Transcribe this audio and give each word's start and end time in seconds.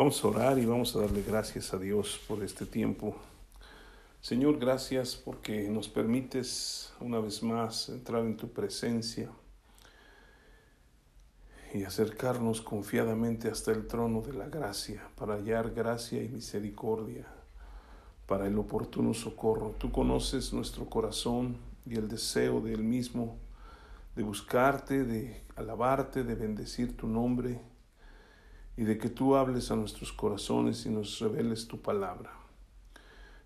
Vamos 0.00 0.24
a 0.24 0.28
orar 0.28 0.58
y 0.58 0.64
vamos 0.64 0.96
a 0.96 1.00
darle 1.00 1.20
gracias 1.20 1.74
a 1.74 1.78
Dios 1.78 2.18
por 2.26 2.42
este 2.42 2.64
tiempo. 2.64 3.14
Señor, 4.22 4.58
gracias 4.58 5.14
porque 5.14 5.68
nos 5.68 5.90
permites 5.90 6.94
una 7.00 7.20
vez 7.20 7.42
más 7.42 7.90
entrar 7.90 8.22
en 8.22 8.38
tu 8.38 8.48
presencia 8.48 9.28
y 11.74 11.84
acercarnos 11.84 12.62
confiadamente 12.62 13.50
hasta 13.50 13.72
el 13.72 13.86
trono 13.86 14.22
de 14.22 14.32
la 14.32 14.48
gracia 14.48 15.06
para 15.16 15.34
hallar 15.34 15.74
gracia 15.74 16.22
y 16.22 16.30
misericordia 16.30 17.26
para 18.26 18.46
el 18.46 18.58
oportuno 18.58 19.12
socorro. 19.12 19.74
Tú 19.76 19.92
conoces 19.92 20.54
nuestro 20.54 20.86
corazón 20.86 21.58
y 21.84 21.96
el 21.96 22.08
deseo 22.08 22.62
del 22.62 22.82
mismo 22.82 23.36
de 24.16 24.22
buscarte, 24.22 25.04
de 25.04 25.42
alabarte, 25.56 26.24
de 26.24 26.36
bendecir 26.36 26.96
tu 26.96 27.06
nombre 27.06 27.60
y 28.76 28.84
de 28.84 28.98
que 28.98 29.08
tú 29.08 29.36
hables 29.36 29.70
a 29.70 29.76
nuestros 29.76 30.12
corazones 30.12 30.86
y 30.86 30.90
nos 30.90 31.18
reveles 31.18 31.66
tu 31.66 31.80
palabra. 31.80 32.32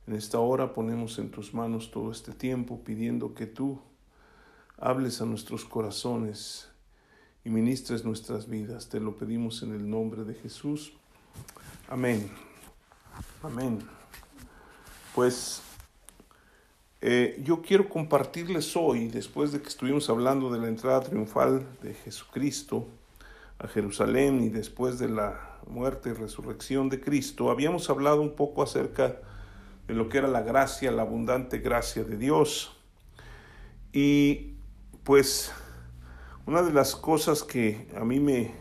En 0.06 0.14
esta 0.14 0.38
hora 0.38 0.72
ponemos 0.74 1.18
en 1.18 1.30
tus 1.30 1.54
manos 1.54 1.90
todo 1.90 2.10
este 2.12 2.32
tiempo 2.32 2.80
pidiendo 2.84 3.34
que 3.34 3.46
tú 3.46 3.80
hables 4.78 5.20
a 5.20 5.24
nuestros 5.24 5.64
corazones 5.64 6.68
y 7.44 7.50
ministres 7.50 8.04
nuestras 8.04 8.48
vidas. 8.48 8.88
Te 8.88 9.00
lo 9.00 9.16
pedimos 9.16 9.62
en 9.62 9.72
el 9.72 9.88
nombre 9.88 10.24
de 10.24 10.34
Jesús. 10.34 10.92
Amén. 11.88 12.30
Amén. 13.42 13.78
Pues 15.14 15.62
eh, 17.00 17.40
yo 17.44 17.60
quiero 17.62 17.88
compartirles 17.88 18.76
hoy, 18.76 19.08
después 19.08 19.52
de 19.52 19.60
que 19.60 19.68
estuvimos 19.68 20.08
hablando 20.08 20.50
de 20.50 20.58
la 20.58 20.68
entrada 20.68 21.02
triunfal 21.02 21.66
de 21.82 21.94
Jesucristo, 21.94 22.88
a 23.58 23.68
Jerusalén 23.68 24.42
y 24.42 24.48
después 24.48 24.98
de 24.98 25.08
la 25.08 25.58
muerte 25.66 26.10
y 26.10 26.12
resurrección 26.12 26.88
de 26.88 27.00
Cristo, 27.00 27.50
habíamos 27.50 27.88
hablado 27.90 28.20
un 28.20 28.34
poco 28.34 28.62
acerca 28.62 29.16
de 29.86 29.94
lo 29.94 30.08
que 30.08 30.18
era 30.18 30.28
la 30.28 30.42
gracia, 30.42 30.90
la 30.90 31.02
abundante 31.02 31.58
gracia 31.58 32.04
de 32.04 32.16
Dios. 32.16 32.76
Y 33.92 34.54
pues 35.04 35.52
una 36.46 36.62
de 36.62 36.72
las 36.72 36.96
cosas 36.96 37.42
que 37.42 37.86
a 37.96 38.04
mí 38.04 38.20
me, 38.20 38.52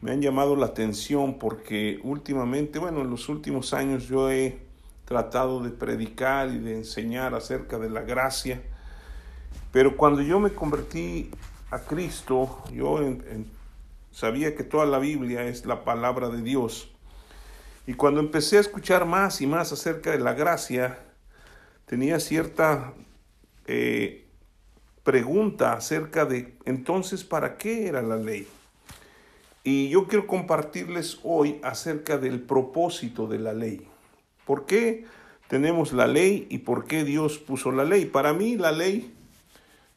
me 0.00 0.12
han 0.12 0.22
llamado 0.22 0.56
la 0.56 0.66
atención 0.66 1.38
porque 1.38 1.98
últimamente, 2.02 2.78
bueno, 2.78 3.00
en 3.00 3.10
los 3.10 3.28
últimos 3.28 3.74
años 3.74 4.06
yo 4.06 4.30
he 4.30 4.58
tratado 5.04 5.62
de 5.62 5.70
predicar 5.70 6.50
y 6.50 6.58
de 6.58 6.76
enseñar 6.76 7.34
acerca 7.34 7.78
de 7.78 7.90
la 7.90 8.02
gracia, 8.02 8.62
pero 9.72 9.96
cuando 9.96 10.22
yo 10.22 10.40
me 10.40 10.50
convertí 10.50 11.30
a 11.70 11.80
Cristo, 11.80 12.62
yo 12.72 13.02
en, 13.02 13.46
sabía 14.14 14.54
que 14.54 14.62
toda 14.62 14.86
la 14.86 15.00
Biblia 15.00 15.42
es 15.44 15.66
la 15.66 15.84
palabra 15.84 16.28
de 16.28 16.40
Dios. 16.40 16.88
Y 17.84 17.94
cuando 17.94 18.20
empecé 18.20 18.58
a 18.58 18.60
escuchar 18.60 19.06
más 19.06 19.40
y 19.40 19.46
más 19.48 19.72
acerca 19.72 20.12
de 20.12 20.20
la 20.20 20.34
gracia, 20.34 21.00
tenía 21.84 22.20
cierta 22.20 22.94
eh, 23.66 24.24
pregunta 25.02 25.72
acerca 25.72 26.24
de 26.24 26.54
entonces, 26.64 27.24
¿para 27.24 27.58
qué 27.58 27.88
era 27.88 28.02
la 28.02 28.16
ley? 28.16 28.46
Y 29.64 29.88
yo 29.88 30.06
quiero 30.06 30.28
compartirles 30.28 31.18
hoy 31.24 31.58
acerca 31.64 32.16
del 32.16 32.40
propósito 32.40 33.26
de 33.26 33.40
la 33.40 33.52
ley. 33.52 33.84
¿Por 34.46 34.64
qué 34.64 35.06
tenemos 35.48 35.92
la 35.92 36.06
ley 36.06 36.46
y 36.50 36.58
por 36.58 36.86
qué 36.86 37.02
Dios 37.02 37.38
puso 37.38 37.72
la 37.72 37.84
ley? 37.84 38.04
Para 38.04 38.32
mí 38.32 38.56
la 38.56 38.70
ley 38.70 39.12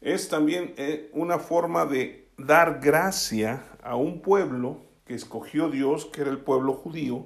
es 0.02 0.28
también 0.28 0.74
eh, 0.78 1.12
una 1.14 1.38
forma 1.38 1.86
de 1.86 2.27
dar 2.38 2.80
gracia 2.82 3.64
a 3.84 3.96
un 3.96 4.22
pueblo 4.22 4.82
que 5.06 5.16
escogió 5.16 5.70
Dios, 5.70 6.06
que 6.06 6.22
era 6.22 6.32
el 6.32 6.40
pueblo 6.40 6.74
judío, 6.74 7.26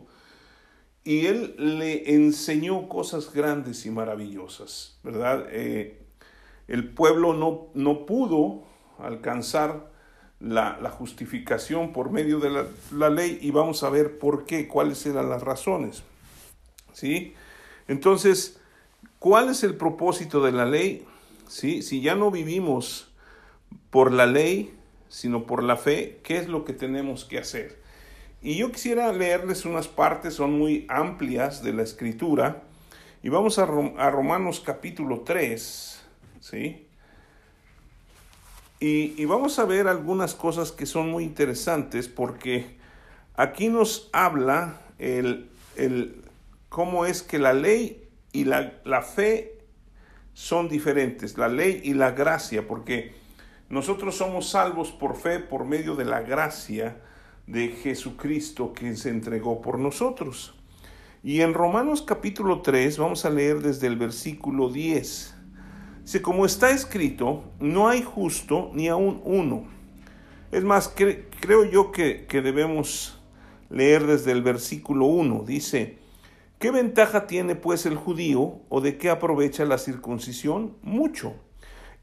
y 1.04 1.26
él 1.26 1.56
le 1.58 2.14
enseñó 2.14 2.88
cosas 2.88 3.34
grandes 3.34 3.86
y 3.86 3.92
maravillosas, 3.92 5.00
¿verdad? 5.04 5.48
Eh, 5.50 6.06
el 6.68 6.94
pueblo 6.94 7.34
no, 7.34 7.70
no 7.74 8.06
pudo 8.06 8.64
alcanzar 9.00 9.92
la, 10.40 10.78
justificación 10.92 11.92
por 11.92 12.12
medio 12.12 12.40
de 12.40 12.50
la, 12.50 12.66
la, 12.92 13.10
ley 13.10 13.40
y 13.42 13.52
vamos 13.52 13.84
a 13.84 13.90
ver 13.90 14.20
por 14.20 14.46
qué, 14.46 14.68
cuáles 14.68 15.06
eran 15.06 15.30
las 15.30 15.42
razones, 15.42 16.04
¿sí? 16.94 17.34
Entonces, 17.88 18.60
¿cuál 19.20 19.50
es 19.50 19.64
el 19.64 19.76
propósito 19.76 20.42
de 20.42 20.52
la 20.52 20.66
ley? 20.66 21.06
¿Sí? 21.48 21.82
Si 21.82 22.02
ya 22.02 22.16
no 22.16 22.32
vivimos 22.32 23.12
por 23.90 24.12
la 24.14 24.26
ley, 24.26 24.74
sino 25.12 25.46
por 25.46 25.62
la 25.62 25.76
fe, 25.76 26.22
¿qué 26.24 26.38
es 26.38 26.48
lo 26.48 26.64
que 26.64 26.72
tenemos 26.72 27.26
que 27.26 27.38
hacer? 27.38 27.78
Y 28.42 28.56
yo 28.56 28.72
quisiera 28.72 29.12
leerles 29.12 29.66
unas 29.66 29.90
partes, 29.90 30.34
son 30.34 30.58
muy 30.58 30.86
amplias 30.88 31.62
de 31.62 31.74
la 31.74 31.84
escritura, 31.84 32.64
y 33.22 33.28
vamos 33.28 33.60
a, 33.60 33.66
Romanos 33.66 34.64
capítulo 34.66 35.20
3, 35.20 36.02
¿sí? 36.40 36.88
Y, 38.80 39.26
vamos 39.26 39.60
a 39.60 39.66
ver 39.66 39.88
algunas 39.88 40.34
cosas 40.34 40.72
que 40.72 40.86
son 40.86 41.12
muy 41.12 41.26
interesantes 41.26 42.08
porque 42.08 42.78
aquí 43.36 43.68
nos 43.68 44.10
habla 44.14 44.82
el, 44.98 45.52
cómo 46.70 47.06
es 47.06 47.22
que 47.22 47.38
la 47.38 47.54
ley 47.54 48.08
y 48.32 48.46
la, 48.46 48.74
la 48.86 49.02
fe 49.02 49.60
son 50.34 50.70
diferentes, 50.70 51.38
la 51.38 51.50
ley 51.50 51.82
y 51.84 51.94
la 51.94 52.12
gracia, 52.12 52.66
porque 52.66 53.21
nosotros 53.72 54.16
somos 54.16 54.50
salvos 54.50 54.92
por 54.92 55.16
fe, 55.16 55.40
por 55.40 55.64
medio 55.64 55.96
de 55.96 56.04
la 56.04 56.20
gracia 56.20 57.02
de 57.48 57.70
Jesucristo 57.70 58.74
que 58.74 58.98
se 58.98 59.08
entregó 59.08 59.62
por 59.62 59.80
nosotros. 59.80 60.54
Y 61.24 61.40
en 61.40 61.54
Romanos 61.54 62.02
capítulo 62.02 62.62
3 62.62 62.98
vamos 62.98 63.24
a 63.24 63.30
leer 63.30 63.62
desde 63.62 63.88
el 63.88 63.96
versículo 63.96 64.70
10. 64.70 65.36
Dice, 66.02 66.22
como 66.22 66.46
está 66.46 66.72
escrito, 66.72 67.46
no 67.62 67.88
hay 67.88 68.04
justo 68.04 68.72
ni 68.74 68.90
aún 68.90 69.22
uno. 69.24 69.64
Es 70.52 70.66
más, 70.66 70.94
creo 71.40 71.64
yo 71.64 71.94
que, 71.94 72.26
que 72.26 72.42
debemos 72.42 73.22
leer 73.70 74.06
desde 74.06 74.34
el 74.34 74.42
versículo 74.42 75.06
1. 75.06 75.46
Dice, 75.48 75.98
¿qué 76.60 76.72
ventaja 76.72 77.26
tiene 77.26 77.56
pues 77.56 77.86
el 77.86 77.96
judío 77.96 78.64
o 78.68 78.82
de 78.82 78.98
qué 78.98 79.10
aprovecha 79.10 79.64
la 79.64 79.78
circuncisión? 79.78 80.76
Mucho 80.82 81.36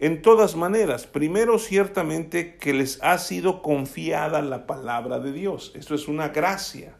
en 0.00 0.22
todas 0.22 0.54
maneras, 0.54 1.06
primero 1.06 1.58
ciertamente 1.58 2.56
que 2.56 2.72
les 2.72 3.02
ha 3.02 3.18
sido 3.18 3.62
confiada 3.62 4.42
la 4.42 4.66
palabra 4.66 5.18
de 5.18 5.32
Dios. 5.32 5.72
Esto 5.74 5.96
es 5.96 6.06
una 6.06 6.28
gracia 6.28 6.94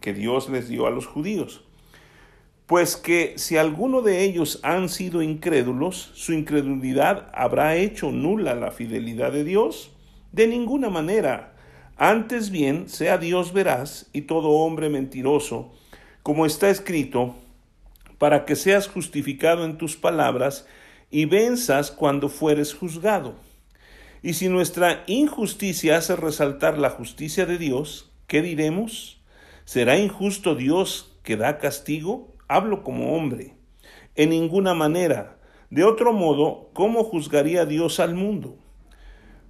que 0.00 0.14
Dios 0.14 0.48
les 0.48 0.68
dio 0.68 0.86
a 0.86 0.90
los 0.90 1.06
judíos. 1.06 1.62
Pues 2.64 2.96
que 2.96 3.34
si 3.36 3.56
alguno 3.56 4.00
de 4.00 4.24
ellos 4.24 4.60
han 4.62 4.88
sido 4.88 5.22
incrédulos, 5.22 6.10
su 6.14 6.32
incredulidad 6.32 7.30
habrá 7.34 7.76
hecho 7.76 8.12
nula 8.12 8.54
la 8.54 8.70
fidelidad 8.70 9.32
de 9.32 9.44
Dios. 9.44 9.90
De 10.32 10.46
ninguna 10.46 10.88
manera. 10.88 11.54
Antes 11.96 12.50
bien, 12.50 12.88
sea 12.88 13.18
Dios 13.18 13.52
veraz 13.52 14.08
y 14.12 14.22
todo 14.22 14.50
hombre 14.50 14.88
mentiroso, 14.88 15.72
como 16.22 16.46
está 16.46 16.70
escrito, 16.70 17.34
para 18.18 18.44
que 18.44 18.56
seas 18.56 18.88
justificado 18.88 19.64
en 19.64 19.78
tus 19.78 19.96
palabras 19.96 20.66
y 21.10 21.24
venzas 21.24 21.90
cuando 21.90 22.28
fueres 22.28 22.74
juzgado. 22.74 23.34
Y 24.22 24.34
si 24.34 24.48
nuestra 24.48 25.04
injusticia 25.06 25.96
hace 25.96 26.16
resaltar 26.16 26.78
la 26.78 26.90
justicia 26.90 27.46
de 27.46 27.58
Dios, 27.58 28.10
¿qué 28.26 28.42
diremos? 28.42 29.20
¿Será 29.64 29.96
injusto 29.98 30.54
Dios 30.54 31.18
que 31.22 31.36
da 31.36 31.58
castigo? 31.58 32.34
Hablo 32.48 32.82
como 32.82 33.16
hombre. 33.16 33.54
En 34.16 34.30
ninguna 34.30 34.74
manera. 34.74 35.38
De 35.70 35.84
otro 35.84 36.12
modo, 36.12 36.70
¿cómo 36.72 37.04
juzgaría 37.04 37.66
Dios 37.66 38.00
al 38.00 38.14
mundo? 38.14 38.56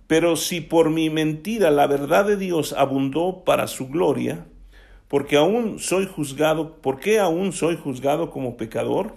Pero 0.08 0.36
si 0.36 0.60
por 0.60 0.90
mi 0.90 1.10
mentira 1.10 1.70
la 1.70 1.86
verdad 1.86 2.24
de 2.24 2.36
Dios 2.36 2.72
abundó 2.72 3.44
para 3.44 3.66
su 3.68 3.88
gloria, 3.88 4.46
porque 5.06 5.36
aún 5.36 5.78
soy 5.78 6.06
juzgado, 6.06 6.80
¿por 6.80 6.98
qué 6.98 7.18
aún 7.18 7.52
soy 7.52 7.76
juzgado 7.76 8.30
como 8.30 8.56
pecador? 8.56 9.14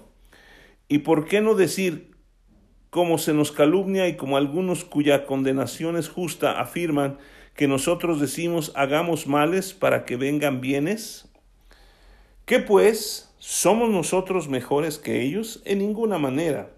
¿Y 0.87 0.99
por 0.99 1.25
qué 1.25 1.41
no 1.41 1.55
decir 1.55 2.10
como 2.91 3.17
se 3.17 3.33
nos 3.33 3.53
calumnia 3.53 4.09
y 4.09 4.17
como 4.17 4.35
algunos 4.35 4.83
cuya 4.83 5.25
condenación 5.25 5.95
es 5.95 6.09
justa 6.09 6.59
afirman 6.59 7.17
que 7.55 7.67
nosotros 7.67 8.19
decimos 8.19 8.73
hagamos 8.75 9.27
males 9.27 9.73
para 9.73 10.03
que 10.03 10.17
vengan 10.17 10.59
bienes? 10.59 11.29
¿Qué 12.45 12.59
pues? 12.59 13.33
¿Somos 13.39 13.89
nosotros 13.89 14.49
mejores 14.49 14.99
que 14.99 15.21
ellos? 15.21 15.61
En 15.63 15.79
ninguna 15.79 16.17
manera, 16.17 16.69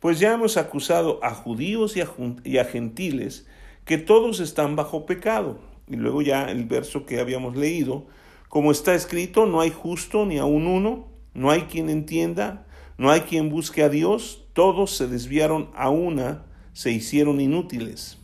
pues 0.00 0.18
ya 0.18 0.32
hemos 0.32 0.56
acusado 0.56 1.20
a 1.22 1.34
judíos 1.34 1.96
y 1.96 2.58
a, 2.58 2.64
gentiles 2.64 3.46
que 3.84 3.98
todos 3.98 4.40
están 4.40 4.74
bajo 4.74 5.04
pecado. 5.04 5.58
Y 5.86 5.96
luego 5.96 6.22
ya 6.22 6.50
el 6.50 6.64
verso 6.64 7.04
que 7.04 7.20
habíamos 7.20 7.56
leído, 7.56 8.06
como 8.48 8.70
está 8.70 8.94
escrito, 8.94 9.44
no 9.44 9.60
hay 9.60 9.70
justo 9.70 10.24
ni 10.24 10.38
aun 10.38 10.66
uno, 10.66 11.08
no 11.34 11.50
hay 11.50 11.62
quien 11.62 11.90
entienda, 11.90 12.66
no 12.96 13.10
hay 13.10 13.20
quien 13.20 13.50
busque 13.50 13.82
a 13.82 13.90
Dios, 13.90 14.47
todos 14.58 14.96
se 14.96 15.06
desviaron 15.06 15.70
a 15.76 15.88
una, 15.88 16.42
se 16.72 16.90
hicieron 16.90 17.40
inútiles. 17.40 18.18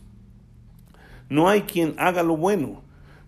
No 1.29 1.47
hay 1.47 1.61
quien 1.61 1.95
haga 1.97 2.23
lo 2.23 2.35
bueno, 2.35 2.81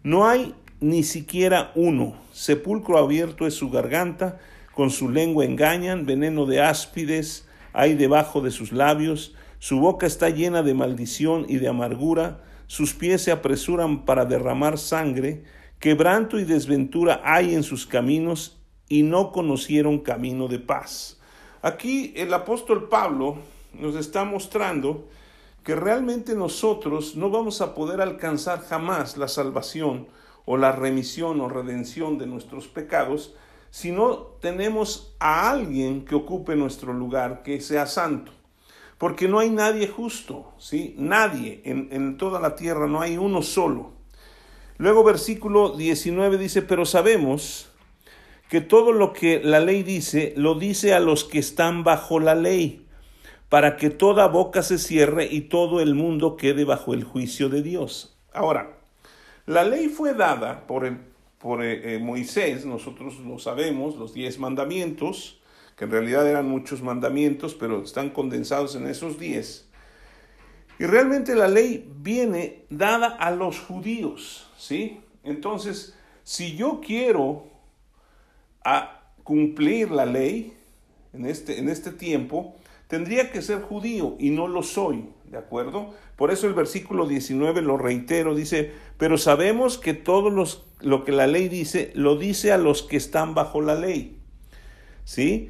no 0.04 0.28
hay 0.28 0.54
ni 0.82 1.04
siquiera 1.04 1.72
uno. 1.74 2.18
Sepulcro 2.34 2.98
abierto 2.98 3.48
es 3.48 3.54
su 3.54 3.70
garganta, 3.70 4.40
con 4.74 4.90
su 4.90 5.10
lengua 5.10 5.46
engañan, 5.46 6.06
veneno 6.06 6.46
de 6.46 6.62
áspides 6.62 7.48
hay 7.72 7.94
debajo 7.96 8.42
de 8.42 8.52
sus 8.52 8.74
labios, 8.74 9.34
su 9.60 9.80
boca 9.80 10.06
está 10.06 10.30
llena 10.30 10.62
de 10.62 10.74
maldición 10.74 11.46
y 11.48 11.60
de 11.60 11.70
amargura, 11.70 12.44
sus 12.66 12.94
pies 12.94 13.22
se 13.22 13.32
apresuran 13.32 14.04
para 14.04 14.26
derramar 14.26 14.78
sangre, 14.78 15.46
quebranto 15.80 16.40
y 16.40 16.44
desventura 16.44 17.22
hay 17.24 17.56
en 17.56 17.64
sus 17.64 17.86
caminos, 17.86 18.58
y 18.90 19.04
no 19.04 19.32
conocieron 19.32 20.00
camino 20.00 20.50
de 20.50 20.60
paz. 20.60 21.17
Aquí 21.62 22.14
el 22.16 22.34
apóstol 22.34 22.88
Pablo 22.88 23.38
nos 23.74 23.96
está 23.96 24.24
mostrando 24.24 25.06
que 25.64 25.76
realmente 25.76 26.36
nosotros 26.36 27.16
no 27.16 27.30
vamos 27.30 27.62
a 27.62 27.76
poder 27.76 28.02
alcanzar 28.02 28.62
jamás 28.62 29.18
la 29.18 29.28
salvación 29.28 30.08
o 30.46 30.56
la 30.56 30.72
remisión 30.72 31.42
o 31.42 31.50
redención 31.50 32.18
de 32.18 32.26
nuestros 32.26 32.68
pecados 32.68 33.34
si 33.70 33.92
no 33.92 34.18
tenemos 34.40 35.14
a 35.20 35.52
alguien 35.52 36.06
que 36.06 36.16
ocupe 36.16 36.56
nuestro 36.56 36.94
lugar, 36.94 37.44
que 37.44 37.60
sea 37.60 37.86
santo. 37.86 38.32
Porque 38.98 39.28
no 39.28 39.40
hay 39.40 39.50
nadie 39.50 39.88
justo, 39.88 40.54
¿sí? 40.58 40.96
Nadie 40.98 41.62
en, 41.66 41.90
en 41.92 42.18
toda 42.18 42.40
la 42.40 42.56
tierra, 42.56 42.88
no 42.88 43.02
hay 43.02 43.18
uno 43.18 43.42
solo. 43.42 43.92
Luego 44.78 45.04
versículo 45.04 45.76
19 45.76 46.38
dice, 46.38 46.62
pero 46.62 46.86
sabemos 46.86 47.67
que 48.50 48.62
todo 48.62 48.92
lo 48.94 49.14
que 49.14 49.42
la 49.44 49.60
ley 49.60 49.84
dice, 49.84 50.34
lo 50.38 50.56
dice 50.56 50.94
a 50.94 51.00
los 51.00 51.24
que 51.24 51.40
están 51.40 51.84
bajo 51.84 52.20
la 52.20 52.36
ley 52.36 52.86
para 53.50 53.78
que 53.78 53.90
toda 53.90 54.28
boca 54.28 54.62
se 54.62 54.78
cierre 54.78 55.28
y 55.30 55.42
todo 55.42 55.80
el 55.82 55.96
mundo 55.96 56.36
quede 56.36 56.66
bajo 56.66 56.94
el 56.94 57.04
juicio 57.04 57.50
de 57.50 57.62
Dios. 57.62 58.18
Ahora, 58.34 58.78
la 59.46 59.64
ley 59.64 59.88
fue 59.88 60.14
dada 60.14 60.68
por, 60.68 60.90
por 61.40 61.64
eh, 61.64 61.96
eh, 61.96 62.00
Moisés, 62.00 62.66
nosotros 62.66 63.20
lo 63.20 63.40
sabemos, 63.40 63.96
los 63.96 64.14
diez 64.14 64.40
mandamientos, 64.40 65.40
que 65.78 65.86
en 65.86 65.92
realidad 65.92 66.28
eran 66.28 66.48
muchos 66.48 66.82
mandamientos, 66.82 67.54
pero 67.54 67.84
están 67.84 68.10
condensados 68.10 68.76
en 68.76 68.88
esos 68.88 69.20
diez. 69.20 69.70
Y 70.80 70.86
realmente 70.86 71.34
la 71.36 71.48
ley 71.48 71.90
viene 71.98 72.66
dada 72.70 73.08
a 73.08 73.32
los 73.32 73.60
judíos, 73.60 74.50
¿sí? 74.58 75.00
Entonces, 75.24 75.96
si 76.24 76.56
yo 76.56 76.82
quiero 76.86 77.57
a 78.68 79.14
cumplir 79.24 79.92
la 79.92 80.06
ley 80.06 80.54
en 81.14 81.26
este, 81.26 81.58
en 81.58 81.70
este 81.70 81.92
tiempo, 81.92 82.56
tendría 82.88 83.32
que 83.32 83.42
ser 83.42 83.62
judío 83.62 84.18
y 84.20 84.30
no 84.30 84.50
lo 84.50 84.62
soy, 84.62 85.06
¿de 85.32 85.38
acuerdo? 85.38 85.94
Por 86.18 86.32
eso 86.32 86.48
el 86.48 86.54
versículo 86.54 87.08
19 87.08 87.62
lo 87.62 87.78
reitero, 87.78 88.36
dice, 88.36 88.74
pero 88.98 89.18
sabemos 89.18 89.78
que 89.78 89.94
todo 89.94 90.30
los, 90.30 90.66
lo 90.82 91.06
que 91.06 91.14
la 91.14 91.28
ley 91.28 91.48
dice, 91.48 91.92
lo 91.96 92.18
dice 92.18 92.52
a 92.52 92.58
los 92.58 92.84
que 92.84 92.98
están 92.98 93.36
bajo 93.36 93.62
la 93.62 93.76
ley, 93.76 94.18
¿sí? 95.06 95.50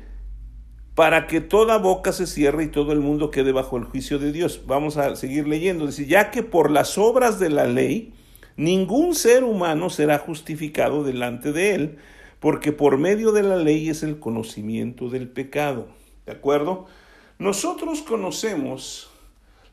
Para 0.94 1.26
que 1.26 1.42
toda 1.42 1.80
boca 1.80 2.12
se 2.12 2.28
cierre 2.28 2.66
y 2.66 2.68
todo 2.68 2.92
el 2.92 3.00
mundo 3.00 3.32
quede 3.32 3.52
bajo 3.52 3.78
el 3.78 3.84
juicio 3.84 4.20
de 4.20 4.32
Dios. 4.32 4.64
Vamos 4.68 4.98
a 4.98 5.16
seguir 5.16 5.48
leyendo, 5.48 5.88
dice, 5.88 6.06
ya 6.06 6.30
que 6.30 6.44
por 6.44 6.70
las 6.70 7.00
obras 7.00 7.40
de 7.40 7.50
la 7.50 7.66
ley, 7.66 8.14
ningún 8.58 9.16
ser 9.16 9.44
humano 9.44 9.90
será 9.90 10.20
justificado 10.20 11.04
delante 11.04 11.52
de 11.52 11.76
él, 11.76 11.98
porque 12.40 12.72
por 12.72 12.98
medio 12.98 13.32
de 13.32 13.44
la 13.44 13.56
ley 13.56 13.90
es 13.90 14.04
el 14.04 14.20
conocimiento 14.20 15.10
del 15.10 15.28
pecado, 15.28 15.88
¿de 16.26 16.34
acuerdo? 16.34 16.86
Nosotros 17.40 18.02
conocemos 18.02 19.10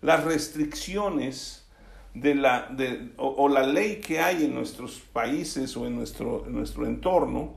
las 0.00 0.24
restricciones 0.24 1.66
de 2.14 2.34
la, 2.34 2.68
de, 2.70 3.12
o, 3.16 3.48
la 3.48 3.66
ley 3.66 3.96
que 3.96 4.20
hay 4.20 4.44
en 4.44 4.54
nuestros 4.54 5.00
países 5.12 5.76
o 5.76 5.86
en 5.86 5.96
nuestro, 5.96 6.46
en 6.46 6.52
nuestro 6.52 6.86
entorno, 6.86 7.54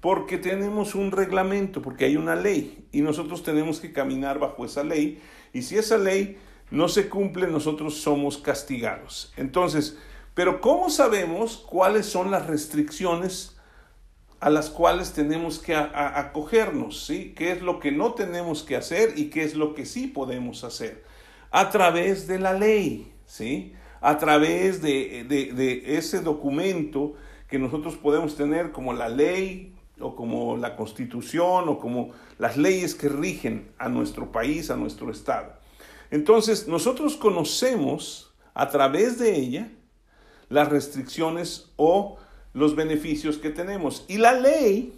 porque 0.00 0.38
tenemos 0.38 0.94
un 0.94 1.12
reglamento, 1.12 1.82
porque 1.82 2.06
hay 2.06 2.16
una 2.16 2.34
ley 2.34 2.86
y 2.92 3.02
nosotros 3.02 3.42
tenemos 3.42 3.80
que 3.80 3.92
caminar 3.92 4.38
bajo 4.38 4.64
esa 4.64 4.82
ley 4.82 5.20
y 5.52 5.62
si 5.62 5.76
esa 5.76 5.98
ley 5.98 6.38
no 6.70 6.88
se 6.88 7.08
cumple, 7.08 7.48
nosotros 7.48 7.96
somos 7.96 8.38
castigados. 8.38 9.32
Entonces, 9.36 9.98
pero 10.34 10.60
¿cómo 10.60 10.88
sabemos 10.88 11.58
cuáles 11.58 12.06
son 12.06 12.30
las 12.30 12.46
restricciones 12.46 13.59
a 14.40 14.48
las 14.48 14.70
cuales 14.70 15.12
tenemos 15.12 15.58
que 15.58 15.74
acogernos, 15.76 17.04
¿sí? 17.04 17.34
¿Qué 17.36 17.52
es 17.52 17.62
lo 17.62 17.78
que 17.78 17.92
no 17.92 18.14
tenemos 18.14 18.62
que 18.62 18.76
hacer 18.76 19.12
y 19.16 19.26
qué 19.26 19.44
es 19.44 19.54
lo 19.54 19.74
que 19.74 19.84
sí 19.84 20.06
podemos 20.06 20.64
hacer? 20.64 21.04
A 21.50 21.68
través 21.70 22.26
de 22.26 22.38
la 22.38 22.54
ley, 22.54 23.12
¿sí? 23.26 23.74
A 24.00 24.16
través 24.16 24.80
de, 24.80 25.24
de 25.28 25.98
ese 25.98 26.20
documento 26.20 27.14
que 27.48 27.58
nosotros 27.58 27.96
podemos 27.96 28.34
tener 28.36 28.72
como 28.72 28.94
la 28.94 29.10
ley 29.10 29.74
o 30.00 30.16
como 30.16 30.56
la 30.56 30.74
constitución 30.74 31.68
o 31.68 31.78
como 31.78 32.12
las 32.38 32.56
leyes 32.56 32.94
que 32.94 33.10
rigen 33.10 33.70
a 33.76 33.90
nuestro 33.90 34.32
país, 34.32 34.70
a 34.70 34.76
nuestro 34.76 35.10
estado. 35.10 35.52
Entonces, 36.10 36.66
nosotros 36.66 37.16
conocemos 37.16 38.32
a 38.54 38.68
través 38.70 39.18
de 39.18 39.36
ella 39.36 39.70
las 40.48 40.68
restricciones 40.68 41.70
o 41.76 42.16
los 42.52 42.74
beneficios 42.76 43.38
que 43.38 43.50
tenemos. 43.50 44.04
Y 44.08 44.18
la 44.18 44.32
ley 44.32 44.92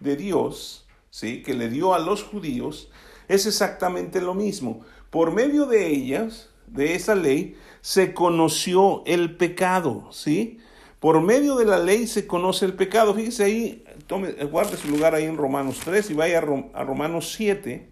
de 0.00 0.16
Dios, 0.16 0.86
¿sí? 1.10 1.42
que 1.42 1.54
le 1.54 1.68
dio 1.68 1.94
a 1.94 1.98
los 1.98 2.22
judíos, 2.22 2.90
es 3.28 3.46
exactamente 3.46 4.20
lo 4.20 4.34
mismo. 4.34 4.84
Por 5.10 5.32
medio 5.32 5.66
de 5.66 5.88
ellas, 5.88 6.50
de 6.66 6.94
esa 6.94 7.14
ley, 7.14 7.56
se 7.80 8.14
conoció 8.14 9.02
el 9.06 9.36
pecado, 9.36 10.08
¿sí? 10.12 10.58
Por 11.00 11.20
medio 11.20 11.56
de 11.56 11.64
la 11.64 11.78
ley 11.78 12.06
se 12.06 12.26
conoce 12.26 12.64
el 12.64 12.74
pecado. 12.74 13.12
Fíjese 13.14 13.44
ahí, 13.44 13.84
tome, 14.06 14.32
guarde 14.44 14.76
su 14.76 14.88
lugar 14.88 15.14
ahí 15.14 15.24
en 15.24 15.36
Romanos 15.36 15.80
3 15.84 16.10
y 16.10 16.14
vaya 16.14 16.38
a, 16.38 16.80
a 16.80 16.84
Romanos 16.84 17.32
7. 17.36 17.88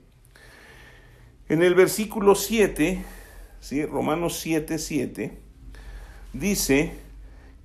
En 1.49 1.63
el 1.63 1.75
versículo 1.75 2.37
7, 2.37 3.05
¿sí? 3.61 3.85
Romanos 3.85 4.39
7, 4.39 4.79
7, 4.79 5.39
dice, 6.33 6.93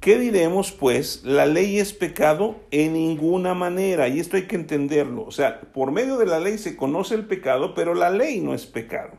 ¿Qué 0.06 0.20
diremos 0.20 0.72
pues? 0.72 1.24
La 1.24 1.48
ley 1.48 1.80
es 1.80 1.92
pecado 1.92 2.58
en 2.70 2.94
ninguna 2.94 3.56
manera, 3.56 4.08
y 4.08 4.20
esto 4.20 4.38
hay 4.38 4.44
que 4.44 4.56
entenderlo. 4.56 5.24
O 5.26 5.32
sea, 5.32 5.62
por 5.62 5.92
medio 5.92 6.18
de 6.18 6.28
la 6.28 6.40
ley 6.40 6.60
se 6.60 6.78
conoce 6.78 7.16
el 7.16 7.26
pecado, 7.26 7.74
pero 7.74 7.96
la 7.96 8.12
ley 8.12 8.40
no 8.40 8.54
es 8.54 8.68
pecado. 8.68 9.14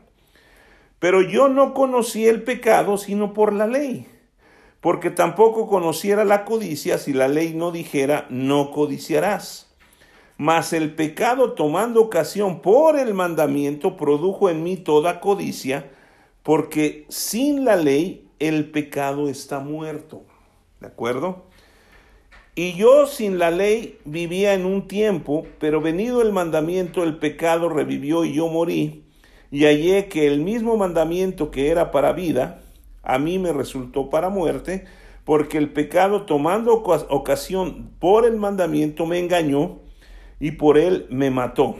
Pero 0.99 1.21
yo 1.21 1.49
no 1.49 1.73
conocí 1.73 2.25
el 2.25 2.41
pecado 2.41 2.97
sino 2.97 3.33
por 3.33 3.51
la 3.51 3.67
ley, 3.67 4.07
porque 4.79 5.09
tampoco 5.09 5.67
conociera 5.67 6.23
la 6.23 6.45
codicia 6.45 6.97
si 6.97 7.11
la 7.11 7.27
ley 7.27 7.53
no 7.53 7.73
dijera 7.73 8.25
no 8.29 8.71
codiciarás. 8.71 9.75
Mas 10.37 10.71
el 10.71 10.95
pecado 10.95 11.51
tomando 11.51 11.99
ocasión 11.99 12.61
por 12.61 12.97
el 12.97 13.13
mandamiento 13.13 13.97
produjo 13.97 14.49
en 14.49 14.63
mí 14.63 14.77
toda 14.77 15.19
codicia, 15.19 15.91
porque 16.43 17.05
sin 17.09 17.65
la 17.65 17.75
ley 17.75 18.29
el 18.39 18.71
pecado 18.71 19.27
está 19.27 19.59
muerto. 19.59 20.23
¿De 20.79 20.87
acuerdo? 20.87 21.45
Y 22.55 22.73
yo 22.73 23.05
sin 23.05 23.37
la 23.37 23.51
ley 23.51 23.99
vivía 24.03 24.53
en 24.53 24.65
un 24.65 24.87
tiempo, 24.87 25.45
pero 25.59 25.79
venido 25.79 26.21
el 26.21 26.31
mandamiento, 26.31 27.03
el 27.03 27.17
pecado 27.17 27.69
revivió 27.69 28.25
y 28.25 28.33
yo 28.33 28.47
morí, 28.47 29.03
y 29.51 29.65
hallé 29.65 30.07
que 30.07 30.27
el 30.27 30.41
mismo 30.41 30.75
mandamiento 30.75 31.51
que 31.51 31.69
era 31.69 31.91
para 31.91 32.13
vida, 32.13 32.61
a 33.03 33.19
mí 33.19 33.37
me 33.37 33.53
resultó 33.53 34.09
para 34.09 34.29
muerte, 34.29 34.85
porque 35.23 35.57
el 35.57 35.69
pecado 35.69 36.23
tomando 36.23 36.73
ocasión 36.73 37.91
por 37.99 38.25
el 38.25 38.37
mandamiento 38.37 39.05
me 39.05 39.19
engañó 39.19 39.79
y 40.39 40.51
por 40.51 40.77
él 40.77 41.05
me 41.09 41.29
mató. 41.29 41.75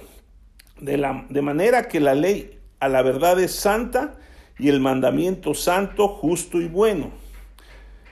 De, 0.79 0.97
la, 0.97 1.25
de 1.29 1.41
manera 1.41 1.87
que 1.87 1.99
la 1.99 2.13
ley 2.13 2.59
a 2.79 2.87
la 2.87 3.01
verdad 3.01 3.39
es 3.39 3.55
santa 3.55 4.19
y 4.59 4.69
el 4.69 4.79
mandamiento 4.79 5.53
santo, 5.53 6.07
justo 6.07 6.61
y 6.61 6.67
bueno. 6.67 7.11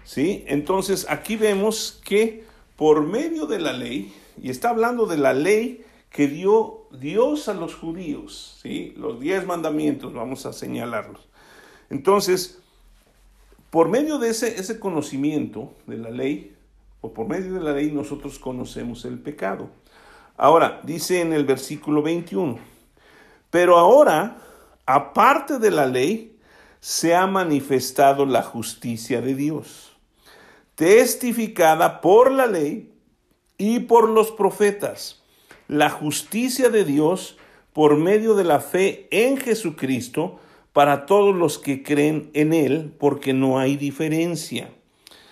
¿Sí? 0.06 0.46
Entonces 0.48 1.08
aquí 1.10 1.36
vemos 1.36 2.00
que 2.06 2.46
por 2.78 3.04
medio 3.04 3.48
de 3.48 3.60
la 3.60 3.74
ley, 3.74 4.14
y 4.42 4.50
está 4.50 4.70
hablando 4.70 5.08
de 5.08 5.18
la 5.18 5.34
ley 5.34 5.84
que 6.12 6.28
dio 6.28 6.88
Dios 6.92 7.50
a 7.50 7.54
los 7.54 7.76
judíos, 7.76 8.60
¿sí? 8.62 8.94
Los 8.98 9.20
diez 9.20 9.46
mandamientos, 9.46 10.14
vamos 10.14 10.46
a 10.46 10.54
señalarlos. 10.54 11.28
Entonces, 11.90 12.60
por 13.70 13.90
medio 13.90 14.20
de 14.20 14.30
ese, 14.30 14.60
ese 14.60 14.80
conocimiento 14.80 15.74
de 15.88 15.98
la 15.98 16.12
ley, 16.12 16.56
o 17.02 17.14
por 17.14 17.28
medio 17.28 17.54
de 17.54 17.62
la 17.62 17.74
ley 17.74 17.92
nosotros 17.92 18.40
conocemos 18.40 19.06
el 19.06 19.20
pecado. 19.20 19.70
Ahora, 20.38 20.82
dice 20.84 21.22
en 21.22 21.34
el 21.34 21.46
versículo 21.46 22.02
21, 22.02 22.60
pero 23.50 23.78
ahora, 23.78 24.38
aparte 24.86 25.60
de 25.60 25.72
la 25.72 25.86
ley, 25.86 26.38
se 26.80 27.16
ha 27.16 27.26
manifestado 27.26 28.26
la 28.26 28.44
justicia 28.44 29.22
de 29.22 29.34
Dios 29.34 29.95
testificada 30.76 32.02
por 32.02 32.32
la 32.32 32.48
ley 32.48 32.92
y 33.58 33.80
por 33.80 34.10
los 34.10 34.32
profetas, 34.32 35.24
la 35.68 35.90
justicia 35.90 36.70
de 36.70 36.86
Dios 36.86 37.38
por 37.74 37.98
medio 37.98 38.36
de 38.36 38.44
la 38.44 38.60
fe 38.60 39.08
en 39.12 39.38
Jesucristo 39.38 40.40
para 40.74 41.06
todos 41.06 41.34
los 41.34 41.58
que 41.58 41.84
creen 41.84 42.30
en 42.34 42.54
Él, 42.54 42.94
porque 43.00 43.34
no 43.34 43.60
hay 43.60 43.78
diferencia. 43.78 44.70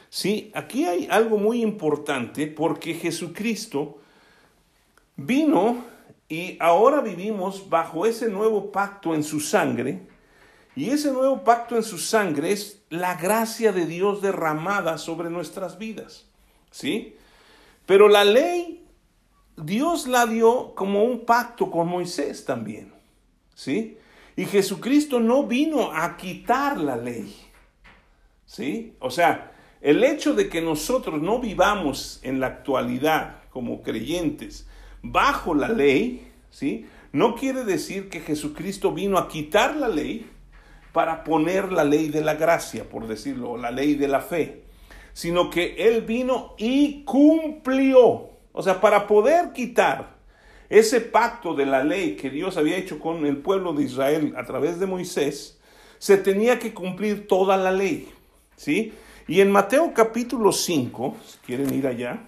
Sí, 0.09 0.51
aquí 0.53 0.85
hay 0.85 1.07
algo 1.09 1.38
muy 1.38 1.62
importante 1.62 2.47
porque 2.47 2.93
Jesucristo 2.93 3.97
vino 5.15 5.83
y 6.29 6.57
ahora 6.59 7.01
vivimos 7.01 7.69
bajo 7.69 8.05
ese 8.05 8.29
nuevo 8.29 8.71
pacto 8.71 9.13
en 9.13 9.23
su 9.23 9.39
sangre. 9.39 10.12
Y 10.75 10.89
ese 10.89 11.12
nuevo 11.12 11.44
pacto 11.44 11.75
en 11.75 11.84
su 11.84 11.98
sangre 11.98 12.51
es 12.51 12.84
la 12.89 13.15
gracia 13.15 13.72
de 13.72 13.86
Dios 13.86 14.22
derramada 14.22 14.98
sobre 14.98 15.30
nuestras 15.30 15.77
vidas. 15.77 16.25
¿Sí? 16.72 17.15
Pero 17.86 18.08
la 18.08 18.24
ley, 18.24 18.84
Dios 19.56 20.08
la 20.08 20.25
dio 20.25 20.74
como 20.74 21.03
un 21.03 21.25
pacto 21.25 21.70
con 21.70 21.88
Moisés 21.88 22.46
también. 22.46 22.92
¿Sí? 23.53 23.98
Y 24.36 24.46
Jesucristo 24.46 25.20
no 25.20 25.44
vino 25.44 25.92
a 25.92 26.18
quitar 26.18 26.80
la 26.80 26.98
ley. 26.98 27.36
¿Sí? 28.46 28.96
O 29.00 29.12
sea, 29.12 29.51
el 29.82 30.03
hecho 30.03 30.34
de 30.34 30.50
que 30.50 30.62
nosotros 30.62 31.22
no 31.22 31.39
vivamos 31.39 32.20
en 32.24 32.39
la 32.39 32.48
actualidad 32.48 33.44
como 33.51 33.84
creyentes 33.84 34.65
bajo 35.03 35.53
la 35.53 35.68
ley, 35.68 36.32
¿sí? 36.50 36.88
No 37.12 37.36
quiere 37.36 37.63
decir 37.65 38.10
que 38.10 38.22
Jesucristo 38.22 38.94
vino 38.94 39.18
a 39.18 39.27
quitar 39.27 39.75
la 39.75 39.89
ley 39.89 40.30
para 40.93 41.23
poner 41.23 41.71
la 41.71 41.83
ley 41.83 42.07
de 42.07 42.21
la 42.21 42.35
gracia, 42.35 42.88
por 42.89 43.07
decirlo, 43.07 43.57
la 43.57 43.71
ley 43.71 43.95
de 43.95 44.07
la 44.07 44.21
fe, 44.21 44.63
sino 45.12 45.50
que 45.50 45.75
Él 45.77 46.03
vino 46.03 46.53
y 46.57 47.03
cumplió. 47.03 48.29
O 48.53 48.62
sea, 48.62 48.79
para 48.79 49.07
poder 49.07 49.51
quitar 49.51 50.13
ese 50.69 51.01
pacto 51.01 51.55
de 51.55 51.65
la 51.65 51.83
ley 51.83 52.15
que 52.15 52.29
Dios 52.29 52.57
había 52.57 52.77
hecho 52.77 53.00
con 53.00 53.25
el 53.25 53.38
pueblo 53.38 53.73
de 53.73 53.83
Israel 53.83 54.33
a 54.38 54.45
través 54.45 54.79
de 54.79 54.85
Moisés, 54.85 55.59
se 55.97 56.17
tenía 56.17 56.59
que 56.59 56.73
cumplir 56.73 57.27
toda 57.27 57.57
la 57.57 57.71
ley, 57.71 58.09
¿sí? 58.55 58.93
Y 59.27 59.41
en 59.41 59.51
Mateo 59.51 59.93
capítulo 59.93 60.51
5, 60.51 61.15
si 61.25 61.38
quieren 61.39 61.73
ir 61.73 61.88
allá, 61.88 62.27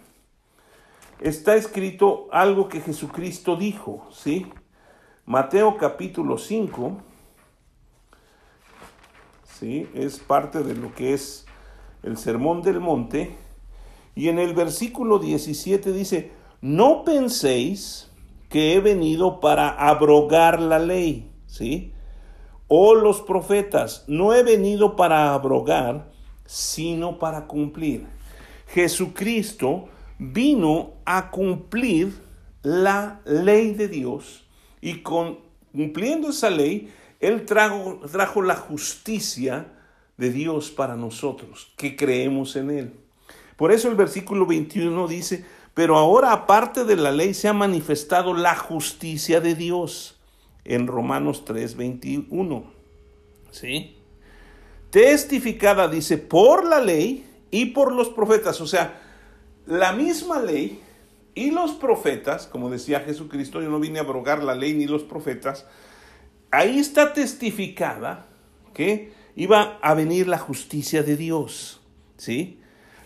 está 1.20 1.56
escrito 1.56 2.28
algo 2.32 2.68
que 2.68 2.82
Jesucristo 2.82 3.56
dijo, 3.56 4.08
¿sí? 4.12 4.48
Mateo 5.26 5.78
capítulo 5.78 6.38
5, 6.38 7.02
¿sí? 9.60 9.88
Es 9.94 10.20
parte 10.20 10.64
de 10.64 10.76
lo 10.76 10.94
que 10.94 11.14
es 11.14 11.46
el 12.04 12.18
sermón 12.18 12.62
del 12.62 12.80
monte. 12.80 13.36
Y 14.16 14.30
en 14.30 14.40
el 14.40 14.54
versículo 14.54 15.20
17 15.20 15.92
dice, 15.92 16.32
no 16.62 17.04
penséis 17.04 18.10
que 18.50 18.74
he 18.74 18.80
venido 18.80 19.40
para 19.40 19.70
abrogar 19.70 20.62
la 20.62 20.80
ley, 20.80 21.32
¿sí? 21.48 21.92
O 22.68 22.96
los 22.96 23.22
profetas, 23.22 24.06
no 24.08 24.34
he 24.34 24.44
venido 24.44 24.96
para 24.96 25.34
abrogar, 25.34 26.12
sino 26.46 27.20
para 27.20 27.48
cumplir. 27.48 28.08
Jesucristo 28.68 29.90
vino 30.18 30.94
a 31.06 31.30
cumplir 31.30 32.20
la 32.64 33.22
ley 33.26 33.74
de 33.74 33.88
Dios 33.88 34.46
y 34.82 35.02
cumpliendo 35.02 36.30
esa 36.30 36.50
ley, 36.50 36.92
Él 37.28 37.46
trajo, 37.46 38.02
trajo 38.12 38.42
la 38.42 38.56
justicia 38.56 39.68
de 40.18 40.32
Dios 40.32 40.72
para 40.72 40.96
nosotros, 40.96 41.74
que 41.78 41.96
creemos 41.96 42.56
en 42.56 42.70
Él. 42.72 42.94
Por 43.56 43.72
eso 43.72 43.90
el 43.90 43.96
versículo 43.96 44.46
21 44.46 45.08
dice, 45.08 45.46
pero 45.74 45.98
ahora 45.98 46.32
aparte 46.32 46.86
de 46.86 46.96
la 46.96 47.12
ley 47.12 47.34
se 47.34 47.48
ha 47.48 47.54
manifestado 47.54 48.34
la 48.34 48.56
justicia 48.56 49.42
de 49.42 49.56
Dios 49.56 50.20
en 50.64 50.88
Romanos 50.88 51.46
3, 51.46 51.76
21. 51.76 52.64
¿Sí? 53.52 53.98
Testificada, 54.90 55.88
dice, 55.88 56.18
por 56.18 56.66
la 56.66 56.80
ley 56.80 57.26
y 57.52 57.68
por 57.68 57.94
los 57.94 58.10
profetas. 58.10 58.62
O 58.62 58.68
sea, 58.68 59.02
la 59.66 59.94
misma 59.94 60.40
ley 60.40 60.82
y 61.34 61.52
los 61.52 61.72
profetas, 61.74 62.48
como 62.48 62.70
decía 62.70 63.02
Jesucristo, 63.02 63.62
yo 63.62 63.70
no 63.70 63.80
vine 63.80 64.00
a 64.00 64.04
abrogar 64.04 64.44
la 64.44 64.56
ley 64.56 64.74
ni 64.74 64.86
los 64.86 65.04
profetas, 65.04 65.66
ahí 66.52 66.80
está 66.80 67.14
testificada 67.14 68.28
que 68.74 69.12
iba 69.36 69.80
a 69.82 69.94
venir 69.94 70.28
la 70.28 70.38
justicia 70.38 71.04
de 71.04 71.18
Dios, 71.18 71.82
¿sí? 72.18 72.60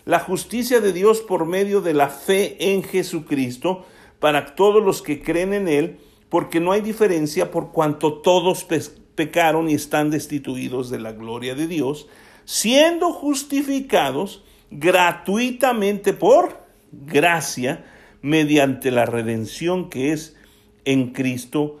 La 0.04 0.20
justicia 0.20 0.80
de 0.80 0.92
Dios 0.92 1.20
por 1.20 1.46
medio 1.46 1.80
de 1.80 1.94
la 1.94 2.08
fe 2.08 2.72
en 2.72 2.82
Jesucristo 2.82 3.86
para 4.18 4.54
todos 4.54 4.82
los 4.82 5.02
que 5.02 5.22
creen 5.22 5.52
en 5.52 5.68
Él, 5.68 5.98
porque 6.28 6.60
no 6.60 6.72
hay 6.72 6.80
diferencia 6.80 7.50
por 7.50 7.72
cuanto 7.72 8.20
todos 8.20 8.66
pecaron 9.14 9.68
y 9.68 9.74
están 9.74 10.10
destituidos 10.10 10.90
de 10.90 11.00
la 11.00 11.12
gloria 11.12 11.54
de 11.54 11.66
Dios, 11.66 12.08
siendo 12.44 13.12
justificados 13.12 14.44
gratuitamente 14.70 16.12
por 16.12 16.64
gracia 16.92 17.84
mediante 18.22 18.90
la 18.90 19.06
redención 19.06 19.90
que 19.90 20.12
es 20.12 20.36
en 20.84 21.12
Cristo 21.12 21.78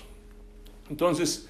Entonces, 0.91 1.49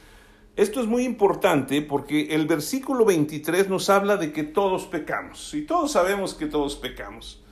esto 0.56 0.80
es 0.80 0.88
muy 0.88 1.04
importante 1.04 1.82
porque 1.82 2.34
el 2.34 2.48
versículo 2.48 3.04
23 3.04 3.68
nos 3.68 3.90
habla 3.90 4.16
de 4.16 4.32
que 4.32 4.44
todos 4.44 4.86
pecamos, 4.86 5.54
y 5.54 5.64
todos 5.64 5.92
sabemos 5.92 6.34
que 6.34 6.46
todos 6.46 6.78
pecamos. 6.78 7.44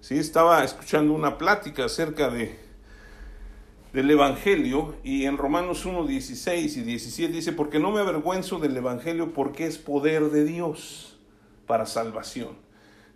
¿Sí? 0.00 0.18
Estaba 0.18 0.62
escuchando 0.62 1.14
una 1.14 1.38
plática 1.38 1.86
acerca 1.86 2.28
de, 2.28 2.58
del 3.94 4.10
Evangelio 4.10 4.96
y 5.02 5.24
en 5.24 5.38
Romanos 5.38 5.86
1, 5.86 6.06
16 6.06 6.76
y 6.76 6.82
17 6.82 7.32
dice, 7.32 7.52
porque 7.52 7.78
no 7.78 7.90
me 7.90 8.00
avergüenzo 8.00 8.58
del 8.58 8.76
Evangelio 8.76 9.32
porque 9.32 9.66
es 9.66 9.78
poder 9.78 10.30
de 10.30 10.44
Dios 10.44 11.16
para 11.66 11.86
salvación 11.86 12.66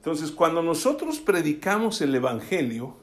entonces, 0.01 0.33
cuando 0.33 0.63
nosotros 0.63 1.19
predicamos 1.21 2.01
el 2.01 2.15
Evangelio, 2.15 2.97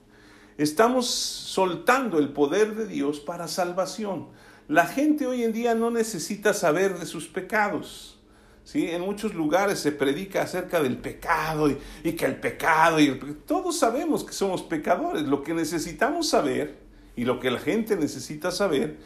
estamos 0.58 1.06
soltando 1.06 2.18
el 2.18 2.30
poder 2.30 2.74
de 2.74 2.88
Dios 2.88 3.20
para 3.20 3.48
salvación. 3.48 4.30
La 4.68 4.86
gente 4.86 5.26
hoy 5.26 5.44
en 5.44 5.54
día 5.54 5.76
no 5.76 5.92
necesita 5.92 6.54
saber 6.54 7.00
de 7.00 7.06
sus 7.06 7.28
pecados. 7.28 8.20
¿sí? 8.66 8.90
En 8.90 9.02
muchos 9.02 9.34
lugares 9.34 9.80
se 9.80 9.94
predica 9.94 10.42
acerca 10.42 10.82
del 10.82 10.98
pecado 10.98 11.70
y, 12.04 12.12
que 12.14 12.26
el 12.26 12.36
pecado 12.36 13.00
y 13.00 13.18
todos 13.46 13.80
sabemos 13.80 14.26
que 14.26 14.34
somos 14.34 14.64
pecadores. 14.64 15.24
Lo 15.24 15.42
que 15.42 15.54
necesitamos 15.54 16.30
saber 16.30 16.78
y 17.16 17.24
lo 17.24 17.40
que 17.40 17.50
la 17.50 17.60
gente 17.60 17.96
necesita 17.96 18.52
saber 18.52 18.98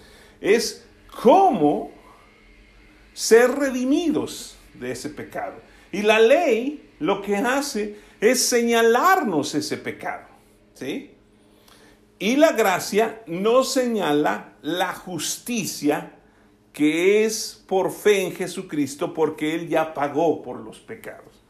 es 0.42 0.84
cómo 1.22 1.92
ser 3.14 3.52
redimidos 3.52 4.58
de 4.74 4.92
ese 4.92 5.10
pecado. 5.10 5.56
Y 5.92 6.02
la 6.02 6.20
ley 6.20 6.90
lo 7.00 7.22
que 7.22 7.36
hace 7.36 7.98
es 8.20 8.44
señalarnos 8.48 9.54
ese 9.54 9.78
pecado. 9.78 10.26
¿sí? 10.74 11.11
Y 12.22 12.36
la 12.36 12.52
gracia 12.52 13.24
nos 13.26 13.74
señala 13.74 14.54
la 14.62 14.94
justicia 14.94 16.20
que 16.72 17.26
es 17.26 17.64
por 17.66 17.92
fe 17.92 18.22
en 18.22 18.36
Jesucristo 18.36 19.16
porque 19.16 19.56
Él 19.56 19.68
ya 19.68 19.96
pagó 19.96 20.44
por 20.44 20.60
los 20.60 20.78
pecados. 20.78 21.42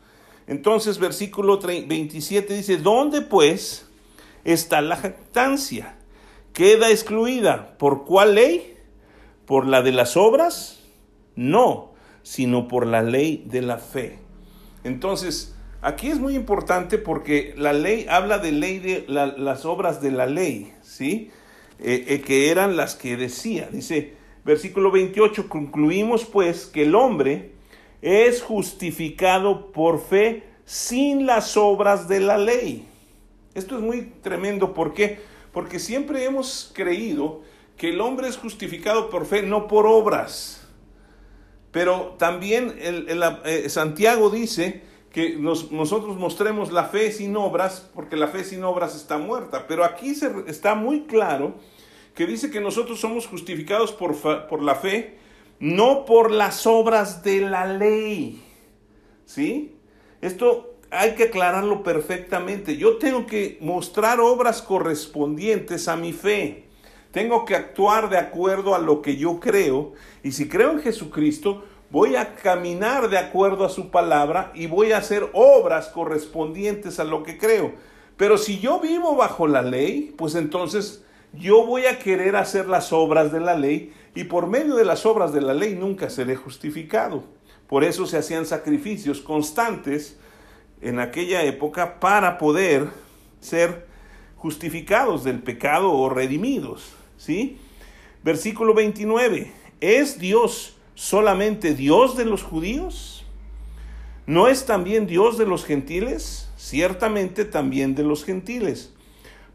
Entonces 0.47 0.97
versículo 0.97 1.59
27 1.59 2.53
dice, 2.53 2.77
¿dónde 2.77 3.19
pues 3.19 3.85
está 4.45 4.79
la 4.79 4.95
jactancia? 4.95 5.97
¿Queda 6.53 6.89
excluida? 6.89 7.77
¿Por 7.77 8.05
cuál 8.05 8.35
ley? 8.35 8.77
¿Por 9.45 9.67
la 9.67 9.81
de 9.81 9.91
las 9.91 10.15
obras? 10.15 10.79
No, 11.35 11.95
sino 12.23 12.69
por 12.69 12.87
la 12.87 13.01
ley 13.01 13.43
de 13.45 13.61
la 13.61 13.77
fe. 13.77 14.19
Entonces, 14.85 15.53
aquí 15.81 16.09
es 16.09 16.19
muy 16.19 16.35
importante 16.35 16.97
porque 16.97 17.53
la 17.57 17.73
ley 17.73 18.05
habla 18.09 18.37
de 18.37 18.51
ley 18.51 18.79
de 18.79 19.05
las 19.07 19.65
obras 19.65 20.01
de 20.01 20.11
la 20.11 20.25
ley, 20.25 20.73
¿sí? 20.81 21.31
Eh, 21.79 22.05
eh, 22.07 22.21
que 22.21 22.51
eran 22.51 22.77
las 22.77 22.95
que 22.95 23.17
decía. 23.17 23.67
Dice, 23.71 24.13
versículo 24.45 24.91
28, 24.91 25.49
concluimos 25.49 26.25
pues 26.25 26.67
que 26.67 26.83
el 26.83 26.95
hombre 26.95 27.51
es 28.01 28.41
justificado 28.41 29.71
por 29.71 29.99
fe 29.99 30.43
sin 30.65 31.25
las 31.25 31.57
obras 31.57 32.07
de 32.07 32.19
la 32.19 32.37
ley. 32.37 32.87
Esto 33.55 33.77
es 33.77 33.83
muy 33.83 34.13
tremendo, 34.21 34.73
¿por 34.73 34.93
qué? 34.93 35.19
Porque 35.51 35.79
siempre 35.79 36.23
hemos 36.23 36.71
creído 36.73 37.41
que 37.75 37.89
el 37.89 37.99
hombre 37.99 38.27
es 38.27 38.37
justificado 38.37 39.09
por 39.09 39.25
fe, 39.25 39.41
no 39.41 39.67
por 39.67 39.87
obras. 39.87 40.67
Pero 41.71 42.15
también 42.17 42.75
el, 42.79 43.23
eh, 43.45 43.69
Santiago 43.69 44.29
dice 44.29 44.83
que 45.11 45.35
nosotros 45.35 46.17
mostremos 46.17 46.71
la 46.71 46.85
fe 46.85 47.11
sin 47.11 47.35
obras, 47.35 47.89
porque 47.93 48.15
la 48.15 48.27
fe 48.27 48.43
sin 48.43 48.63
obras 48.63 48.95
está 48.95 49.17
muerta. 49.17 49.67
Pero 49.67 49.83
aquí 49.83 50.15
se, 50.15 50.31
está 50.47 50.73
muy 50.73 51.01
claro 51.01 51.55
que 52.15 52.25
dice 52.25 52.49
que 52.49 52.61
nosotros 52.61 52.99
somos 52.99 53.27
justificados 53.27 53.91
por, 53.91 54.15
por 54.47 54.61
la 54.61 54.75
fe, 54.75 55.17
no 55.59 56.05
por 56.05 56.31
las 56.31 56.65
obras 56.65 57.23
de 57.23 57.41
la 57.41 57.65
ley. 57.65 58.41
¿Sí? 59.25 59.75
Esto 60.21 60.75
hay 60.91 61.15
que 61.15 61.23
aclararlo 61.23 61.83
perfectamente. 61.83 62.77
Yo 62.77 62.97
tengo 62.97 63.25
que 63.25 63.57
mostrar 63.61 64.19
obras 64.19 64.61
correspondientes 64.61 65.87
a 65.87 65.97
mi 65.97 66.13
fe. 66.13 66.65
Tengo 67.11 67.43
que 67.43 67.55
actuar 67.55 68.09
de 68.09 68.17
acuerdo 68.17 68.75
a 68.75 68.79
lo 68.79 69.01
que 69.01 69.17
yo 69.17 69.39
creo. 69.39 69.93
Y 70.23 70.31
si 70.31 70.47
creo 70.47 70.71
en 70.71 70.79
Jesucristo, 70.79 71.65
voy 71.91 72.15
a 72.15 72.35
caminar 72.35 73.09
de 73.09 73.17
acuerdo 73.17 73.65
a 73.65 73.69
su 73.69 73.89
palabra 73.91 74.51
y 74.55 74.67
voy 74.67 74.93
a 74.93 74.97
hacer 74.97 75.29
obras 75.33 75.89
correspondientes 75.89 76.99
a 76.99 77.03
lo 77.03 77.23
que 77.23 77.37
creo. 77.37 77.73
Pero 78.17 78.37
si 78.37 78.59
yo 78.59 78.79
vivo 78.79 79.15
bajo 79.15 79.47
la 79.47 79.61
ley, 79.61 80.13
pues 80.17 80.35
entonces 80.35 81.03
yo 81.33 81.65
voy 81.65 81.85
a 81.85 81.99
querer 81.99 82.35
hacer 82.35 82.67
las 82.67 82.93
obras 82.93 83.31
de 83.31 83.39
la 83.39 83.55
ley 83.55 83.93
y 84.15 84.25
por 84.25 84.47
medio 84.47 84.75
de 84.75 84.85
las 84.85 85.05
obras 85.05 85.33
de 85.33 85.41
la 85.41 85.53
ley 85.53 85.75
nunca 85.75 86.09
seré 86.09 86.35
justificado. 86.35 87.23
Por 87.67 87.83
eso 87.83 88.05
se 88.05 88.17
hacían 88.17 88.45
sacrificios 88.45 89.21
constantes 89.21 90.17
en 90.81 90.99
aquella 90.99 91.43
época 91.43 91.99
para 91.99 92.37
poder 92.37 92.87
ser 93.39 93.85
justificados 94.37 95.23
del 95.23 95.39
pecado 95.39 95.91
o 95.91 96.09
redimidos. 96.09 96.93
¿sí? 97.17 97.57
Versículo 98.23 98.73
29. 98.73 99.51
¿Es 99.79 100.19
Dios 100.19 100.77
solamente 100.95 101.73
Dios 101.73 102.17
de 102.17 102.25
los 102.25 102.43
judíos? 102.43 103.25
¿No 104.25 104.47
es 104.47 104.65
también 104.65 105.07
Dios 105.07 105.37
de 105.37 105.45
los 105.45 105.65
gentiles? 105.65 106.49
Ciertamente 106.55 107.43
también 107.45 107.95
de 107.95 108.03
los 108.03 108.23
gentiles. 108.23 108.93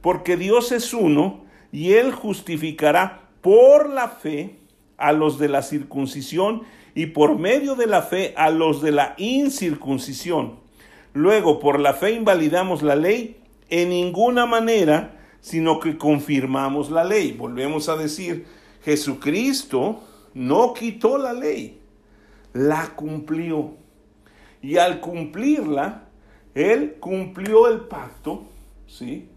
Porque 0.01 0.37
Dios 0.37 0.73
es 0.73 0.93
uno 0.93 1.45
y 1.73 1.93
Él 1.93 2.13
justificará 2.13 3.29
por 3.41 3.89
la 3.89 4.09
fe 4.09 4.59
a 4.97 5.13
los 5.13 5.39
de 5.39 5.49
la 5.49 5.63
circuncisión 5.63 6.63
y 6.95 7.07
por 7.07 7.39
medio 7.39 7.75
de 7.75 7.87
la 7.87 8.03
fe 8.03 8.35
a 8.37 8.51
los 8.51 8.83
de 8.83 8.93
la 8.93 9.15
incircuncisión. 9.19 10.57
Luego, 11.13 11.61
por 11.61 11.79
la 11.79 11.95
fe 11.95 12.13
invalidamos 12.13 12.83
la 12.83 12.97
ley 12.97 13.37
en 13.69 13.91
ninguna 13.91 14.47
manera, 14.47 15.19
sino 15.41 15.81
que 15.81 15.97
confirmamos 15.97 16.91
la 16.91 17.05
ley. 17.05 17.33
Volvemos 17.33 17.89
a 17.89 17.97
decir, 17.97 18.47
Jesucristo 18.85 20.03
no 20.37 20.75
quitó 20.75 21.17
la 21.17 21.33
ley, 21.33 21.81
la 22.53 22.95
cumplió. 22.95 23.73
Y 24.61 24.77
al 24.77 25.01
cumplirla, 25.01 26.09
Él 26.55 26.97
cumplió 27.01 27.69
el 27.69 27.81
pacto, 27.81 28.45
¿sí? 28.87 29.31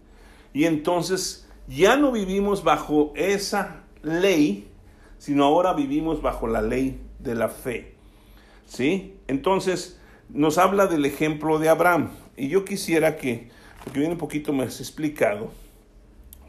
Y 0.52 0.66
entonces 0.66 1.48
ya 1.66 1.96
no 1.96 2.12
vivimos 2.12 2.62
bajo 2.64 3.14
esa 3.16 3.84
ley, 4.02 4.68
sino 5.16 5.44
ahora 5.44 5.72
vivimos 5.72 6.20
bajo 6.20 6.46
la 6.46 6.60
ley 6.60 7.00
de 7.18 7.34
la 7.34 7.48
fe, 7.48 7.94
¿sí? 8.66 9.14
Entonces 9.26 9.98
nos 10.28 10.58
habla 10.58 10.86
del 10.86 11.06
ejemplo 11.06 11.58
de 11.58 11.70
Abraham. 11.70 12.10
Y 12.36 12.48
yo 12.48 12.66
quisiera 12.66 13.16
que, 13.16 13.48
porque 13.84 14.00
viene 14.00 14.14
un 14.14 14.20
poquito 14.20 14.52
más 14.52 14.80
explicado, 14.80 15.50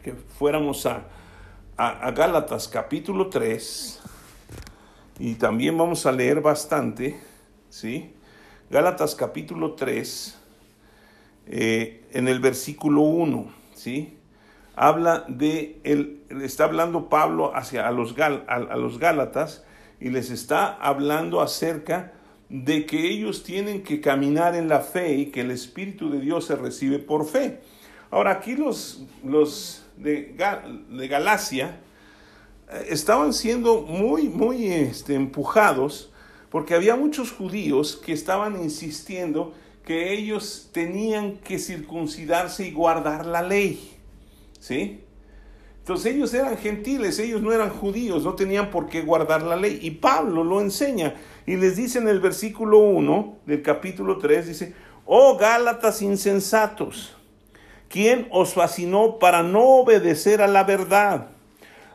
que 0.03 0.13
fuéramos 0.13 0.85
a, 0.85 1.05
a, 1.77 2.11
Gálatas 2.11 2.67
capítulo 2.67 3.29
3 3.29 4.01
y 5.21 5.35
también 5.35 5.77
vamos 5.77 6.07
a 6.07 6.11
leer 6.11 6.41
bastante, 6.41 7.15
¿sí? 7.69 8.11
Gálatas 8.71 9.13
capítulo 9.13 9.75
3, 9.75 10.35
eh, 11.45 12.03
en 12.11 12.27
el 12.27 12.39
versículo 12.39 13.01
1, 13.01 13.53
¿sí? 13.75 14.17
Habla 14.75 15.25
de, 15.27 15.79
el, 15.83 16.23
está 16.41 16.63
hablando 16.63 17.07
Pablo 17.07 17.55
hacia 17.55 17.87
a 17.87 17.91
los, 17.91 18.15
gal, 18.15 18.45
a, 18.47 18.75
los 18.77 18.97
Gálatas 18.97 19.63
y 19.99 20.09
les 20.09 20.31
está 20.31 20.73
hablando 20.73 21.41
acerca 21.41 22.13
de 22.49 22.87
que 22.87 23.07
ellos 23.07 23.43
tienen 23.43 23.83
que 23.83 24.01
caminar 24.01 24.55
en 24.55 24.67
la 24.69 24.79
fe 24.79 25.13
y 25.13 25.25
que 25.27 25.41
el 25.41 25.51
Espíritu 25.51 26.09
de 26.09 26.19
Dios 26.19 26.45
se 26.45 26.55
recibe 26.55 26.97
por 26.97 27.27
fe. 27.27 27.61
Ahora 28.09 28.31
aquí 28.31 28.55
los, 28.55 29.05
los 29.23 29.85
de, 29.97 30.33
Galacia 31.07 31.67
eh, 31.67 31.90
estaban 32.89 33.33
siendo 33.33 33.81
muy, 33.81 34.29
muy 34.29 34.67
este, 34.67 35.15
empujados 35.15 36.11
porque 36.49 36.75
había 36.75 36.95
muchos 36.95 37.31
judíos 37.31 37.95
que 37.95 38.13
estaban 38.13 38.61
insistiendo 38.61 39.53
que 39.85 40.13
ellos 40.13 40.69
tenían 40.71 41.37
que 41.37 41.59
circuncidarse 41.59 42.67
y 42.67 42.71
guardar 42.71 43.25
la 43.25 43.41
ley. 43.41 43.97
¿Sí? 44.59 45.01
Entonces 45.79 46.13
ellos 46.13 46.33
eran 46.33 46.57
gentiles, 46.57 47.17
ellos 47.19 47.41
no 47.41 47.51
eran 47.51 47.69
judíos, 47.69 48.23
no 48.23 48.35
tenían 48.35 48.69
por 48.69 48.87
qué 48.87 49.01
guardar 49.01 49.41
la 49.41 49.55
ley. 49.55 49.79
Y 49.81 49.91
Pablo 49.91 50.43
lo 50.43 50.61
enseña 50.61 51.15
y 51.45 51.55
les 51.55 51.75
dice 51.75 51.99
en 51.99 52.07
el 52.07 52.19
versículo 52.19 52.77
1 52.79 53.39
del 53.45 53.61
capítulo 53.61 54.17
3, 54.19 54.47
dice, 54.47 54.75
oh 55.05 55.37
Gálatas 55.37 56.01
insensatos, 56.01 57.15
¿Quién 57.91 58.29
os 58.31 58.53
fascinó 58.53 59.19
para 59.19 59.43
no 59.43 59.63
obedecer 59.63 60.41
a 60.41 60.47
la 60.47 60.63
verdad? 60.63 61.30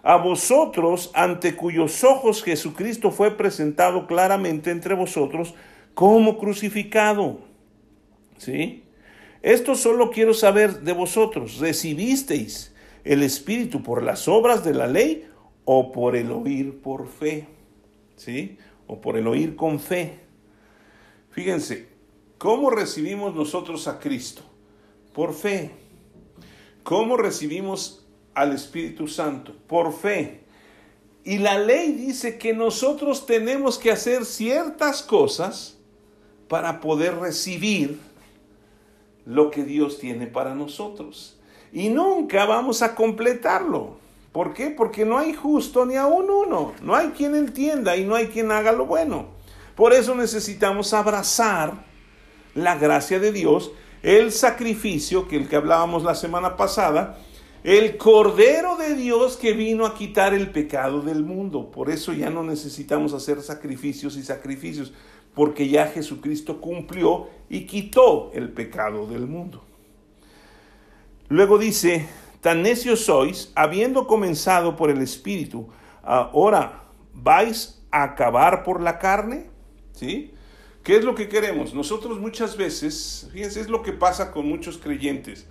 A 0.08 0.18
vosotros, 0.18 1.10
ante 1.14 1.56
cuyos 1.56 2.04
ojos 2.04 2.44
Jesucristo 2.44 3.10
fue 3.10 3.36
presentado 3.36 4.06
claramente 4.06 4.70
entre 4.70 4.94
vosotros 4.94 5.52
como 5.94 6.38
crucificado. 6.38 7.40
¿Sí? 8.38 8.84
Esto 9.42 9.74
solo 9.74 10.12
quiero 10.12 10.32
saber 10.32 10.82
de 10.82 10.92
vosotros. 10.92 11.58
¿Recibisteis 11.58 12.72
el 13.02 13.24
Espíritu 13.24 13.82
por 13.82 14.04
las 14.04 14.28
obras 14.28 14.62
de 14.62 14.74
la 14.74 14.86
ley 14.86 15.28
o 15.64 15.90
por 15.90 16.14
el 16.14 16.30
oír 16.30 16.80
por 16.80 17.08
fe? 17.08 17.48
¿Sí? 18.14 18.58
O 18.86 19.00
por 19.00 19.16
el 19.16 19.26
oír 19.26 19.56
con 19.56 19.80
fe. 19.80 20.20
Fíjense, 21.32 21.88
¿cómo 22.38 22.70
recibimos 22.70 23.34
nosotros 23.34 23.88
a 23.88 23.98
Cristo? 23.98 24.42
Por 25.12 25.34
fe. 25.34 25.72
¿Cómo 26.84 27.16
recibimos 27.16 28.05
al 28.36 28.52
Espíritu 28.52 29.08
Santo? 29.08 29.52
Por 29.66 29.92
fe. 29.92 30.42
Y 31.24 31.38
la 31.38 31.58
ley 31.58 31.92
dice 31.92 32.38
que 32.38 32.52
nosotros 32.52 33.26
tenemos 33.26 33.78
que 33.78 33.90
hacer 33.90 34.24
ciertas 34.24 35.02
cosas 35.02 35.78
para 36.46 36.80
poder 36.80 37.16
recibir 37.16 37.98
lo 39.24 39.50
que 39.50 39.64
Dios 39.64 39.98
tiene 39.98 40.28
para 40.28 40.54
nosotros. 40.54 41.40
Y 41.72 41.88
nunca 41.88 42.44
vamos 42.44 42.82
a 42.82 42.94
completarlo. 42.94 43.96
¿Por 44.30 44.52
qué? 44.52 44.70
Porque 44.70 45.04
no 45.04 45.18
hay 45.18 45.32
justo 45.32 45.84
ni 45.84 45.96
aún 45.96 46.30
uno. 46.30 46.74
No 46.82 46.94
hay 46.94 47.08
quien 47.08 47.34
entienda 47.34 47.96
y 47.96 48.04
no 48.04 48.14
hay 48.14 48.28
quien 48.28 48.52
haga 48.52 48.70
lo 48.70 48.86
bueno. 48.86 49.26
Por 49.74 49.92
eso 49.94 50.14
necesitamos 50.14 50.94
abrazar 50.94 51.72
la 52.54 52.76
gracia 52.76 53.18
de 53.18 53.32
Dios 53.32 53.72
el 54.02 54.30
sacrificio, 54.30 55.26
que 55.26 55.36
el 55.36 55.48
que 55.48 55.56
hablábamos 55.56 56.04
la 56.04 56.14
semana 56.14 56.56
pasada, 56.56 57.18
el 57.66 57.96
Cordero 57.96 58.76
de 58.76 58.94
Dios 58.94 59.36
que 59.36 59.52
vino 59.52 59.86
a 59.86 59.94
quitar 59.96 60.32
el 60.34 60.52
pecado 60.52 61.02
del 61.02 61.24
mundo. 61.24 61.72
Por 61.72 61.90
eso 61.90 62.12
ya 62.12 62.30
no 62.30 62.44
necesitamos 62.44 63.12
hacer 63.12 63.42
sacrificios 63.42 64.16
y 64.16 64.22
sacrificios, 64.22 64.92
porque 65.34 65.68
ya 65.68 65.88
Jesucristo 65.88 66.60
cumplió 66.60 67.28
y 67.50 67.66
quitó 67.66 68.30
el 68.34 68.52
pecado 68.52 69.08
del 69.08 69.26
mundo. 69.26 69.64
Luego 71.28 71.58
dice, 71.58 72.06
tan 72.40 72.62
necios 72.62 73.00
sois, 73.00 73.50
habiendo 73.56 74.06
comenzado 74.06 74.76
por 74.76 74.88
el 74.88 75.02
Espíritu, 75.02 75.66
ahora 76.04 76.84
vais 77.14 77.82
a 77.90 78.04
acabar 78.04 78.62
por 78.62 78.80
la 78.80 79.00
carne, 79.00 79.50
¿sí? 79.90 80.30
¿Qué 80.84 80.94
es 80.94 81.04
lo 81.04 81.16
que 81.16 81.28
queremos? 81.28 81.74
Nosotros 81.74 82.20
muchas 82.20 82.56
veces, 82.56 83.28
fíjense, 83.32 83.60
es 83.60 83.68
lo 83.68 83.82
que 83.82 83.92
pasa 83.92 84.30
con 84.30 84.48
muchos 84.48 84.78
creyentes. 84.78 85.48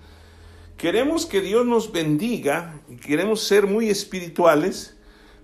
Queremos 0.78 1.26
que 1.26 1.40
Dios 1.40 1.66
nos 1.66 1.92
bendiga, 1.92 2.82
queremos 3.06 3.42
ser 3.44 3.66
muy 3.66 3.90
espirituales, 3.90 4.98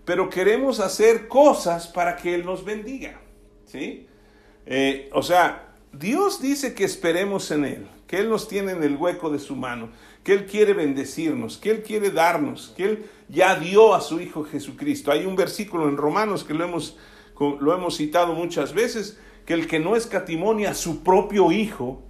pero 0.03 0.29
queremos 0.29 0.79
hacer 0.79 1.29
cosas 1.29 1.87
para 1.87 2.17
que 2.17 2.35
Él 2.35 2.45
nos 2.45 2.65
bendiga. 2.65 3.21
¿sí? 3.65 4.07
Eh, 4.65 5.09
o 5.13 5.23
sea, 5.23 5.73
Dios 5.93 6.41
dice 6.41 6.73
que 6.73 6.83
esperemos 6.83 7.49
en 7.51 7.63
Él, 7.63 7.87
que 8.07 8.19
Él 8.19 8.29
nos 8.29 8.49
tiene 8.49 8.73
en 8.73 8.83
el 8.83 8.97
hueco 8.97 9.29
de 9.29 9.39
su 9.39 9.55
mano, 9.55 9.89
que 10.23 10.33
Él 10.33 10.45
quiere 10.45 10.73
bendecirnos, 10.73 11.57
que 11.57 11.71
Él 11.71 11.81
quiere 11.81 12.11
darnos, 12.11 12.73
que 12.75 12.83
Él 12.83 13.05
ya 13.29 13.55
dio 13.55 13.93
a 13.93 14.01
su 14.01 14.19
Hijo 14.19 14.43
Jesucristo. 14.43 15.11
Hay 15.11 15.25
un 15.25 15.37
versículo 15.37 15.87
en 15.87 15.95
Romanos 15.95 16.43
que 16.43 16.53
lo 16.53 16.65
hemos, 16.65 16.97
lo 17.39 17.73
hemos 17.73 17.95
citado 17.95 18.33
muchas 18.33 18.73
veces, 18.73 19.17
que 19.45 19.53
el 19.53 19.67
que 19.67 19.79
no 19.79 19.95
escatimonia 19.95 20.71
a 20.71 20.75
su 20.75 21.03
propio 21.03 21.53
Hijo, 21.53 22.03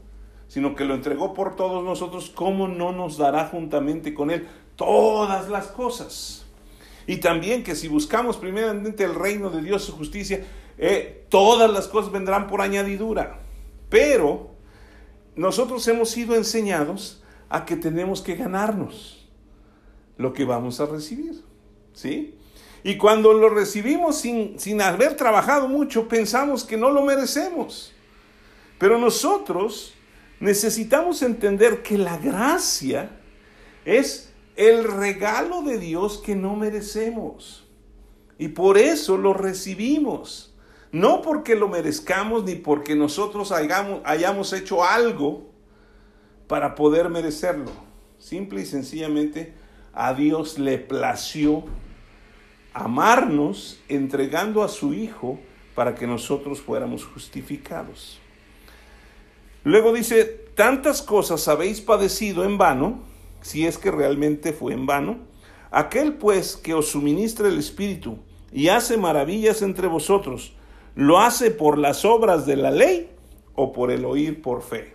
sino 0.51 0.75
que 0.75 0.83
lo 0.83 0.95
entregó 0.95 1.33
por 1.33 1.55
todos 1.55 1.81
nosotros, 1.81 2.29
¿cómo 2.35 2.67
no 2.67 2.91
nos 2.91 3.17
dará 3.17 3.47
juntamente 3.47 4.13
con 4.13 4.29
Él 4.29 4.49
todas 4.75 5.47
las 5.47 5.67
cosas? 5.67 6.45
Y 7.07 7.17
también 7.21 7.63
que 7.63 7.73
si 7.73 7.87
buscamos 7.87 8.35
primeramente 8.35 9.05
el 9.05 9.15
reino 9.15 9.49
de 9.49 9.61
Dios, 9.61 9.85
su 9.85 9.93
justicia, 9.93 10.45
eh, 10.77 11.25
todas 11.29 11.71
las 11.71 11.87
cosas 11.87 12.11
vendrán 12.11 12.47
por 12.47 12.59
añadidura. 12.59 13.39
Pero 13.87 14.49
nosotros 15.37 15.87
hemos 15.87 16.09
sido 16.09 16.35
enseñados 16.35 17.23
a 17.47 17.63
que 17.63 17.77
tenemos 17.77 18.21
que 18.21 18.35
ganarnos 18.35 19.25
lo 20.17 20.33
que 20.33 20.43
vamos 20.43 20.81
a 20.81 20.85
recibir. 20.85 21.45
¿Sí? 21.93 22.35
Y 22.83 22.97
cuando 22.97 23.31
lo 23.31 23.47
recibimos 23.47 24.17
sin, 24.17 24.59
sin 24.59 24.81
haber 24.81 25.15
trabajado 25.15 25.69
mucho, 25.69 26.09
pensamos 26.09 26.65
que 26.65 26.75
no 26.75 26.89
lo 26.89 27.03
merecemos. 27.03 27.93
Pero 28.77 28.97
nosotros 28.97 29.93
necesitamos 30.41 31.21
entender 31.21 31.83
que 31.83 31.97
la 31.97 32.17
gracia 32.17 33.11
es 33.85 34.33
el 34.57 34.83
regalo 34.83 35.61
de 35.61 35.77
Dios 35.77 36.17
que 36.17 36.35
no 36.35 36.55
merecemos. 36.55 37.63
Y 38.37 38.49
por 38.49 38.77
eso 38.77 39.17
lo 39.17 39.33
recibimos. 39.33 40.53
No 40.91 41.21
porque 41.21 41.55
lo 41.55 41.69
merezcamos 41.69 42.43
ni 42.43 42.55
porque 42.55 42.95
nosotros 42.95 43.51
hayamos, 43.53 44.01
hayamos 44.03 44.51
hecho 44.51 44.83
algo 44.83 45.49
para 46.47 46.75
poder 46.75 47.07
merecerlo. 47.07 47.71
Simple 48.17 48.63
y 48.63 48.65
sencillamente 48.65 49.53
a 49.93 50.13
Dios 50.13 50.59
le 50.59 50.79
plació 50.79 51.63
amarnos 52.73 53.79
entregando 53.87 54.63
a 54.63 54.67
su 54.67 54.93
Hijo 54.93 55.39
para 55.75 55.95
que 55.95 56.07
nosotros 56.07 56.59
fuéramos 56.59 57.05
justificados. 57.05 58.19
Luego 59.63 59.93
dice, 59.93 60.25
tantas 60.55 61.01
cosas 61.01 61.47
habéis 61.47 61.81
padecido 61.81 62.43
en 62.43 62.57
vano, 62.57 62.99
si 63.41 63.65
es 63.65 63.77
que 63.77 63.91
realmente 63.91 64.53
fue 64.53 64.73
en 64.73 64.85
vano. 64.85 65.19
Aquel 65.69 66.13
pues 66.15 66.57
que 66.57 66.73
os 66.73 66.89
suministra 66.89 67.47
el 67.47 67.57
Espíritu 67.57 68.17
y 68.51 68.67
hace 68.67 68.97
maravillas 68.97 69.61
entre 69.61 69.87
vosotros, 69.87 70.53
¿lo 70.95 71.19
hace 71.19 71.51
por 71.51 71.77
las 71.77 72.03
obras 72.05 72.45
de 72.45 72.57
la 72.57 72.71
ley 72.71 73.09
o 73.55 73.71
por 73.71 73.91
el 73.91 74.03
oír 74.03 74.41
por 74.41 74.63
fe? 74.63 74.93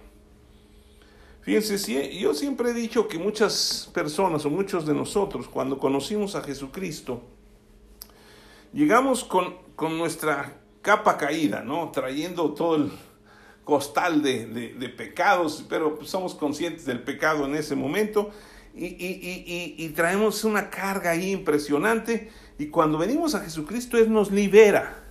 Fíjense, 1.43 2.19
yo 2.19 2.35
siempre 2.35 2.71
he 2.71 2.75
dicho 2.75 3.07
que 3.07 3.19
muchas 3.19 3.89
personas 3.95 4.45
o 4.45 4.51
muchos 4.51 4.85
de 4.85 4.95
nosotros, 4.95 5.47
cuando 5.47 5.79
conocimos 5.79 6.35
a 6.35 6.43
Jesucristo, 6.43 7.23
llegamos 8.73 9.23
con, 9.23 9.55
con 9.77 9.97
nuestra 9.97 10.59
capa 10.83 11.17
caída, 11.17 11.63
¿no? 11.63 11.93
Trayendo 11.93 12.53
todo 12.53 12.75
el, 12.75 12.91
costal 13.67 14.23
de, 14.23 14.95
pecados, 14.97 15.67
pero 15.69 15.99
somos 16.05 16.37
conscientes 16.37 16.87
del 16.87 17.03
pecado 17.03 17.47
en 17.47 17.57
ese 17.57 17.75
momento 17.75 18.31
y, 18.77 19.89
traemos 19.97 20.45
una 20.45 20.71
carga 20.71 21.11
ahí 21.11 21.33
impresionante 21.33 22.31
y 22.59 22.69
cuando 22.69 22.97
venimos 22.97 23.35
a 23.35 23.41
Jesucristo 23.41 23.99
Él 23.99 24.13
nos 24.13 24.31
libera, 24.31 25.03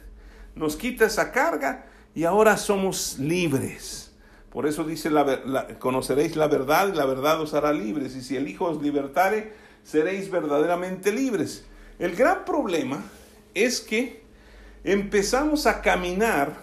nos 0.55 0.77
quita 0.77 1.05
esa 1.05 1.33
carga 1.33 1.87
y 2.15 2.23
ahora 2.23 2.55
somos 2.55 3.19
libres. 3.19 4.13
Por 4.51 4.67
eso 4.67 4.85
dice, 4.85 5.09
la, 5.09 5.67
conoceréis 5.77 6.37
la 6.37 6.47
verdad 6.47 6.87
y 6.87 6.95
la 6.95 7.05
verdad 7.05 7.41
os 7.41 7.53
hará 7.53 7.73
libres 7.73 8.15
y 8.15 8.21
si 8.21 8.37
el 8.37 8.47
Hijo 8.47 8.67
os 8.67 8.81
libertare, 8.81 9.51
seréis 9.83 10.31
verdaderamente 10.31 11.11
libres. 11.11 11.65
El 11.99 12.15
gran 12.15 12.45
problema 12.45 13.03
es 13.53 13.81
que 13.81 14.23
empezamos 14.85 15.67
a 15.67 15.81
caminar 15.81 16.53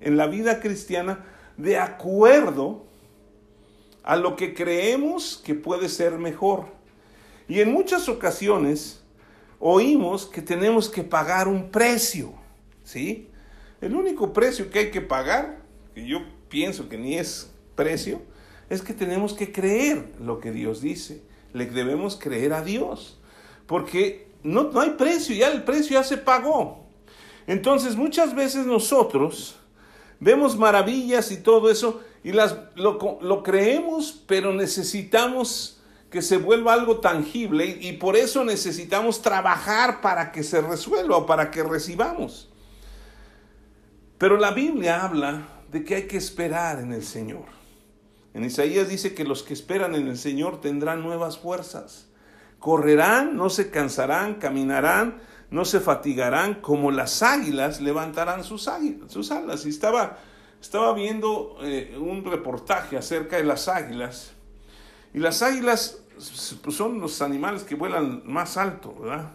en 0.00 0.18
la 0.18 0.26
vida 0.26 0.60
cristiana 0.60 1.24
de 1.58 1.76
acuerdo 1.76 2.86
a 4.02 4.16
lo 4.16 4.36
que 4.36 4.54
creemos 4.54 5.36
que 5.44 5.54
puede 5.54 5.90
ser 5.90 6.12
mejor. 6.12 6.66
Y 7.46 7.60
en 7.60 7.72
muchas 7.72 8.08
ocasiones 8.08 9.02
oímos 9.58 10.24
que 10.24 10.40
tenemos 10.40 10.88
que 10.88 11.02
pagar 11.02 11.48
un 11.48 11.70
precio, 11.70 12.32
¿sí? 12.84 13.28
El 13.80 13.94
único 13.94 14.32
precio 14.32 14.70
que 14.70 14.78
hay 14.78 14.90
que 14.90 15.00
pagar, 15.00 15.58
que 15.94 16.06
yo 16.06 16.20
pienso 16.48 16.88
que 16.88 16.96
ni 16.96 17.18
es 17.18 17.50
precio, 17.74 18.22
es 18.70 18.80
que 18.80 18.94
tenemos 18.94 19.34
que 19.34 19.52
creer 19.52 20.12
lo 20.20 20.40
que 20.40 20.52
Dios 20.52 20.80
dice. 20.80 21.22
Le 21.52 21.66
debemos 21.66 22.16
creer 22.16 22.52
a 22.52 22.62
Dios. 22.62 23.18
Porque 23.66 24.28
no, 24.42 24.70
no 24.70 24.80
hay 24.80 24.90
precio, 24.90 25.34
ya 25.34 25.50
el 25.50 25.64
precio 25.64 25.94
ya 25.94 26.04
se 26.04 26.18
pagó. 26.18 26.86
Entonces 27.46 27.96
muchas 27.96 28.34
veces 28.34 28.66
nosotros 28.66 29.58
vemos 30.20 30.56
maravillas 30.56 31.30
y 31.32 31.38
todo 31.38 31.70
eso 31.70 32.00
y 32.24 32.32
las, 32.32 32.56
lo, 32.74 33.42
creemos, 33.42 34.22
pero 34.26 34.52
necesitamos 34.52 35.80
que 36.10 36.22
se 36.22 36.36
vuelva 36.36 36.72
algo 36.72 36.98
tangible 36.98 37.66
y, 37.80 37.92
por 37.94 38.16
eso 38.16 38.44
necesitamos 38.44 39.22
trabajar 39.22 40.00
para 40.00 40.32
que 40.32 40.42
se 40.42 40.60
resuelva 40.60 41.18
o 41.18 41.26
para 41.26 41.50
que 41.50 41.62
recibamos. 41.62 42.50
Pero 44.16 44.36
la 44.36 44.50
Biblia 44.50 45.04
habla 45.04 45.46
de 45.70 45.84
que 45.84 45.94
hay 45.94 46.06
que 46.06 46.16
esperar 46.16 46.80
en 46.80 46.92
el 46.92 47.04
Señor. 47.04 47.44
En 48.34 48.44
Isaías 48.44 48.88
dice 48.88 49.14
que 49.14 49.24
los 49.24 49.42
que 49.42 49.54
esperan 49.54 49.94
en 49.94 50.08
el 50.08 50.18
Señor 50.18 50.60
tendrán 50.60 51.02
nuevas 51.02 51.38
fuerzas. 51.38 52.08
Correrán, 52.58 53.36
no 53.36 53.48
se 53.48 53.70
cansarán, 53.70 54.34
caminarán, 54.34 55.20
no 55.50 55.64
se 55.64 55.80
fatigarán, 55.80 56.56
como 56.56 56.90
las 56.90 57.22
águilas 57.22 57.80
levantarán 57.80 58.44
sus, 58.44 58.68
sus 59.08 59.30
alas. 59.30 59.64
Y 59.64 59.70
estaba, 59.70 60.18
estaba 60.60 60.92
viendo 60.92 61.56
eh, 61.62 61.96
un 61.98 62.24
reportaje 62.24 62.96
acerca 62.96 63.36
de 63.36 63.44
las 63.44 63.68
águilas. 63.68 64.32
Y 65.14 65.18
las 65.20 65.42
águilas 65.42 66.02
pues, 66.62 66.76
son 66.76 67.00
los 67.00 67.22
animales 67.22 67.62
que 67.62 67.74
vuelan 67.74 68.22
más 68.26 68.56
alto, 68.56 68.94
¿verdad? 69.00 69.32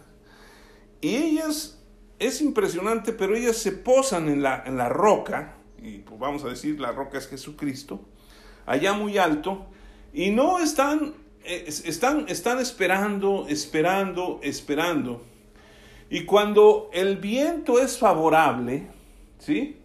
Y 1.00 1.16
ellas, 1.16 1.80
es 2.18 2.40
impresionante, 2.40 3.12
pero 3.12 3.34
ellas 3.34 3.56
se 3.56 3.72
posan 3.72 4.28
en 4.28 4.42
la, 4.42 4.62
en 4.64 4.76
la 4.76 4.88
roca, 4.88 5.56
y 5.82 5.98
pues 5.98 6.18
vamos 6.18 6.44
a 6.44 6.48
decir, 6.48 6.80
la 6.80 6.92
roca 6.92 7.18
es 7.18 7.26
Jesucristo, 7.26 8.00
allá 8.66 8.92
muy 8.92 9.18
alto, 9.18 9.66
y 10.12 10.30
no 10.30 10.60
están, 10.60 11.14
eh, 11.44 11.64
están, 11.66 12.26
están 12.28 12.60
esperando, 12.60 13.46
esperando, 13.48 14.38
esperando 14.42 15.33
y 16.10 16.24
cuando 16.24 16.90
el 16.92 17.16
viento 17.16 17.80
es 17.80 17.98
favorable, 17.98 18.88
¿sí? 19.38 19.78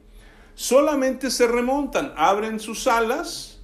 Solamente 0.54 1.32
se 1.32 1.48
remontan, 1.48 2.14
abren 2.18 2.60
sus 2.60 2.88
alas, 2.88 3.62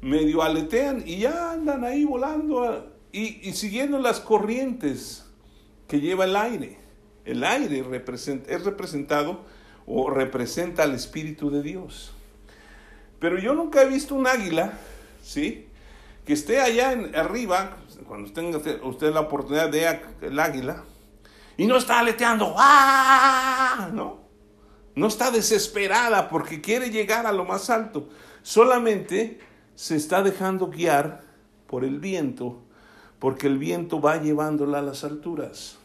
medio 0.00 0.42
aletean 0.42 1.02
y 1.04 1.18
ya 1.18 1.52
andan 1.52 1.84
ahí 1.84 2.04
volando 2.04 2.92
y, 3.12 3.52
siguiendo 3.52 3.98
las 3.98 4.20
corrientes 4.20 5.26
que 5.86 6.00
lleva 6.00 6.24
el 6.24 6.36
aire. 6.36 6.78
El 7.24 7.44
aire 7.44 7.84
es 8.48 8.64
representado 8.64 9.44
o 9.86 10.10
representa 10.10 10.84
al 10.84 10.94
Espíritu 10.94 11.50
de 11.50 11.62
Dios. 11.62 12.12
Pero 13.18 13.38
yo 13.38 13.54
nunca 13.54 13.82
he 13.82 13.86
visto 13.86 14.14
un 14.14 14.26
águila, 14.26 14.78
¿sí? 15.22 15.66
Que 16.24 16.32
esté 16.32 16.60
allá 16.60 16.92
en, 16.92 17.14
arriba, 17.16 17.76
cuando 18.06 18.32
tenga 18.32 18.58
usted 18.58 19.12
la 19.12 19.20
oportunidad 19.20 19.68
de 19.70 20.00
el 20.22 20.38
águila, 20.38 20.84
y 21.58 21.66
no 21.66 21.76
está 21.76 21.98
aleteando, 21.98 22.54
¡ah! 22.56 23.90
No, 23.92 24.20
no 24.94 25.06
está 25.08 25.32
desesperada 25.32 26.28
porque 26.28 26.60
quiere 26.60 26.90
llegar 26.90 27.26
a 27.26 27.32
lo 27.32 27.44
más 27.44 27.68
alto. 27.68 28.08
Solamente 28.42 29.40
se 29.74 29.96
está 29.96 30.22
dejando 30.22 30.68
guiar 30.68 31.24
por 31.66 31.84
el 31.84 31.98
viento, 31.98 32.62
porque 33.18 33.48
el 33.48 33.58
viento 33.58 34.00
va 34.00 34.22
llevándola 34.22 34.78
a 34.78 34.82
las 34.82 35.02
alturas. 35.02 35.78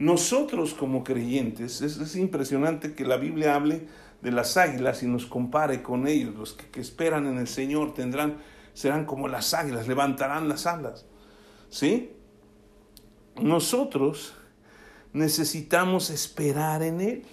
Nosotros 0.00 0.74
como 0.74 1.04
creyentes, 1.04 1.80
es, 1.80 2.16
impresionante 2.16 2.94
que 2.94 3.04
la 3.04 3.18
Biblia 3.18 3.54
hable 3.54 3.86
de 4.20 4.32
las 4.32 4.56
águilas 4.56 5.04
y 5.04 5.06
nos 5.06 5.26
compare 5.26 5.80
con 5.80 6.08
ellos. 6.08 6.34
Los 6.34 6.54
que, 6.54 6.66
que, 6.70 6.80
esperan 6.80 7.28
en 7.28 7.38
el 7.38 7.46
Señor 7.46 7.94
tendrán, 7.94 8.38
serán 8.74 9.04
como 9.04 9.28
las 9.28 9.54
águilas, 9.54 9.86
levantarán 9.86 10.48
las 10.48 10.66
alas. 10.66 11.06
¿Sí? 11.70 12.10
Nosotros 13.40 14.34
necesitamos 15.12 16.10
esperar 16.10 16.82
en 16.82 17.00
Él. 17.00 17.24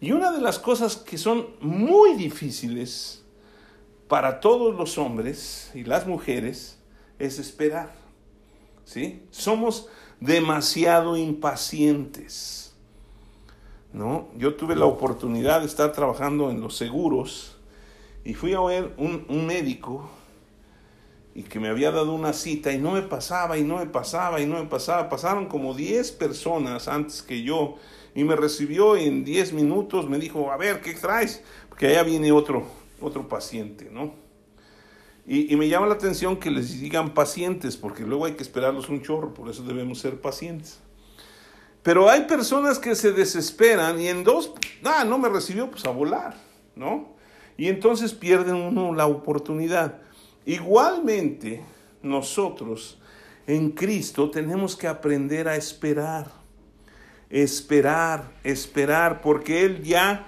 Y 0.00 0.12
una 0.12 0.30
de 0.30 0.40
las 0.40 0.58
cosas 0.58 0.96
que 0.96 1.18
son 1.18 1.46
muy 1.60 2.14
difíciles 2.14 3.22
para 4.08 4.40
todos 4.40 4.74
los 4.74 4.98
hombres 4.98 5.70
y 5.74 5.84
las 5.84 6.06
mujeres 6.06 6.78
es 7.18 7.38
esperar. 7.38 7.94
¿Sí? 8.84 9.22
Somos 9.30 9.88
demasiado 10.20 11.16
impacientes. 11.16 12.74
¿No? 13.92 14.28
Yo 14.36 14.54
tuve 14.54 14.76
la 14.76 14.84
oportunidad 14.84 15.60
de 15.60 15.66
estar 15.66 15.92
trabajando 15.92 16.50
en 16.50 16.60
los 16.60 16.76
seguros 16.76 17.56
y 18.24 18.34
fui 18.34 18.52
a 18.52 18.60
ver 18.60 18.94
un, 18.98 19.24
un 19.28 19.46
médico 19.46 20.10
y 21.36 21.42
que 21.42 21.60
me 21.60 21.68
había 21.68 21.90
dado 21.90 22.14
una 22.14 22.32
cita 22.32 22.72
y 22.72 22.78
no 22.78 22.92
me 22.92 23.02
pasaba 23.02 23.58
y 23.58 23.62
no 23.62 23.76
me 23.76 23.84
pasaba 23.84 24.40
y 24.40 24.46
no 24.46 24.58
me 24.58 24.64
pasaba. 24.70 25.10
Pasaron 25.10 25.44
como 25.44 25.74
10 25.74 26.12
personas 26.12 26.88
antes 26.88 27.22
que 27.22 27.42
yo 27.42 27.76
y 28.14 28.24
me 28.24 28.34
recibió 28.34 28.96
en 28.96 29.22
10 29.22 29.52
minutos, 29.52 30.08
me 30.08 30.18
dijo, 30.18 30.50
a 30.50 30.56
ver, 30.56 30.80
¿qué 30.80 30.94
traes? 30.94 31.42
Porque 31.68 31.88
allá 31.88 32.04
viene 32.04 32.32
otro, 32.32 32.66
otro 33.02 33.28
paciente, 33.28 33.90
¿no? 33.92 34.14
Y, 35.26 35.52
y 35.52 35.56
me 35.56 35.68
llama 35.68 35.86
la 35.86 35.94
atención 35.96 36.38
que 36.38 36.50
les 36.50 36.80
digan 36.80 37.12
pacientes, 37.12 37.76
porque 37.76 38.04
luego 38.04 38.24
hay 38.24 38.32
que 38.32 38.42
esperarlos 38.42 38.88
un 38.88 39.02
chorro, 39.02 39.34
por 39.34 39.50
eso 39.50 39.62
debemos 39.62 39.98
ser 39.98 40.18
pacientes. 40.18 40.80
Pero 41.82 42.08
hay 42.08 42.22
personas 42.22 42.78
que 42.78 42.94
se 42.94 43.12
desesperan 43.12 44.00
y 44.00 44.08
en 44.08 44.24
dos, 44.24 44.54
ah, 44.84 45.04
no 45.04 45.18
me 45.18 45.28
recibió, 45.28 45.70
pues 45.70 45.84
a 45.84 45.90
volar, 45.90 46.34
¿no? 46.74 47.14
y 47.56 47.68
entonces 47.68 48.12
pierden 48.12 48.56
uno 48.56 48.94
la 48.94 49.06
oportunidad. 49.06 50.00
Igualmente, 50.46 51.62
nosotros 52.02 52.98
en 53.48 53.70
Cristo 53.70 54.30
tenemos 54.30 54.76
que 54.76 54.86
aprender 54.86 55.48
a 55.48 55.56
esperar, 55.56 56.30
esperar, 57.28 58.32
esperar, 58.44 59.20
porque 59.20 59.64
Él 59.64 59.82
ya 59.82 60.26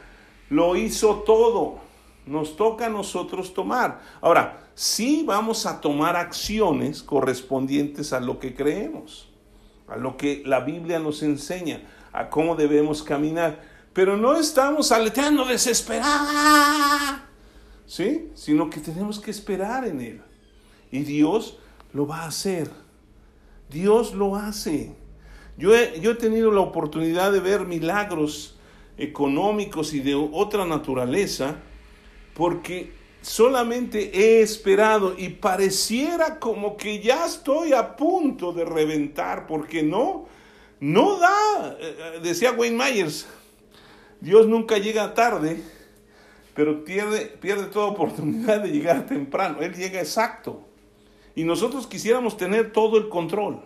lo 0.50 0.76
hizo 0.76 1.20
todo. 1.20 1.78
Nos 2.26 2.56
toca 2.56 2.86
a 2.86 2.90
nosotros 2.90 3.54
tomar. 3.54 4.00
Ahora, 4.20 4.68
sí 4.74 5.22
vamos 5.24 5.66
a 5.66 5.80
tomar 5.80 6.16
acciones 6.16 7.02
correspondientes 7.02 8.12
a 8.12 8.20
lo 8.20 8.38
que 8.38 8.54
creemos, 8.54 9.28
a 9.86 9.96
lo 9.96 10.16
que 10.16 10.42
la 10.44 10.60
Biblia 10.60 10.98
nos 10.98 11.22
enseña, 11.22 11.82
a 12.12 12.28
cómo 12.28 12.56
debemos 12.56 13.04
caminar. 13.04 13.62
Pero 13.92 14.16
no 14.16 14.36
estamos 14.36 14.92
aleteando 14.92 15.44
desesperada, 15.44 17.27
¿sí? 17.88 18.30
Sino 18.34 18.70
que 18.70 18.78
tenemos 18.78 19.18
que 19.18 19.32
esperar 19.32 19.84
en 19.84 20.00
Él. 20.00 20.22
Y 20.92 21.00
Dios 21.00 21.58
lo 21.92 22.06
va 22.06 22.22
a 22.22 22.28
hacer. 22.28 22.70
Dios 23.68 24.14
lo 24.14 24.36
hace. 24.36 24.94
Yo 25.56 25.74
he, 25.74 25.98
yo 26.00 26.12
he 26.12 26.14
tenido 26.14 26.52
la 26.52 26.60
oportunidad 26.60 27.32
de 27.32 27.40
ver 27.40 27.66
milagros 27.66 28.56
económicos 28.96 29.92
y 29.94 30.00
de 30.00 30.14
otra 30.14 30.64
naturaleza 30.64 31.56
porque 32.34 32.92
solamente 33.22 34.10
he 34.16 34.42
esperado 34.42 35.14
y 35.16 35.30
pareciera 35.30 36.38
como 36.38 36.76
que 36.76 37.00
ya 37.00 37.26
estoy 37.26 37.72
a 37.72 37.96
punto 37.96 38.52
de 38.52 38.64
reventar 38.64 39.46
porque 39.46 39.82
no, 39.82 40.26
no 40.78 41.18
da, 41.18 41.76
eh, 41.80 42.20
decía 42.22 42.52
Wayne 42.52 42.76
Myers, 42.76 43.26
Dios 44.20 44.46
nunca 44.46 44.78
llega 44.78 45.14
tarde, 45.14 45.62
pero 46.58 46.82
pierde, 46.82 47.26
pierde 47.26 47.66
toda 47.66 47.86
oportunidad 47.86 48.60
de 48.64 48.70
llegar 48.70 49.06
temprano, 49.06 49.58
Él 49.60 49.76
llega 49.76 50.00
exacto. 50.00 50.66
Y 51.36 51.44
nosotros 51.44 51.86
quisiéramos 51.86 52.36
tener 52.36 52.72
todo 52.72 52.98
el 52.98 53.08
control. 53.08 53.60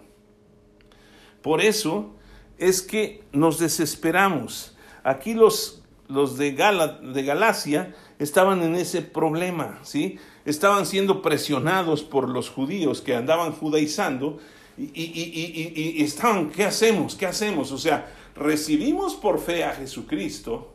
Por 1.41 1.63
eso 1.63 2.15
es 2.59 2.83
que 2.83 3.25
nos 3.33 3.59
desesperamos. 3.59 4.77
Aquí 5.05 5.33
los, 5.33 5.83
los 6.07 6.37
de, 6.37 6.53
de 6.53 7.23
Galacia 7.23 7.95
estaban 8.19 8.63
en 8.63 8.75
ese 8.75 9.01
problema, 9.01 9.79
¿sí? 9.85 10.19
Estaban 10.45 10.85
siendo 10.85 11.23
presionados 11.23 12.03
por 12.03 12.29
los 12.29 12.51
judíos 12.51 13.01
que 13.01 13.17
andaban 13.17 13.53
judaizando 13.53 14.39
y, 14.77 14.83
y, 14.85 15.97
y, 15.99 16.03
estaban, 16.03 16.51
¿qué 16.51 16.65
hacemos? 16.65 17.15
¿Qué 17.15 17.25
hacemos? 17.25 17.73
O 17.73 17.79
sea, 17.79 18.13
recibimos 18.37 19.15
por 19.15 19.41
fe 19.41 19.65
a 19.65 19.73
Jesucristo 19.73 20.72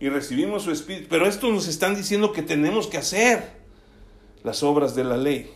y 0.00 0.08
recibimos 0.08 0.62
su 0.62 0.70
Espíritu, 0.70 1.06
pero 1.08 1.26
estos 1.26 1.52
nos 1.52 1.66
están 1.66 1.96
diciendo 1.96 2.32
que 2.32 2.42
tenemos 2.42 2.86
que 2.86 2.98
hacer 2.98 3.50
las 4.44 4.62
obras 4.62 4.94
de 4.94 5.04
la 5.04 5.16
ley. 5.16 5.50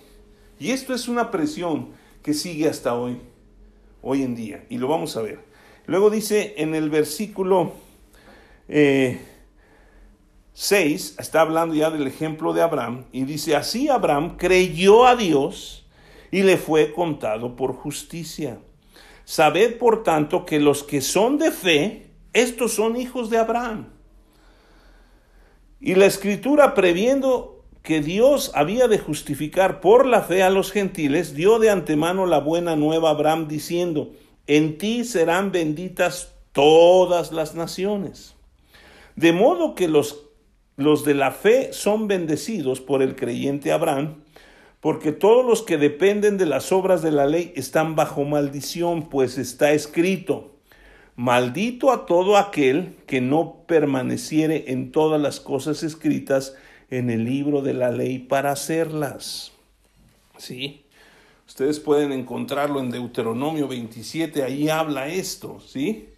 Y 0.58 0.70
esto 0.70 0.94
es 0.94 1.08
una 1.08 1.30
presión 1.30 1.90
que 2.22 2.34
sigue 2.34 2.68
hasta 2.68 2.94
hoy, 2.94 3.20
hoy 4.00 4.22
en 4.22 4.34
día, 4.34 4.64
y 4.68 4.78
lo 4.78 4.88
vamos 4.88 5.16
a 5.16 5.22
ver. 5.22 5.40
Luego 5.86 6.10
dice 6.10 6.54
en 6.58 6.74
el 6.74 6.90
versículo 6.90 7.72
6, 8.66 8.68
eh, 8.68 9.20
está 11.18 11.40
hablando 11.40 11.74
ya 11.74 11.90
del 11.90 12.06
ejemplo 12.06 12.52
de 12.52 12.62
Abraham, 12.62 13.04
y 13.12 13.24
dice, 13.24 13.56
así 13.56 13.88
Abraham 13.88 14.36
creyó 14.36 15.06
a 15.06 15.16
Dios 15.16 15.86
y 16.30 16.42
le 16.42 16.56
fue 16.56 16.92
contado 16.92 17.56
por 17.56 17.74
justicia. 17.74 18.58
Sabed, 19.24 19.78
por 19.78 20.02
tanto, 20.02 20.44
que 20.44 20.58
los 20.58 20.82
que 20.82 21.00
son 21.00 21.38
de 21.38 21.52
fe, 21.52 22.10
estos 22.32 22.72
son 22.72 22.96
hijos 22.96 23.30
de 23.30 23.38
Abraham. 23.38 23.91
Y 25.84 25.96
la 25.96 26.06
escritura, 26.06 26.74
previendo 26.74 27.64
que 27.82 28.00
Dios 28.00 28.52
había 28.54 28.86
de 28.86 29.00
justificar 29.00 29.80
por 29.80 30.06
la 30.06 30.22
fe 30.22 30.44
a 30.44 30.48
los 30.48 30.70
gentiles, 30.70 31.34
dio 31.34 31.58
de 31.58 31.70
antemano 31.70 32.24
la 32.24 32.38
buena 32.38 32.76
nueva 32.76 33.08
a 33.08 33.12
Abraham, 33.12 33.48
diciendo, 33.48 34.12
en 34.46 34.78
ti 34.78 35.02
serán 35.02 35.50
benditas 35.50 36.36
todas 36.52 37.32
las 37.32 37.56
naciones. 37.56 38.36
De 39.16 39.32
modo 39.32 39.74
que 39.74 39.88
los, 39.88 40.26
los 40.76 41.04
de 41.04 41.14
la 41.14 41.32
fe 41.32 41.72
son 41.72 42.06
bendecidos 42.06 42.80
por 42.80 43.02
el 43.02 43.16
creyente 43.16 43.72
Abraham, 43.72 44.22
porque 44.78 45.10
todos 45.10 45.44
los 45.44 45.62
que 45.62 45.78
dependen 45.78 46.38
de 46.38 46.46
las 46.46 46.70
obras 46.70 47.02
de 47.02 47.10
la 47.10 47.26
ley 47.26 47.52
están 47.56 47.96
bajo 47.96 48.22
maldición, 48.22 49.08
pues 49.08 49.36
está 49.36 49.72
escrito, 49.72 50.51
maldito 51.22 51.92
a 51.92 52.04
todo 52.04 52.36
aquel 52.36 52.96
que 53.06 53.20
no 53.20 53.62
permaneciere 53.68 54.72
en 54.72 54.90
todas 54.90 55.20
las 55.20 55.38
cosas 55.38 55.84
escritas 55.84 56.56
en 56.90 57.10
el 57.10 57.24
libro 57.24 57.62
de 57.62 57.74
la 57.74 57.92
ley 57.92 58.18
para 58.18 58.50
hacerlas. 58.50 59.52
¿Sí? 60.36 60.84
Ustedes 61.46 61.78
pueden 61.78 62.10
encontrarlo 62.10 62.80
en 62.80 62.90
Deuteronomio 62.90 63.68
27, 63.68 64.42
ahí 64.42 64.68
habla 64.68 65.06
esto, 65.06 65.60
¿sí? 65.64 66.08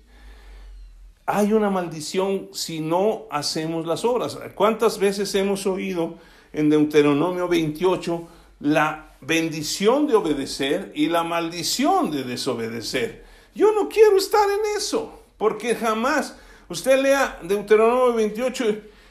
Hay 1.27 1.53
una 1.53 1.69
maldición 1.69 2.49
si 2.55 2.81
no 2.81 3.25
hacemos 3.31 3.87
las 3.87 4.07
obras. 4.07 4.39
¿Cuántas 4.55 4.99
veces 4.99 5.35
hemos 5.35 5.67
oído 5.67 6.15
en 6.55 6.71
Deuteronomio 6.71 7.47
28 7.47 8.27
la 8.61 9.17
bendición 9.21 10.07
de 10.07 10.15
obedecer 10.15 10.93
y 10.95 11.09
la 11.09 11.25
maldición 11.25 12.11
de 12.11 12.25
desobedecer. 12.25 13.24
Yo 13.55 13.73
no 13.73 13.89
quiero 13.89 14.17
estar 14.17 14.49
en 14.51 14.77
eso, 14.77 15.21
porque 15.39 15.75
jamás 15.75 16.37
usted 16.69 17.01
lea 17.01 17.39
Deuteronomio 17.43 18.15
28 18.15 18.65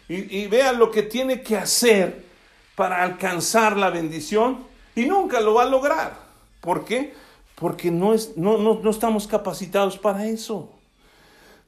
y, 0.10 0.39
y 0.39 0.47
vea 0.47 0.73
lo 0.73 0.91
que 0.91 1.03
tiene 1.03 1.41
que 1.41 1.56
hacer 1.56 2.23
para 2.75 3.03
alcanzar 3.03 3.77
la 3.77 3.89
bendición 3.89 4.65
y 4.95 5.06
nunca 5.06 5.39
lo 5.39 5.56
va 5.56 5.63
a 5.63 5.69
lograr. 5.69 6.17
¿Por 6.62 6.86
qué? 6.86 7.13
Porque 7.56 7.91
no, 7.91 8.13
es, 8.13 8.38
no, 8.38 8.58
no, 8.58 8.89
estamos 8.89 9.27
capacitados 9.27 9.97
para 9.97 10.25
eso. 10.27 10.69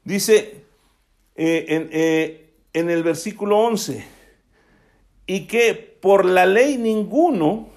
Dice 0.04 0.64
eh, 1.34 1.64
en, 1.68 1.88
eh, 1.92 2.50
en 2.72 2.90
el 2.90 3.02
versículo 3.02 3.58
11, 3.58 4.06
y 5.26 5.46
que 5.46 5.74
por 5.74 6.24
la 6.24 6.46
ley 6.46 6.76
ninguno 6.76 7.68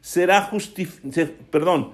será 0.00 0.42
justificado, 0.42 1.32
perdón, 1.50 1.92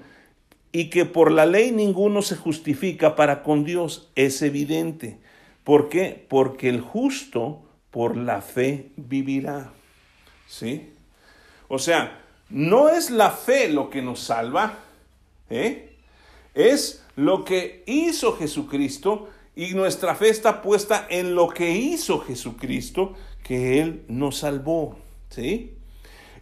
y 0.73 0.91
que 0.91 1.05
por 1.05 1.33
la 1.33 1.47
ley 1.47 1.73
ninguno 1.73 2.23
se 2.23 2.37
justifica 2.37 3.17
para 3.17 3.43
con 3.43 3.65
Dios, 3.65 4.11
es 4.15 4.43
evidente. 4.43 5.19
¿Por 5.65 5.89
qué? 5.89 6.25
Porque 6.29 6.69
el 6.69 6.81
justo 6.81 7.63
por 7.91 8.17
la 8.17 8.41
fe 8.41 8.91
vivirá. 8.97 9.73
¿Sí? 10.47 10.91
O 11.69 11.79
sea, 11.79 12.21
no 12.49 12.89
es 12.89 13.11
la 13.11 13.31
fe 13.31 13.69
lo 13.69 13.91
que 13.91 14.03
nos 14.03 14.21
salva, 14.21 14.79
¿eh? 15.49 15.91
es 16.55 17.05
lo 17.17 17.45
que 17.45 17.85
hizo 17.87 18.37
Jesucristo 18.37 19.29
y 19.55 19.75
nuestra 19.75 20.15
fe 20.15 20.29
está 20.29 20.63
puesta 20.63 21.07
en 21.11 21.35
lo 21.35 21.49
que 21.49 21.71
hizo 21.71 22.21
Jesucristo 22.21 23.15
que 23.43 23.81
Él 23.81 24.05
nos 24.09 24.39
salvó. 24.39 24.97
¿Sí? 25.29 25.75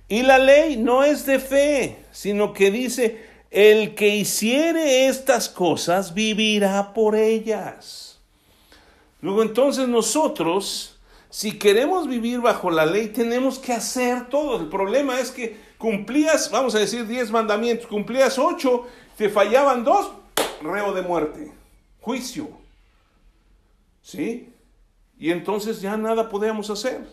Y 0.09 0.23
la 0.23 0.38
ley 0.38 0.79
no 0.79 1.05
es 1.05 1.27
de 1.27 1.38
fe, 1.38 1.97
sino 2.11 2.55
que 2.55 2.71
dice, 2.71 3.28
el 3.51 3.95
que 3.95 4.17
hiciere 4.17 5.07
estas 5.07 5.49
cosas 5.49 6.15
vivirá 6.15 6.93
por 6.93 7.17
ellas. 7.17 8.19
Luego 9.21 9.43
entonces 9.43 9.89
nosotros, 9.89 10.99
si 11.31 11.59
queremos 11.59 12.07
vivir 12.07 12.41
bajo 12.41 12.71
la 12.71 12.87
ley, 12.87 13.09
tenemos 13.09 13.59
que 13.59 13.73
hacer 13.73 14.29
todo. 14.29 14.61
El 14.61 14.69
problema 14.69 15.19
es 15.19 15.31
que 15.31 15.59
cumplías, 15.79 16.51
vamos 16.51 16.75
a 16.75 16.79
decir, 16.79 17.07
diez 17.07 17.31
mandamientos, 17.31 17.87
cumplías 17.87 18.39
ocho, 18.39 18.87
te 19.17 19.29
fallaban 19.29 19.83
dos, 19.83 20.13
reo 20.63 20.93
de 20.93 21.03
muerte, 21.03 21.53
juicio. 22.01 22.51
¿Sí? 24.03 24.53
Y 25.19 25.31
entonces 25.31 25.81
ya 25.81 25.97
nada 25.97 26.29
podíamos 26.29 26.71
hacer. 26.71 27.07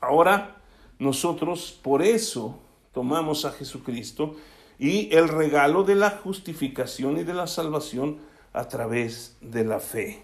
Ahora, 0.00 0.56
nosotros 0.98 1.78
por 1.82 2.02
eso 2.02 2.58
tomamos 2.92 3.44
a 3.44 3.52
Jesucristo 3.52 4.36
y 4.78 5.14
el 5.14 5.28
regalo 5.28 5.84
de 5.84 5.94
la 5.94 6.10
justificación 6.10 7.18
y 7.18 7.24
de 7.24 7.34
la 7.34 7.46
salvación 7.46 8.18
a 8.52 8.68
través 8.68 9.36
de 9.40 9.64
la 9.64 9.80
fe. 9.80 10.22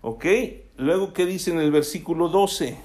¿Ok? 0.00 0.26
Luego, 0.76 1.12
¿qué 1.12 1.26
dice 1.26 1.50
en 1.50 1.60
el 1.60 1.70
versículo 1.70 2.28
12? 2.28 2.76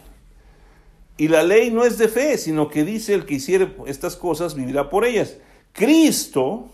Y 1.17 1.28
la 1.30 1.43
ley 1.43 1.71
no 1.71 1.84
es 1.84 1.97
de 1.97 2.08
fe, 2.08 2.38
sino 2.38 2.69
que 2.69 2.84
dice 2.84 3.13
el 3.13 3.26
que 3.26 3.36
hiciere 3.36 3.76
estas 3.88 4.15
cosas 4.15 4.54
vivirá 4.54 4.89
por 4.89 5.04
ellas. 5.04 5.38
Cristo, 5.73 6.67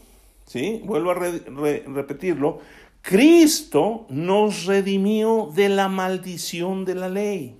¿sí? 0.46 0.82
Vuelvo 0.84 1.12
a 1.12 1.14
repetirlo, 1.14 2.60
Cristo 3.02 4.06
nos 4.10 4.66
redimió 4.66 5.50
de 5.54 5.70
la 5.70 5.88
maldición 5.88 6.86
de 6.86 6.96
la 6.96 7.10
ley. 7.10 7.58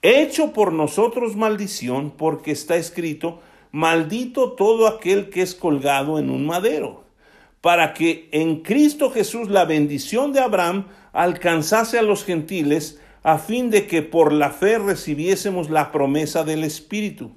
Hecho 0.00 0.52
por 0.52 0.72
nosotros 0.72 1.36
maldición, 1.36 2.10
porque 2.10 2.52
está 2.52 2.76
escrito, 2.76 3.40
maldito 3.72 4.52
todo 4.52 4.86
aquel 4.86 5.30
que 5.30 5.42
es 5.42 5.54
colgado 5.54 6.18
en 6.18 6.30
un 6.30 6.46
madero, 6.46 7.04
para 7.60 7.94
que 7.94 8.28
en 8.32 8.60
Cristo 8.62 9.10
Jesús 9.10 9.48
la 9.48 9.64
bendición 9.64 10.32
de 10.32 10.40
Abraham 10.40 10.86
alcanzase 11.12 11.98
a 11.98 12.02
los 12.02 12.24
gentiles, 12.24 13.00
a 13.22 13.38
fin 13.38 13.70
de 13.70 13.86
que 13.86 14.02
por 14.02 14.32
la 14.32 14.50
fe 14.50 14.78
recibiésemos 14.78 15.70
la 15.70 15.90
promesa 15.90 16.44
del 16.44 16.64
Espíritu. 16.64 17.32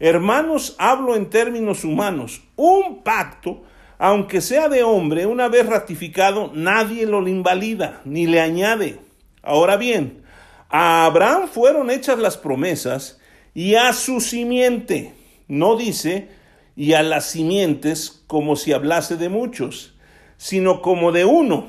Hermanos, 0.00 0.74
hablo 0.78 1.16
en 1.16 1.28
términos 1.28 1.84
humanos. 1.84 2.42
Un 2.56 3.02
pacto, 3.02 3.62
aunque 3.98 4.40
sea 4.40 4.68
de 4.68 4.82
hombre, 4.82 5.26
una 5.26 5.48
vez 5.48 5.66
ratificado, 5.66 6.50
nadie 6.54 7.04
lo 7.04 7.26
invalida 7.26 8.00
ni 8.04 8.26
le 8.26 8.40
añade. 8.40 9.00
Ahora 9.42 9.76
bien, 9.76 10.22
a 10.70 11.04
Abraham 11.04 11.48
fueron 11.48 11.90
hechas 11.90 12.18
las 12.18 12.36
promesas 12.36 13.20
y 13.54 13.74
a 13.74 13.92
su 13.92 14.20
simiente. 14.20 15.17
No 15.48 15.76
dice 15.76 16.28
y 16.76 16.92
a 16.92 17.02
las 17.02 17.30
simientes 17.30 18.22
como 18.26 18.54
si 18.54 18.72
hablase 18.72 19.16
de 19.16 19.28
muchos, 19.28 19.96
sino 20.36 20.80
como 20.80 21.10
de 21.10 21.24
uno, 21.24 21.66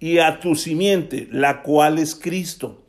y 0.00 0.18
a 0.18 0.40
tu 0.40 0.54
simiente, 0.54 1.28
la 1.30 1.62
cual 1.62 1.98
es 1.98 2.14
Cristo. 2.14 2.82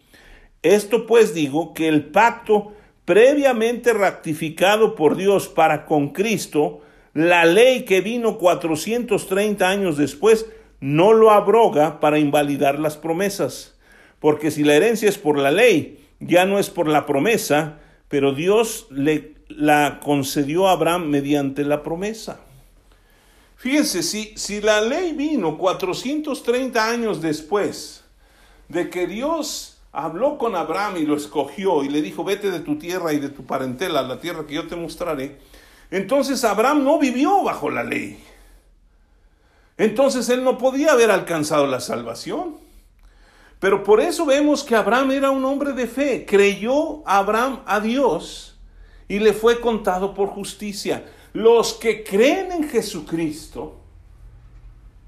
Esto 0.62 1.06
pues 1.08 1.34
digo 1.34 1.74
que 1.74 1.88
el 1.88 2.06
pacto 2.06 2.74
previamente 3.06 3.94
ratificado 3.94 4.96
por 4.96 5.18
Dios 5.18 5.48
para 5.48 5.86
con 5.86 6.10
Cristo, 6.10 6.82
la 7.14 7.46
ley 7.46 7.84
que 7.84 8.02
vino 8.02 8.38
430 8.38 9.68
años 9.68 9.98
después, 9.98 10.46
no 10.80 11.14
lo 11.14 11.32
abroga 11.32 12.00
para 12.00 12.20
invalidar 12.20 12.80
las 12.80 12.98
promesas. 12.98 13.78
Porque 14.20 14.52
si 14.52 14.64
la 14.64 14.76
herencia 14.76 15.10
es 15.10 15.18
por 15.18 15.38
la 15.38 15.50
ley, 15.50 16.06
ya 16.20 16.46
no 16.46 16.60
es 16.60 16.70
por 16.70 16.88
la 16.88 17.06
promesa, 17.06 17.80
pero 18.10 18.34
Dios 18.34 18.88
le 18.92 19.39
la 19.50 20.00
concedió 20.02 20.68
a 20.68 20.74
Abraham 20.74 21.10
mediante 21.10 21.64
la 21.66 21.84
promesa. 21.84 22.40
Fíjense, 23.58 24.04
si, 24.04 24.34
si 24.38 24.62
la 24.62 24.80
ley 24.80 25.14
vino 25.14 25.58
430 25.58 26.90
años 26.90 27.22
después 27.22 28.06
de 28.70 28.90
que 28.90 29.06
Dios 29.06 29.82
habló 29.92 30.38
con 30.38 30.56
Abraham 30.56 30.98
y 30.98 31.06
lo 31.06 31.18
escogió 31.18 31.84
y 31.84 31.90
le 31.90 32.02
dijo, 32.02 32.24
vete 32.24 32.52
de 32.52 32.62
tu 32.62 32.78
tierra 32.78 33.12
y 33.12 33.20
de 33.20 33.30
tu 33.30 33.46
parentela 33.46 34.00
a 34.00 34.04
la 34.04 34.20
tierra 34.20 34.46
que 34.48 34.54
yo 34.54 34.68
te 34.68 34.76
mostraré, 34.76 35.40
entonces 35.92 36.44
Abraham 36.44 36.84
no 36.84 37.00
vivió 37.00 37.44
bajo 37.44 37.70
la 37.70 37.84
ley. 37.84 38.24
Entonces 39.78 40.30
él 40.30 40.44
no 40.44 40.58
podía 40.58 40.92
haber 40.92 41.10
alcanzado 41.10 41.66
la 41.66 41.80
salvación. 41.80 42.58
Pero 43.60 43.84
por 43.84 44.00
eso 44.00 44.26
vemos 44.26 44.64
que 44.64 44.76
Abraham 44.76 45.12
era 45.12 45.32
un 45.32 45.44
hombre 45.44 45.74
de 45.74 45.88
fe. 45.88 46.26
Creyó 46.26 47.02
Abraham 47.06 47.62
a 47.66 47.80
Dios 47.80 48.49
y 49.10 49.20
le 49.20 49.34
fue 49.34 49.60
contado 49.60 50.14
por 50.14 50.30
justicia. 50.30 51.04
Los 51.34 51.74
que 51.74 52.04
creen 52.04 52.52
en 52.52 52.70
Jesucristo, 52.70 53.76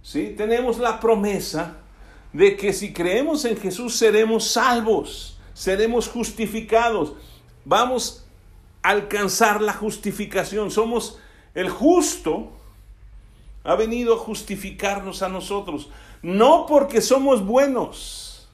¿sí? 0.01 0.33
tenemos 0.35 0.79
la 0.79 0.99
promesa 0.99 1.77
de 2.33 2.57
que 2.57 2.73
si 2.73 2.91
creemos 2.91 3.45
en 3.45 3.55
Jesús 3.55 3.95
seremos 3.95 4.51
salvos, 4.51 5.37
seremos 5.53 6.09
justificados, 6.09 7.13
vamos 7.63 8.25
a 8.81 8.89
alcanzar 8.89 9.61
la 9.61 9.73
justificación. 9.73 10.71
Somos 10.71 11.19
el 11.53 11.69
justo, 11.69 12.51
ha 13.63 13.75
venido 13.75 14.15
a 14.15 14.17
justificarnos 14.17 15.21
a 15.21 15.29
nosotros, 15.29 15.89
no 16.23 16.65
porque 16.65 17.01
somos 17.01 17.45
buenos, 17.45 18.49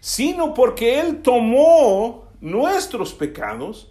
sino 0.00 0.54
porque 0.54 0.98
Él 1.00 1.22
tomó 1.22 2.24
nuestros 2.40 3.12
pecados 3.12 3.90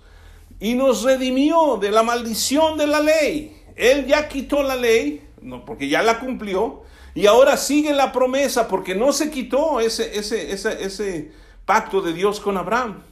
y 0.59 0.73
nos 0.75 1.03
redimió 1.03 1.77
de 1.77 1.91
la 1.91 2.03
maldición 2.03 2.77
de 2.77 2.87
la 2.87 2.99
ley. 2.99 3.61
Él 3.75 4.05
ya 4.05 4.27
quitó 4.27 4.63
la 4.63 4.75
ley, 4.75 5.27
no, 5.41 5.65
porque 5.65 5.89
ya 5.89 6.01
la 6.01 6.19
cumplió, 6.19 6.83
y 7.13 7.27
ahora 7.27 7.57
sigue 7.57 7.93
la 7.93 8.11
promesa 8.11 8.67
porque 8.67 8.93
no 8.95 9.13
se 9.13 9.31
quitó 9.31 9.79
ese, 9.79 10.17
ese, 10.17 10.51
ese, 10.51 10.83
ese 10.83 11.31
pacto 11.65 12.01
de 12.01 12.13
Dios 12.13 12.39
con 12.39 12.57
Abraham. 12.57 13.03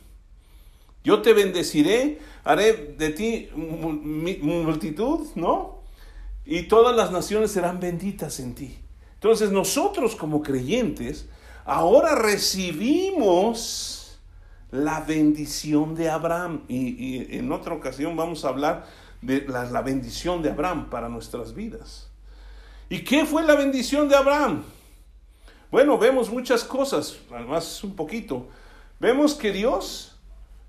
Yo 1.04 1.22
te 1.22 1.34
bendeciré, 1.34 2.20
haré 2.44 2.96
de 2.98 3.10
ti 3.10 3.50
multitud, 3.56 5.28
¿no? 5.36 5.84
Y 6.46 6.64
todas 6.64 6.96
las 6.96 7.12
naciones 7.12 7.52
serán 7.52 7.80
benditas 7.80 8.40
en 8.40 8.56
ti. 8.56 8.78
Entonces 9.16 9.52
nosotros 9.52 10.16
como 10.16 10.42
creyentes 10.42 11.30
ahora 11.66 12.16
recibimos 12.16 14.03
la 14.74 15.02
bendición 15.02 15.94
de 15.94 16.10
Abraham. 16.10 16.64
Y, 16.68 17.38
en 17.38 17.52
otra 17.52 17.76
ocasión 17.76 18.18
vamos 18.18 18.44
a 18.44 18.50
hablar 18.50 18.88
de 19.22 19.46
la 19.48 19.82
bendición 19.82 20.42
de 20.42 20.50
Abraham 20.50 20.90
para 20.90 21.08
nuestras 21.08 21.54
vidas. 21.54 22.10
¿Y 22.90 23.04
qué 23.04 23.26
fue 23.26 23.44
la 23.44 23.56
bendición 23.56 24.10
de 24.10 24.16
Abraham? 24.16 24.64
Bueno, 25.72 25.98
vemos 25.98 26.30
muchas 26.30 26.64
cosas, 26.64 27.18
además 27.32 27.84
un 27.84 27.96
poquito. 27.96 28.48
Vemos 29.00 29.36
que 29.36 29.52
Dios 29.52 30.20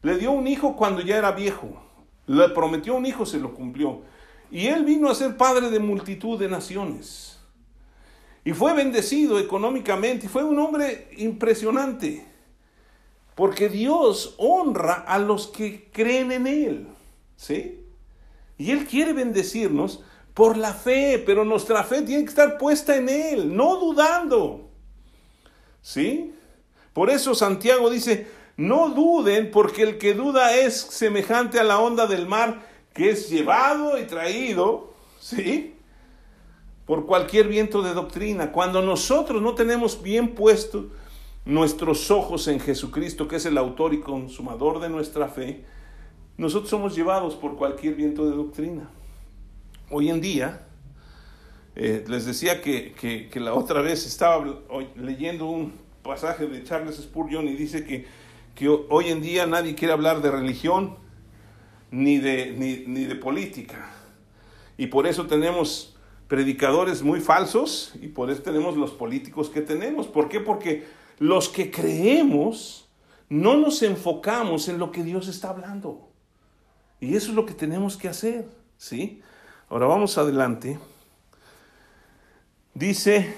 le 0.03 0.17
dio 0.19 0.33
un 0.33 0.47
hijo 0.47 0.77
cuando 0.77 1.01
ya 1.01 1.17
era 1.17 1.33
viejo. 1.33 1.83
Le 2.27 2.49
prometió 2.51 2.95
un 2.95 3.07
hijo, 3.07 3.25
se 3.25 3.39
lo 3.39 3.55
cumplió. 3.55 4.03
Y 4.51 4.67
él 4.67 4.85
vino 4.85 5.11
a 5.11 5.15
ser 5.15 5.37
padre 5.37 5.71
de 5.71 5.79
multitud 5.79 6.39
de 6.39 6.49
naciones. 6.49 7.39
Y 8.45 8.53
fue 8.53 8.75
bendecido 8.75 9.39
económicamente. 9.39 10.27
Y 10.27 10.29
fue 10.29 10.45
un 10.45 10.59
hombre 10.59 11.09
impresionante. 11.17 12.34
Porque 13.35 13.69
Dios 13.69 14.35
honra 14.39 14.95
a 14.95 15.19
los 15.19 15.49
que 15.49 15.91
creen 15.93 16.33
en 16.33 16.47
Él. 16.47 16.87
¿Sí? 17.37 17.85
Y 18.57 18.71
Él 18.71 18.87
quiere 18.87 19.13
bendecirnos 19.13 20.01
por 20.35 20.57
la 20.57 20.73
fe, 20.73 21.23
pero 21.25 21.45
nuestra 21.45 21.85
fe 21.85 22.03
tiene 22.03 22.25
que 22.25 22.31
estar 22.31 22.59
puesta 22.59 22.97
en 22.97 23.09
Él, 23.09 23.57
no 23.57 23.77
dudando. 23.77 24.69
¿Sí? 25.83 26.35
Por 26.93 27.11
eso 27.11 27.35
Santiago 27.35 27.91
dice, 27.91 28.29
no 28.57 28.89
duden 28.91 29.51
porque 29.51 29.83
el 29.83 29.99
que 29.99 30.15
duda 30.15 30.55
es 30.57 30.77
semejante 30.81 31.59
a 31.59 31.65
la 31.65 31.81
onda 31.81 32.07
del 32.07 32.27
mar 32.27 32.63
que 32.95 33.11
es 33.11 33.29
llevado 33.29 33.99
y 33.99 34.05
traído, 34.05 34.95
¿sí? 35.19 35.75
Por 36.87 37.07
cualquier 37.07 37.49
viento 37.49 37.83
de 37.83 37.93
doctrina. 37.93 38.53
Cuando 38.53 38.81
nosotros 38.81 39.43
no 39.43 39.55
tenemos 39.55 40.01
bien 40.03 40.35
puestos 40.35 40.87
nuestros 41.45 42.11
ojos 42.11 42.49
en 42.49 42.61
Jesucristo, 42.61 43.29
que 43.29 43.37
es 43.37 43.47
el 43.47 43.59
autor 43.59 43.95
y 43.95 44.01
consumador 44.01 44.81
de 44.81 44.89
nuestra 44.89 45.29
fe, 45.29 45.65
nosotros 46.37 46.71
somos 46.71 46.97
llevados 46.97 47.35
por 47.35 47.57
cualquier 47.57 47.95
viento 47.95 48.29
de 48.29 48.37
doctrina. 48.37 48.91
Hoy 49.91 50.09
en 50.09 50.21
día, 50.21 50.67
eh, 51.77 52.05
les 52.09 52.25
decía 52.25 52.61
que, 52.63 53.31
la 53.35 53.55
otra 53.55 53.83
vez 53.83 54.07
estaba 54.07 54.45
leyendo 54.97 55.47
un 55.47 55.73
pasaje 56.03 56.47
de 56.47 56.65
Charles 56.65 56.97
Spurgeon 56.97 57.47
y 57.47 57.55
dice 57.55 57.85
que, 57.85 58.07
que 58.55 58.69
hoy 58.69 59.09
en 59.09 59.21
día 59.21 59.47
nadie 59.47 59.75
quiere 59.75 59.93
hablar 59.93 60.23
de 60.23 60.31
religión 60.31 60.97
ni 61.91 62.19
de, 62.19 62.53
ni 62.53 63.05
de 63.05 63.15
política. 63.17 63.91
Y 64.77 64.89
por 64.89 65.07
eso 65.07 65.27
tenemos 65.27 65.97
predicadores 66.27 67.03
muy 67.03 67.21
falsos 67.21 67.93
y 68.01 68.09
por 68.09 68.31
eso 68.31 68.43
tenemos 68.43 68.77
los 68.77 68.91
políticos 68.91 69.51
que 69.51 69.61
tenemos. 69.61 70.09
¿Por 70.09 70.29
qué? 70.29 70.41
Porque 70.41 70.85
los 71.19 71.49
que 71.49 71.71
creemos 71.71 72.89
no 73.29 73.57
nos 73.57 73.83
enfocamos 73.83 74.69
en 74.69 74.79
lo 74.79 74.93
que 74.93 75.03
Dios 75.03 75.29
está 75.29 75.51
hablando. 75.51 76.09
Y 77.01 77.17
eso 77.17 77.31
es 77.31 77.35
lo 77.35 77.47
que 77.47 77.55
tenemos 77.55 77.97
que 77.97 78.09
hacer, 78.09 78.49
¿sí? 78.77 79.21
Ahora 79.69 79.87
vamos 79.87 80.17
adelante. 80.19 80.79
Dice, 82.75 83.35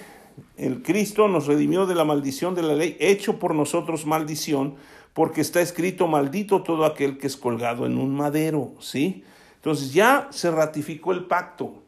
el 0.57 0.83
Cristo 0.83 1.29
nos 1.29 1.47
redimió 1.47 1.87
de 1.87 1.95
la 1.95 2.05
maldición 2.05 2.55
de 2.55 2.63
la 2.63 2.75
ley, 2.75 2.97
hecho 3.01 3.39
por 3.39 3.55
nosotros 3.55 4.07
maldición, 4.07 4.77
porque 5.13 5.41
está 5.41 5.61
escrito, 5.61 6.07
maldito 6.07 6.63
todo 6.63 6.85
aquel 6.85 7.19
que 7.19 7.27
es 7.27 7.37
colgado 7.37 7.87
en 7.87 7.97
un 7.99 8.15
madero, 8.15 8.75
¿sí? 8.81 9.25
Entonces 9.57 9.93
ya 9.93 10.29
se 10.31 10.51
ratificó 10.51 11.13
el 11.13 11.25
pacto. 11.25 11.83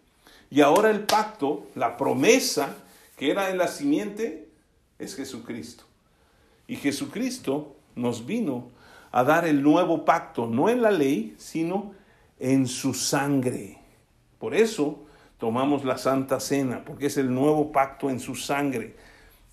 Y 0.50 0.62
ahora 0.62 0.90
el 0.90 1.00
pacto, 1.00 1.66
la 1.74 1.96
promesa 1.96 2.74
que 3.16 3.30
era 3.30 3.50
en 3.50 3.58
la 3.58 3.68
simiente, 3.68 4.47
es 4.98 5.14
Jesucristo. 5.14 5.84
Y 6.66 6.76
Jesucristo 6.76 7.76
nos 7.94 8.26
vino 8.26 8.68
a 9.10 9.24
dar 9.24 9.46
el 9.46 9.62
nuevo 9.62 10.04
pacto, 10.04 10.46
no 10.46 10.68
en 10.68 10.82
la 10.82 10.90
ley, 10.90 11.34
sino 11.38 11.92
en 12.38 12.66
su 12.66 12.94
sangre. 12.94 13.78
Por 14.38 14.54
eso 14.54 15.00
tomamos 15.38 15.84
la 15.84 15.98
Santa 15.98 16.40
Cena, 16.40 16.84
porque 16.84 17.06
es 17.06 17.16
el 17.16 17.32
nuevo 17.32 17.72
pacto 17.72 18.10
en 18.10 18.20
su 18.20 18.34
sangre. 18.34 18.96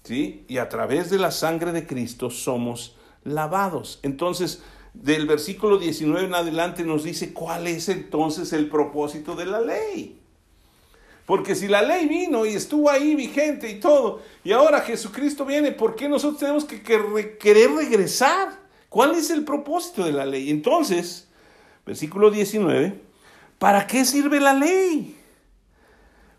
¿sí? 0.04 0.46
Y 0.48 0.58
a 0.58 0.70
través 0.70 1.10
de 1.10 1.18
la 1.18 1.32
sangre 1.32 1.72
de 1.72 1.88
Cristo 1.88 2.30
somos 2.30 2.98
lavados. 3.24 4.00
Entonces, 4.04 4.62
del 4.94 5.26
versículo 5.26 5.78
19 5.78 6.26
en 6.26 6.36
adelante 6.36 6.84
nos 6.84 7.04
dice 7.04 7.34
cuál 7.34 7.68
es 7.68 7.90
entonces 7.90 8.54
el 8.54 8.70
propósito 8.70 9.36
de 9.36 9.46
la 9.46 9.62
ley. 9.62 10.22
Porque 11.26 11.56
si 11.56 11.68
la 11.68 11.82
ley 11.82 12.08
vino 12.08 12.46
y 12.46 12.54
estuvo 12.54 12.90
ahí 12.90 13.16
vigente 13.16 13.70
y 13.70 13.80
todo, 13.80 14.22
y 14.44 14.52
ahora 14.52 14.82
Jesucristo 14.82 15.46
viene, 15.46 15.72
¿por 15.72 15.96
qué 15.96 16.08
nosotros 16.08 16.40
tenemos 16.40 16.66
que 16.66 16.82
querer 16.82 17.72
regresar? 17.72 18.50
¿Cuál 18.90 19.16
es 19.16 19.30
el 19.32 19.44
propósito 19.44 20.06
de 20.06 20.12
la 20.12 20.26
ley? 20.26 20.52
Entonces, 20.52 21.28
versículo 21.86 22.30
19, 22.30 23.06
¿Para 23.60 23.88
qué 23.88 24.04
sirve 24.06 24.40
la 24.40 24.54
ley? 24.54 25.16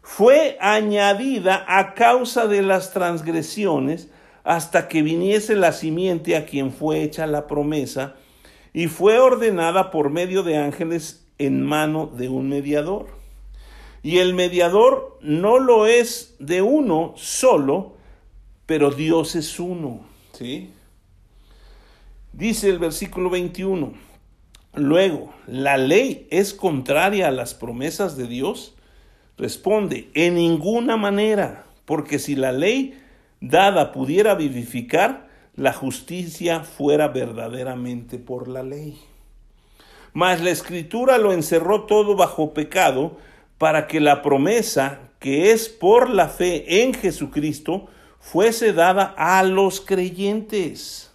Fue 0.03 0.57
añadida 0.61 1.64
a 1.66 1.95
causa 1.95 2.47
de 2.47 2.62
las 2.62 2.93
transgresiones 2.93 4.09
hasta 4.45 4.87
que 4.87 5.03
viniese 5.03 5.57
la 5.57 5.72
simiente 5.72 6.37
a 6.37 6.47
quien 6.47 6.70
fue 6.70 7.03
hecha 7.03 7.26
la 7.26 7.49
promesa, 7.49 8.14
y 8.72 8.87
fue 8.87 9.18
ordenada 9.18 9.91
por 9.91 10.11
medio 10.11 10.43
de 10.45 10.59
ángeles 10.59 11.26
en 11.39 11.62
mano 11.62 12.07
de 12.07 12.28
un 12.28 12.49
mediador. 12.49 13.16
Y 14.07 14.19
el 14.19 14.35
mediador 14.35 15.19
no 15.21 15.59
lo 15.59 15.89
es 15.89 16.37
de 16.39 16.63
uno 16.63 17.15
solo, 17.17 17.97
pero 18.65 18.93
Dios 18.93 19.35
es 19.35 19.59
uno. 19.59 20.07
¿Sí? 20.33 20.71
Dice 22.33 22.71
el 22.71 22.79
versículo 22.79 23.31
21. 23.31 23.95
Luego, 24.75 25.35
¿la 25.49 25.77
ley 25.77 26.29
es 26.31 26.55
contraria 26.55 27.27
a 27.27 27.33
las 27.33 27.55
promesas 27.55 28.17
de 28.17 28.29
Dios? 28.29 28.77
Responde, 29.37 30.09
en 30.15 30.37
ninguna 30.37 30.97
manera, 30.97 31.67
porque 31.85 32.21
si 32.21 32.37
la 32.37 32.53
ley 32.53 32.97
dada 33.41 33.91
pudiera 33.91 34.37
vivificar, 34.37 35.29
la 35.57 35.73
justicia 35.73 36.61
fuera 36.61 37.09
verdaderamente 37.09 38.19
por 38.19 38.47
la 38.47 38.63
ley. 38.63 38.97
Mas 40.13 40.41
la 40.43 40.51
escritura 40.51 41.19
lo 41.19 41.33
encerró 41.33 41.87
todo 41.87 42.15
bajo 42.15 42.55
pecado, 42.55 43.19
para 43.59 43.87
que 43.87 44.01
la 44.01 44.23
promesa, 44.23 45.01
que 45.19 45.53
es 45.53 45.69
por 45.69 46.11
la 46.11 46.29
fe 46.29 46.83
en 46.83 46.95
Jesucristo, 46.95 47.89
fuese 48.21 48.73
dada 48.73 49.15
a 49.17 49.43
los 49.43 49.81
creyentes. 49.81 51.13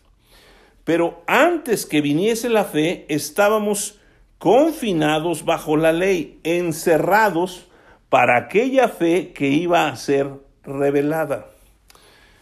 Pero 0.83 1.23
antes 1.27 1.85
que 1.85 2.01
viniese 2.01 2.49
la 2.49 2.65
fe, 2.65 3.05
estábamos 3.09 3.99
confinados 4.37 5.45
bajo 5.45 5.77
la 5.77 5.91
ley, 5.91 6.39
encerrados 6.43 7.67
para 8.09 8.37
aquella 8.37 8.87
fe 8.87 9.33
que 9.33 9.47
iba 9.49 9.87
a 9.87 9.95
ser 9.95 10.31
revelada. 10.63 11.47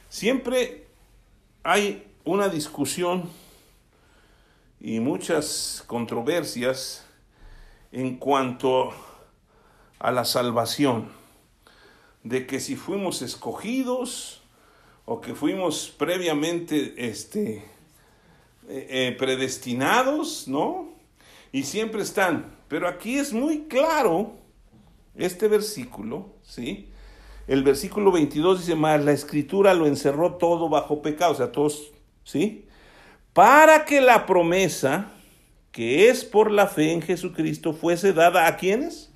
Siempre 0.08 0.88
hay 1.64 2.08
una 2.24 2.48
discusión 2.48 3.30
y 4.80 5.00
muchas 5.00 5.84
controversias 5.86 7.06
en 7.92 8.16
cuanto 8.16 8.94
a 10.00 10.12
la 10.12 10.26
salvación, 10.26 11.10
de 12.24 12.48
que 12.48 12.60
si 12.60 12.76
fuimos 12.76 13.22
escogidos 13.22 14.42
o 15.06 15.22
que 15.22 15.36
fuimos 15.36 15.94
previamente 15.98 17.10
este, 17.10 17.58
eh, 18.68 18.88
eh, 18.90 19.16
predestinados, 19.18 20.48
¿no? 20.48 20.90
Y 21.52 21.64
siempre 21.64 22.02
están. 22.02 22.56
Pero 22.68 22.88
aquí 22.88 23.18
es 23.18 23.34
muy 23.34 23.64
claro 23.64 24.34
este 25.16 25.48
versículo, 25.48 26.30
¿sí? 26.44 26.90
El 27.48 27.64
versículo 27.64 28.12
22 28.12 28.60
dice 28.60 28.76
más, 28.76 29.04
la 29.04 29.12
escritura 29.12 29.74
lo 29.74 29.88
encerró 29.88 30.36
todo 30.36 30.70
bajo 30.70 31.02
pecado, 31.02 31.32
o 31.32 31.36
sea, 31.36 31.52
todos, 31.52 31.92
¿sí? 32.24 32.66
Para 33.34 33.86
que 33.86 34.02
la 34.02 34.28
promesa, 34.28 35.12
que 35.72 36.10
es 36.10 36.24
por 36.24 36.52
la 36.52 36.68
fe 36.68 36.94
en 36.94 37.02
Jesucristo, 37.02 37.74
fuese 37.74 38.14
dada 38.14 38.46
a 38.46 38.58
quienes? 38.58 39.09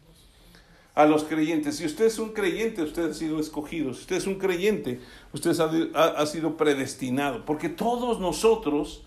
A 0.96 1.06
los 1.06 1.24
creyentes. 1.24 1.78
Si 1.78 1.86
usted 1.86 2.06
es 2.06 2.20
un 2.20 2.34
creyente, 2.34 2.84
usted 2.84 3.10
ha 3.10 3.14
sido 3.14 3.40
escogido. 3.40 3.94
Si 3.94 4.02
usted 4.02 4.18
es 4.18 4.28
un 4.28 4.36
creyente, 4.36 5.00
usted 5.32 5.52
ha, 5.96 6.06
ha 6.08 6.26
sido 6.26 6.56
predestinado. 6.56 7.46
Porque 7.46 7.70
todos 7.70 8.20
nosotros 8.20 9.04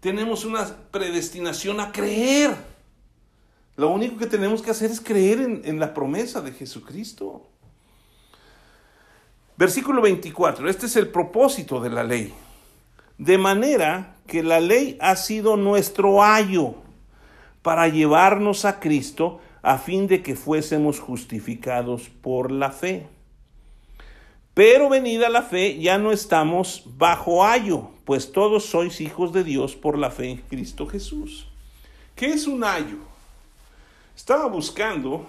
tenemos 0.00 0.44
una 0.44 0.66
predestinación 0.90 1.78
a 1.80 1.92
creer. 1.92 2.56
Lo 3.76 3.88
único 3.90 4.18
que 4.18 4.26
tenemos 4.26 4.62
que 4.62 4.70
hacer 4.70 4.90
es 4.90 5.00
creer 5.00 5.40
en, 5.40 5.80
la 5.80 5.94
promesa 5.94 6.40
de 6.40 6.52
Jesucristo. 6.52 7.46
Versículo 9.56 10.02
24, 10.02 10.68
este 10.68 10.86
es 10.86 10.96
el 10.96 11.08
propósito 11.08 11.80
de 11.80 11.90
la 11.90 12.02
ley. 12.02 12.34
De 13.16 13.38
manera 13.38 14.16
que 14.26 14.42
la 14.42 14.60
ley 14.60 14.98
ha 15.00 15.16
sido 15.16 15.56
nuestro 15.56 16.22
ayo 16.22 16.74
para 17.62 17.88
llevarnos 17.88 18.64
a 18.64 18.80
Cristo 18.80 19.40
a 19.62 19.78
fin 19.78 20.06
de 20.06 20.22
que 20.22 20.36
fuésemos 20.36 21.00
justificados 21.00 22.08
por 22.08 22.50
la 22.50 22.70
fe. 22.70 23.06
Pero 24.54 24.88
venida 24.88 25.28
la 25.28 25.42
fe, 25.42 25.78
ya 25.78 25.98
no 25.98 26.12
estamos 26.12 26.82
bajo 26.96 27.44
ayo, 27.44 27.90
pues 28.04 28.32
todos 28.32 28.66
sois 28.66 29.00
hijos 29.00 29.32
de 29.32 29.44
Dios 29.44 29.76
por 29.76 29.96
la 29.96 30.10
fe 30.10 30.30
en 30.30 30.36
Cristo 30.38 30.86
Jesús. 30.86 31.46
¿Qué 32.16 32.26
es 32.26 32.46
un 32.46 32.64
ayo? 32.64 32.98
Estaba 34.16 34.46
buscando, 34.46 35.26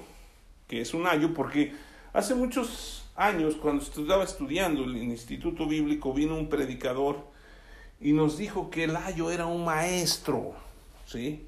que 0.67 0.81
es 0.81 0.93
un 0.93 1.07
año, 1.07 1.33
porque 1.33 1.73
hace 2.13 2.35
muchos 2.35 3.05
años, 3.15 3.55
cuando 3.55 3.83
estaba 3.83 4.23
estudiando 4.23 4.83
en 4.83 4.89
el 4.89 5.03
Instituto 5.03 5.67
Bíblico, 5.67 6.13
vino 6.13 6.35
un 6.35 6.49
predicador 6.49 7.25
y 8.01 8.13
nos 8.13 8.37
dijo 8.37 8.69
que 8.69 8.85
el 8.85 8.95
ayo 8.95 9.29
era 9.29 9.45
un 9.45 9.63
maestro, 9.63 10.53
¿sí? 11.05 11.45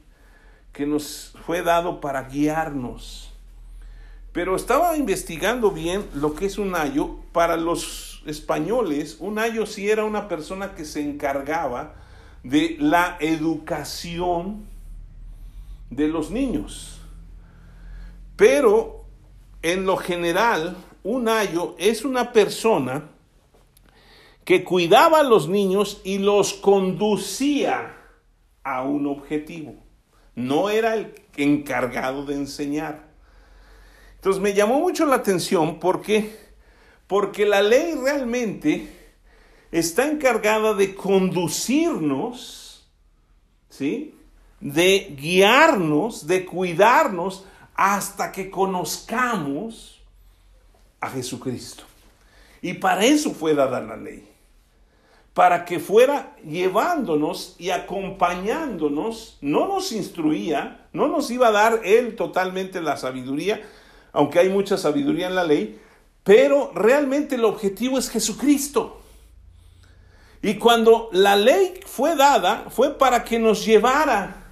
Que 0.74 0.86
nos 0.86 1.34
fue 1.46 1.62
dado 1.62 2.02
para 2.02 2.24
guiarnos. 2.24 3.32
Pero 4.34 4.56
estaba 4.56 4.98
investigando 4.98 5.72
bien 5.72 6.06
lo 6.16 6.34
que 6.34 6.48
es 6.48 6.58
un 6.58 6.76
ayo. 6.76 7.18
Para 7.32 7.56
los 7.56 8.24
españoles, 8.26 9.18
un 9.20 9.40
ayo 9.40 9.66
sí 9.66 9.90
era 9.90 10.04
una 10.04 10.28
persona 10.28 10.74
que 10.76 10.84
se 10.84 11.02
encargaba 11.02 11.96
de 12.44 12.76
la 12.80 13.18
educación 13.22 14.66
de 15.90 16.08
los 16.08 16.32
niños. 16.32 17.00
Pero 18.36 19.06
en 19.62 19.86
lo 19.86 19.98
general, 19.98 20.76
un 21.04 21.30
ayo 21.30 21.76
es 21.78 22.04
una 22.04 22.34
persona 22.34 23.10
que 24.44 24.64
cuidaba 24.64 25.20
a 25.20 25.24
los 25.24 25.48
niños 25.48 26.02
y 26.04 26.18
los 26.18 26.54
conducía 26.54 27.96
a 28.64 28.84
un 28.84 29.08
objetivo. 29.08 29.83
No 30.36 30.70
era 30.70 30.96
el 30.96 31.14
encargado 31.36 32.26
de 32.26 32.36
enseñar. 32.36 33.04
Entonces 34.16 34.42
me 34.42 34.54
llamó 34.54 34.80
mucho 34.80 35.06
la 35.06 35.16
atención 35.16 35.80
porque 35.80 36.44
porque 37.08 37.46
la 37.46 37.62
ley 37.62 37.94
realmente 37.94 38.88
está 39.72 40.08
encargada 40.08 40.74
de 40.74 40.96
conducirnos, 40.96 42.88
¿sí? 43.70 44.16
De 44.60 45.16
guiarnos, 45.20 46.26
de 46.26 46.46
cuidarnos 46.46 47.46
hasta 47.76 48.32
que 48.32 48.50
conozcamos 48.50 50.02
a 51.00 51.10
Jesucristo. 51.10 51.84
Y 52.62 52.74
para 52.76 53.04
eso 53.06 53.32
fue 53.32 53.54
dada 53.54 53.82
la 53.82 53.98
ley. 53.98 54.33
Para 55.34 55.66
que 55.66 55.80
fuera 55.80 56.36
llevándonos 56.46 57.56
y 57.58 57.72
acompañándonos, 57.72 59.38
no 59.42 59.68
nos 59.68 59.92
instruía, 59.92 60.88
no 60.94 61.08
nos 61.08 61.32
iba 61.32 61.48
a 61.48 61.52
dar 61.52 61.82
Él 61.84 62.16
totalmente 62.16 62.82
la 62.82 62.98
sabiduría, 62.98 63.62
aunque 64.12 64.40
hay 64.40 64.50
mucha 64.50 64.78
sabiduría 64.78 65.28
en 65.28 65.36
la 65.36 65.44
ley, 65.44 65.80
pero 66.24 66.72
realmente 66.76 67.36
el 67.36 67.46
objetivo 67.46 67.98
es 67.98 68.10
Jesucristo. 68.10 69.02
Y 70.44 70.56
cuando 70.56 71.10
la 71.14 71.36
ley 71.36 71.80
fue 71.86 72.16
dada, 72.16 72.66
fue 72.70 72.98
para 72.98 73.24
que 73.24 73.40
nos 73.40 73.66
llevara 73.66 74.44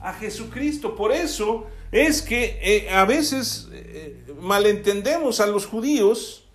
a 0.00 0.14
Jesucristo. 0.14 0.96
Por 0.96 1.12
eso 1.12 1.66
es 1.92 2.22
que 2.22 2.58
eh, 2.62 2.90
a 2.90 3.04
veces 3.04 3.68
eh, 3.72 4.24
malentendemos 4.40 5.40
a 5.40 5.46
los 5.46 5.66
judíos 5.66 6.45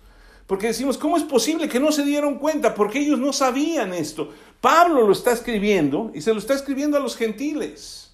porque 0.52 0.66
decimos, 0.66 0.98
¿cómo 0.98 1.16
es 1.16 1.22
posible 1.22 1.66
que 1.66 1.80
no 1.80 1.90
se 1.92 2.04
dieron 2.04 2.38
cuenta? 2.38 2.74
Porque 2.74 2.98
ellos 2.98 3.18
no 3.18 3.32
sabían 3.32 3.94
esto. 3.94 4.34
Pablo 4.60 5.06
lo 5.06 5.12
está 5.14 5.32
escribiendo 5.32 6.10
y 6.12 6.20
se 6.20 6.34
lo 6.34 6.38
está 6.38 6.52
escribiendo 6.52 6.98
a 6.98 7.00
los 7.00 7.16
gentiles. 7.16 8.12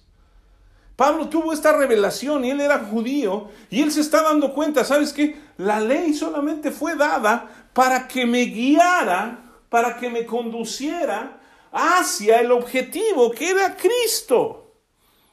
Pablo 0.95 1.27
tuvo 1.27 1.51
esta 1.51 1.75
revelación 1.75 2.45
y 2.45 2.51
él 2.51 2.61
era 2.61 2.79
judío 2.79 3.49
y 3.69 3.81
él 3.81 3.91
se 3.91 3.99
está 3.99 4.23
dando 4.23 4.53
cuenta, 4.53 4.85
¿sabes 4.85 5.11
qué? 5.11 5.37
La 5.57 5.81
ley 5.81 6.13
solamente 6.13 6.71
fue 6.71 6.95
dada 6.95 7.69
para 7.73 8.07
que 8.07 8.25
me 8.25 8.45
guiara, 8.45 9.59
para 9.67 9.97
que 9.97 10.09
me 10.09 10.25
conduciera 10.25 11.41
hacia 11.73 12.39
el 12.39 12.53
objetivo 12.53 13.31
que 13.31 13.49
era 13.49 13.75
Cristo. 13.75 14.75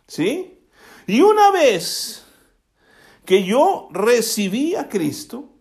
¿Sí? 0.08 0.58
Y 1.06 1.20
una 1.20 1.52
vez 1.52 2.24
que 3.24 3.44
yo 3.44 3.90
recibí 3.92 4.74
a 4.74 4.88
Cristo, 4.88 5.52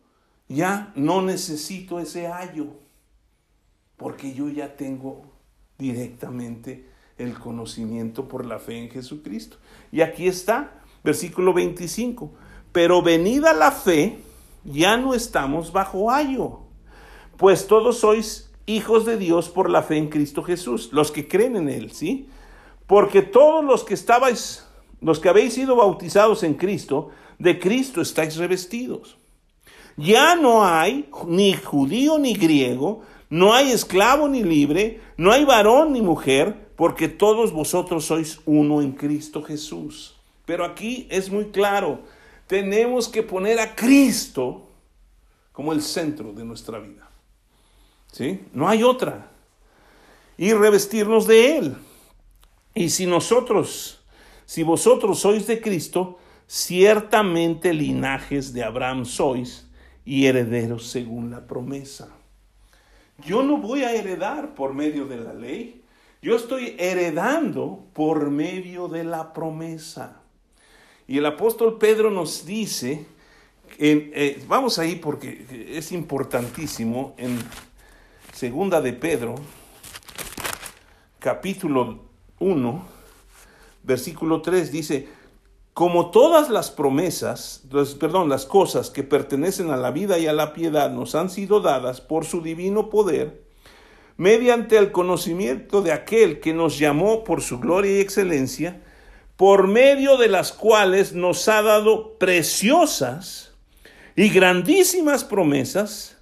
ya 0.47 0.91
no 0.95 1.21
necesito 1.21 1.99
ese 1.99 2.27
ayo, 2.27 2.67
porque 3.97 4.33
yo 4.33 4.49
ya 4.49 4.75
tengo 4.75 5.23
directamente 5.77 6.89
el 7.17 7.37
conocimiento 7.37 8.27
por 8.27 8.45
la 8.45 8.59
fe 8.59 8.77
en 8.77 8.89
Jesucristo. 8.89 9.57
Y 9.91 10.01
aquí 10.01 10.27
está, 10.27 10.81
versículo 11.03 11.53
25, 11.53 12.31
pero 12.71 13.01
venida 13.01 13.53
la 13.53 13.71
fe, 13.71 14.19
ya 14.63 14.97
no 14.97 15.13
estamos 15.13 15.71
bajo 15.71 16.11
ayo, 16.11 16.61
pues 17.37 17.67
todos 17.67 17.99
sois 17.99 18.51
hijos 18.65 19.05
de 19.05 19.17
Dios 19.17 19.49
por 19.49 19.69
la 19.69 19.83
fe 19.83 19.97
en 19.97 20.09
Cristo 20.09 20.43
Jesús, 20.43 20.89
los 20.91 21.11
que 21.11 21.27
creen 21.27 21.55
en 21.55 21.69
Él, 21.69 21.91
¿sí? 21.91 22.27
Porque 22.87 23.21
todos 23.21 23.63
los 23.63 23.83
que 23.83 23.93
estabais 23.93 24.65
los 25.01 25.19
que 25.19 25.29
habéis 25.29 25.53
sido 25.53 25.75
bautizados 25.75 26.41
en 26.43 26.55
Cristo, 26.55 27.09
de 27.37 27.59
Cristo 27.59 28.01
estáis 28.01 28.37
revestidos. 28.37 29.17
Ya 29.97 30.35
no 30.35 30.65
hay 30.65 31.09
ni 31.27 31.53
judío 31.53 32.19
ni 32.19 32.33
griego, 32.33 33.01
no 33.29 33.53
hay 33.53 33.71
esclavo 33.71 34.27
ni 34.27 34.43
libre, 34.43 35.01
no 35.17 35.31
hay 35.31 35.45
varón 35.45 35.93
ni 35.93 36.01
mujer, 36.01 36.69
porque 36.75 37.07
todos 37.07 37.53
vosotros 37.53 38.05
sois 38.05 38.39
uno 38.45 38.81
en 38.81 38.91
Cristo 38.91 39.41
Jesús. 39.41 40.15
Pero 40.45 40.65
aquí 40.65 41.07
es 41.09 41.31
muy 41.31 41.45
claro, 41.45 42.01
tenemos 42.47 43.07
que 43.07 43.23
poner 43.23 43.59
a 43.59 43.73
Cristo 43.73 44.67
como 45.51 45.71
el 45.71 45.81
centro 45.81 46.33
de 46.33 46.43
nuestra 46.43 46.79
vida. 46.79 47.09
¿Sí? 48.11 48.41
No 48.53 48.67
hay 48.67 48.83
otra. 48.83 49.31
Y 50.37 50.53
revestirnos 50.53 51.27
de 51.27 51.57
Él. 51.57 51.75
Y 52.73 52.89
si 52.89 53.05
nosotros, 53.05 54.01
si 54.45 54.63
vosotros 54.63 55.19
sois 55.19 55.47
de 55.47 55.61
Cristo, 55.61 56.19
ciertamente 56.45 57.73
linajes 57.73 58.51
de 58.53 58.63
Abraham 58.63 59.05
sois 59.05 59.64
y 60.05 60.27
herederos 60.27 60.87
según 60.87 61.31
la 61.31 61.47
promesa. 61.47 62.09
Yo 63.25 63.43
no 63.43 63.57
voy 63.57 63.83
a 63.83 63.93
heredar 63.93 64.53
por 64.53 64.73
medio 64.73 65.05
de 65.07 65.17
la 65.17 65.33
ley, 65.33 65.81
yo 66.21 66.35
estoy 66.35 66.75
heredando 66.77 67.85
por 67.93 68.29
medio 68.29 68.87
de 68.87 69.03
la 69.03 69.33
promesa. 69.33 70.21
Y 71.07 71.17
el 71.17 71.25
apóstol 71.25 71.77
Pedro 71.77 72.09
nos 72.09 72.45
dice, 72.45 73.05
eh, 73.77 74.43
vamos 74.47 74.79
ahí 74.79 74.95
porque 74.95 75.45
es 75.69 75.91
importantísimo, 75.91 77.13
en 77.17 77.37
segunda 78.33 78.81
de 78.81 78.93
Pedro, 78.93 79.35
capítulo 81.19 82.05
1, 82.39 82.85
versículo 83.83 84.41
3, 84.41 84.71
dice, 84.71 85.07
como 85.75 86.09
todas 86.09 86.49
las 86.49 86.71
promesas, 86.71 87.63
perdón, 87.99 88.29
las 88.29 88.45
cosas 88.45 88.89
que 88.89 89.03
pertenecen 89.03 89.71
a 89.71 89.75
la 89.75 89.91
vida 89.91 90.17
y 90.17 90.25
a 90.25 90.31
la 90.31 90.53
piedad 90.53 90.89
nos 90.89 91.15
han 91.15 91.29
sido 91.29 91.59
dadas 91.59 91.99
por 91.99 92.23
su 92.23 92.41
divino 92.41 92.89
poder, 92.89 93.43
mediante 94.15 94.77
el 94.77 94.93
conocimiento 94.93 95.81
de 95.81 95.91
aquel 95.91 96.39
que 96.39 96.53
nos 96.53 96.79
llamó 96.79 97.25
por 97.25 97.41
su 97.41 97.59
gloria 97.59 97.97
y 97.97 97.99
excelencia, 97.99 98.81
por 99.35 99.67
medio 99.67 100.15
de 100.15 100.29
las 100.29 100.53
cuales 100.53 101.11
nos 101.11 101.45
ha 101.49 101.61
dado 101.61 102.17
preciosas 102.19 103.51
y 104.15 104.29
grandísimas 104.29 105.25
promesas, 105.25 106.15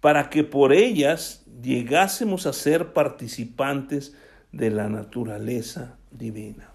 para 0.00 0.30
que 0.30 0.42
por 0.42 0.72
ellas 0.72 1.44
llegásemos 1.62 2.44
a 2.46 2.52
ser 2.52 2.92
participantes 2.92 4.16
de 4.50 4.70
la 4.70 4.88
naturaleza 4.88 5.96
divina. 6.10 6.72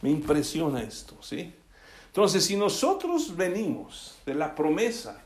Me 0.00 0.08
impresiona 0.08 0.82
esto, 0.82 1.18
¿sí? 1.20 1.52
Entonces, 2.14 2.44
si 2.44 2.54
nosotros 2.54 3.36
venimos 3.36 4.14
de 4.24 4.36
la 4.36 4.54
promesa 4.54 5.20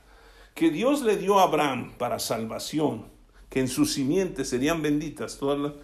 que 0.55 0.71
Dios 0.71 1.03
le 1.03 1.19
dio 1.19 1.39
a 1.39 1.43
Abraham 1.43 1.93
para 1.99 2.19
salvación, 2.19 3.05
que 3.51 3.61
en 3.61 3.69
su 3.69 3.85
simiente 3.85 4.43
serían 4.43 4.81
benditas 4.81 5.37
todas 5.37 5.75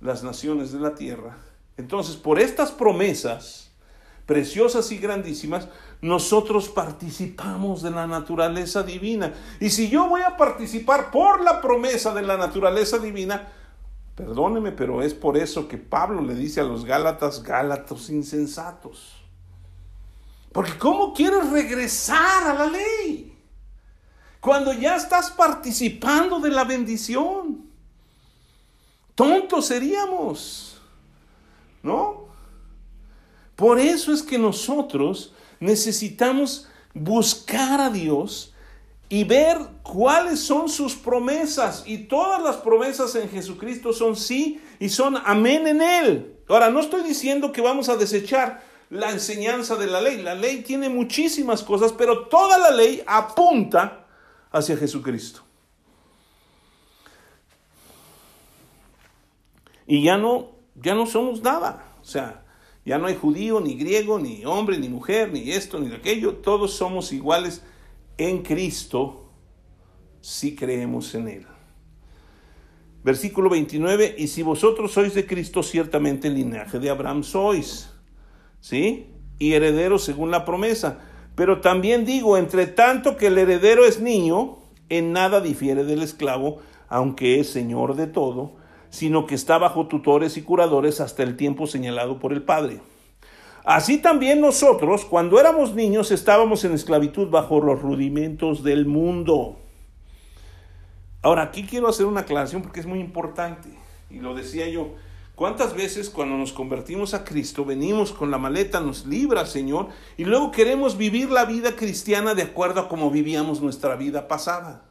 las 0.00 0.24
naciones 0.24 0.72
de 0.72 0.80
la 0.80 0.96
tierra, 0.96 1.38
entonces 1.76 2.16
por 2.16 2.40
estas 2.40 2.72
promesas 2.72 3.70
preciosas 4.26 4.90
y 4.90 4.98
grandísimas, 4.98 5.68
nosotros 6.00 6.68
participamos 6.68 7.80
de 7.80 7.92
la 7.92 8.08
naturaleza 8.08 8.82
divina. 8.82 9.34
Y 9.60 9.70
si 9.70 9.90
yo 9.90 10.08
voy 10.08 10.22
a 10.22 10.36
participar 10.36 11.12
por 11.12 11.40
la 11.40 11.60
promesa 11.60 12.12
de 12.14 12.22
la 12.22 12.36
naturaleza 12.36 12.98
divina, 12.98 13.48
perdóneme, 14.16 14.72
pero 14.72 15.02
es 15.02 15.14
por 15.14 15.36
eso 15.36 15.68
que 15.68 15.78
Pablo 15.78 16.20
le 16.20 16.34
dice 16.34 16.60
a 16.60 16.64
los 16.64 16.84
Gálatas, 16.84 17.44
Gálatas 17.44 18.10
insensatos. 18.10 19.21
Porque 20.52 20.76
¿cómo 20.78 21.14
quieres 21.14 21.48
regresar 21.50 22.44
a 22.44 22.54
la 22.54 22.66
ley? 22.66 23.34
Cuando 24.40 24.72
ya 24.72 24.96
estás 24.96 25.30
participando 25.30 26.40
de 26.40 26.50
la 26.50 26.64
bendición. 26.64 27.70
Tontos 29.14 29.66
seríamos. 29.66 30.80
¿No? 31.82 32.26
Por 33.56 33.78
eso 33.78 34.12
es 34.12 34.22
que 34.22 34.38
nosotros 34.38 35.32
necesitamos 35.60 36.68
buscar 36.94 37.80
a 37.80 37.90
Dios 37.90 38.52
y 39.08 39.24
ver 39.24 39.58
cuáles 39.82 40.40
son 40.40 40.68
sus 40.68 40.94
promesas. 40.94 41.84
Y 41.86 41.98
todas 41.98 42.42
las 42.42 42.56
promesas 42.56 43.14
en 43.14 43.28
Jesucristo 43.28 43.92
son 43.92 44.16
sí 44.16 44.60
y 44.80 44.88
son 44.88 45.16
amén 45.24 45.66
en 45.66 45.82
Él. 45.82 46.36
Ahora, 46.48 46.70
no 46.70 46.80
estoy 46.80 47.02
diciendo 47.02 47.52
que 47.52 47.60
vamos 47.60 47.88
a 47.88 47.96
desechar 47.96 48.71
la 48.92 49.10
enseñanza 49.10 49.76
de 49.76 49.86
la 49.86 50.02
ley. 50.02 50.20
La 50.20 50.34
ley 50.34 50.60
tiene 50.60 50.90
muchísimas 50.90 51.62
cosas, 51.62 51.92
pero 51.94 52.26
toda 52.26 52.58
la 52.58 52.70
ley 52.70 53.02
apunta 53.06 54.06
hacia 54.50 54.76
Jesucristo. 54.76 55.40
Y 59.86 60.02
ya 60.02 60.18
no, 60.18 60.50
ya 60.74 60.94
no 60.94 61.06
somos 61.06 61.40
nada. 61.40 61.96
O 62.02 62.04
sea, 62.04 62.44
ya 62.84 62.98
no 62.98 63.06
hay 63.06 63.16
judío, 63.16 63.60
ni 63.60 63.76
griego, 63.76 64.18
ni 64.18 64.44
hombre, 64.44 64.76
ni 64.76 64.90
mujer, 64.90 65.32
ni 65.32 65.50
esto, 65.50 65.80
ni 65.80 65.92
aquello. 65.94 66.36
Todos 66.36 66.74
somos 66.74 67.12
iguales 67.14 67.62
en 68.18 68.42
Cristo 68.42 69.30
si 70.20 70.54
creemos 70.54 71.14
en 71.14 71.28
Él. 71.28 71.46
Versículo 73.02 73.48
29, 73.48 74.16
y 74.18 74.28
si 74.28 74.42
vosotros 74.42 74.92
sois 74.92 75.14
de 75.14 75.26
Cristo, 75.26 75.62
ciertamente 75.62 76.28
el 76.28 76.34
linaje 76.34 76.78
de 76.78 76.90
Abraham 76.90 77.24
sois. 77.24 77.91
¿Sí? 78.62 79.10
Y 79.38 79.52
heredero 79.52 79.98
según 79.98 80.30
la 80.30 80.46
promesa. 80.46 81.00
Pero 81.34 81.60
también 81.60 82.06
digo, 82.06 82.38
entre 82.38 82.66
tanto 82.66 83.18
que 83.18 83.26
el 83.26 83.36
heredero 83.36 83.84
es 83.84 84.00
niño, 84.00 84.58
en 84.88 85.12
nada 85.12 85.42
difiere 85.42 85.84
del 85.84 86.02
esclavo, 86.02 86.60
aunque 86.88 87.40
es 87.40 87.50
señor 87.50 87.96
de 87.96 88.06
todo, 88.06 88.52
sino 88.88 89.26
que 89.26 89.34
está 89.34 89.58
bajo 89.58 89.88
tutores 89.88 90.36
y 90.36 90.42
curadores 90.42 91.00
hasta 91.00 91.22
el 91.22 91.36
tiempo 91.36 91.66
señalado 91.66 92.18
por 92.18 92.32
el 92.32 92.42
Padre. 92.42 92.80
Así 93.64 93.98
también 93.98 94.40
nosotros, 94.40 95.04
cuando 95.04 95.38
éramos 95.38 95.74
niños, 95.74 96.10
estábamos 96.10 96.64
en 96.64 96.72
esclavitud 96.72 97.28
bajo 97.30 97.60
los 97.60 97.80
rudimentos 97.80 98.62
del 98.62 98.86
mundo. 98.86 99.58
Ahora, 101.22 101.42
aquí 101.42 101.62
quiero 101.62 101.88
hacer 101.88 102.06
una 102.06 102.22
aclaración 102.22 102.62
porque 102.62 102.80
es 102.80 102.86
muy 102.86 103.00
importante, 103.00 103.68
y 104.10 104.18
lo 104.18 104.34
decía 104.34 104.68
yo, 104.68 104.94
¿Cuántas 105.42 105.74
veces 105.74 106.08
cuando 106.08 106.36
nos 106.36 106.52
convertimos 106.52 107.14
a 107.14 107.24
Cristo 107.24 107.64
venimos 107.64 108.12
con 108.12 108.30
la 108.30 108.38
maleta, 108.38 108.78
nos 108.78 109.06
libra 109.06 109.44
Señor, 109.44 109.88
y 110.16 110.24
luego 110.24 110.52
queremos 110.52 110.96
vivir 110.96 111.32
la 111.32 111.46
vida 111.46 111.74
cristiana 111.74 112.36
de 112.36 112.42
acuerdo 112.42 112.78
a 112.78 112.88
como 112.88 113.10
vivíamos 113.10 113.60
nuestra 113.60 113.96
vida 113.96 114.28
pasada? 114.28 114.84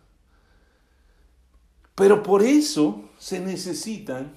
Pero 1.95 2.21
por 2.21 2.43
eso 2.43 3.01
se 3.17 3.39
necesitan 3.39 4.33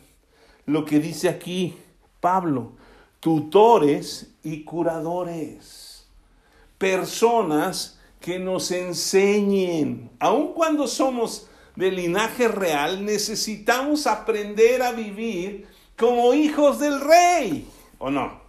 lo 0.67 0.85
que 0.85 1.01
dice 1.01 1.29
aquí 1.29 1.77
Pablo, 2.21 2.75
tutores 3.19 4.37
y 4.45 4.63
curadores, 4.63 6.07
personas 6.79 7.99
que 8.21 8.39
nos 8.39 8.71
enseñen, 8.71 10.13
aun 10.21 10.53
cuando 10.53 10.87
somos 10.87 11.49
de 11.75 11.91
linaje 11.91 12.47
real, 12.47 13.05
necesitamos 13.05 14.07
aprender 14.07 14.81
a 14.81 14.93
vivir 14.93 15.74
como 15.97 16.35
hijos 16.35 16.79
del 16.79 17.01
rey, 17.01 17.69
¿o 17.99 18.11
no? 18.11 18.41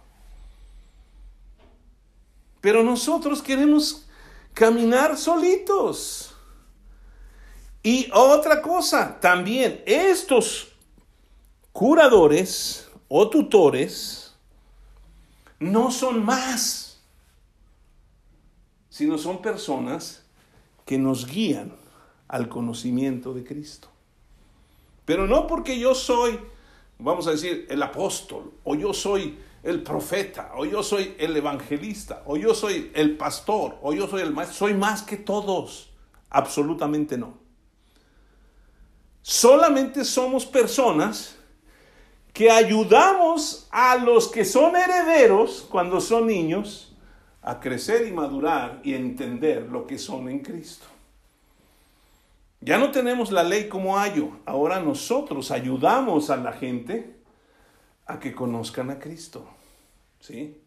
Pero 2.60 2.82
nosotros 2.82 3.42
queremos 3.42 4.06
caminar 4.52 5.16
solitos. 5.16 6.34
Y 7.82 8.10
otra 8.12 8.60
cosa, 8.60 9.20
también 9.20 9.82
estos 9.86 10.72
curadores 11.72 12.88
o 13.06 13.28
tutores 13.30 14.34
no 15.60 15.92
son 15.92 16.24
más, 16.24 17.00
sino 18.88 19.18
son 19.18 19.40
personas 19.40 20.24
que 20.84 20.98
nos 20.98 21.26
guían 21.26 21.76
al 22.26 22.48
conocimiento 22.48 23.32
de 23.34 23.44
Cristo. 23.44 23.88
Pero 25.04 25.28
no 25.28 25.46
porque 25.46 25.78
yo 25.78 25.94
soy 25.94 26.40
vamos 26.98 27.26
a 27.26 27.32
decir, 27.32 27.66
el 27.68 27.82
apóstol, 27.82 28.52
o 28.64 28.74
yo 28.74 28.92
soy 28.92 29.38
el 29.62 29.82
profeta, 29.82 30.52
o 30.56 30.64
yo 30.64 30.82
soy 30.82 31.14
el 31.18 31.36
evangelista, 31.36 32.22
o 32.26 32.36
yo 32.36 32.54
soy 32.54 32.90
el 32.94 33.16
pastor, 33.16 33.78
o 33.82 33.92
yo 33.92 34.06
soy 34.06 34.22
el 34.22 34.32
maestro, 34.32 34.58
soy 34.68 34.74
más 34.74 35.02
que 35.02 35.16
todos. 35.16 35.90
Absolutamente 36.30 37.18
no. 37.18 37.38
Solamente 39.22 40.04
somos 40.04 40.46
personas 40.46 41.36
que 42.32 42.50
ayudamos 42.50 43.66
a 43.70 43.96
los 43.96 44.28
que 44.28 44.44
son 44.44 44.76
herederos 44.76 45.66
cuando 45.68 46.00
son 46.00 46.26
niños 46.26 46.94
a 47.42 47.58
crecer 47.58 48.06
y 48.06 48.12
madurar 48.12 48.80
y 48.84 48.94
entender 48.94 49.68
lo 49.70 49.86
que 49.86 49.98
son 49.98 50.28
en 50.28 50.40
Cristo. 50.40 50.86
Ya 52.60 52.78
no 52.78 52.90
tenemos 52.90 53.30
la 53.30 53.42
ley 53.42 53.68
como 53.68 53.98
ayo, 53.98 54.30
ahora 54.46 54.80
nosotros 54.80 55.50
ayudamos 55.50 56.30
a 56.30 56.36
la 56.36 56.52
gente 56.52 57.16
a 58.06 58.18
que 58.18 58.34
conozcan 58.34 58.90
a 58.90 58.98
Cristo. 58.98 59.48
¿Sí? 60.20 60.60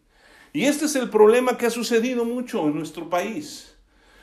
Y 0.52 0.64
este 0.64 0.86
es 0.86 0.96
el 0.96 1.10
problema 1.10 1.56
que 1.56 1.66
ha 1.66 1.70
sucedido 1.70 2.24
mucho 2.24 2.66
en 2.66 2.76
nuestro 2.76 3.08
país. 3.08 3.74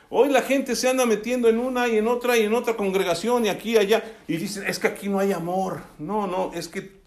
Hoy 0.09 0.29
la 0.29 0.41
gente 0.41 0.75
se 0.75 0.87
anda 0.87 1.05
metiendo 1.05 1.49
en 1.49 1.59
una 1.59 1.87
y 1.87 1.97
en 1.97 2.07
otra 2.07 2.37
y 2.37 2.43
en 2.43 2.53
otra 2.53 2.77
congregación 2.77 3.45
y 3.45 3.49
aquí 3.49 3.71
y 3.71 3.77
allá 3.77 4.03
y 4.27 4.37
dicen, 4.37 4.65
es 4.65 4.79
que 4.79 4.87
aquí 4.87 5.09
no 5.09 5.19
hay 5.19 5.33
amor. 5.33 5.83
No, 5.99 6.27
no, 6.27 6.51
es 6.53 6.69
que 6.69 7.01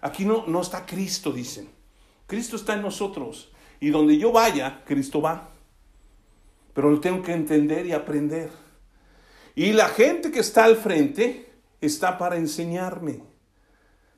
aquí 0.00 0.24
no, 0.24 0.44
no 0.46 0.62
está 0.62 0.86
Cristo, 0.86 1.32
dicen. 1.32 1.68
Cristo 2.26 2.56
está 2.56 2.74
en 2.74 2.82
nosotros 2.82 3.50
y 3.80 3.90
donde 3.90 4.16
yo 4.16 4.32
vaya, 4.32 4.82
Cristo 4.86 5.20
va. 5.20 5.50
Pero 6.72 6.90
lo 6.90 7.00
tengo 7.00 7.22
que 7.22 7.32
entender 7.32 7.86
y 7.86 7.92
aprender. 7.92 8.50
Y 9.58 9.72
la 9.72 9.88
gente 9.88 10.30
que 10.30 10.40
está 10.40 10.64
al 10.64 10.76
frente 10.76 11.50
está 11.80 12.16
para 12.18 12.36
enseñarme. 12.36 13.22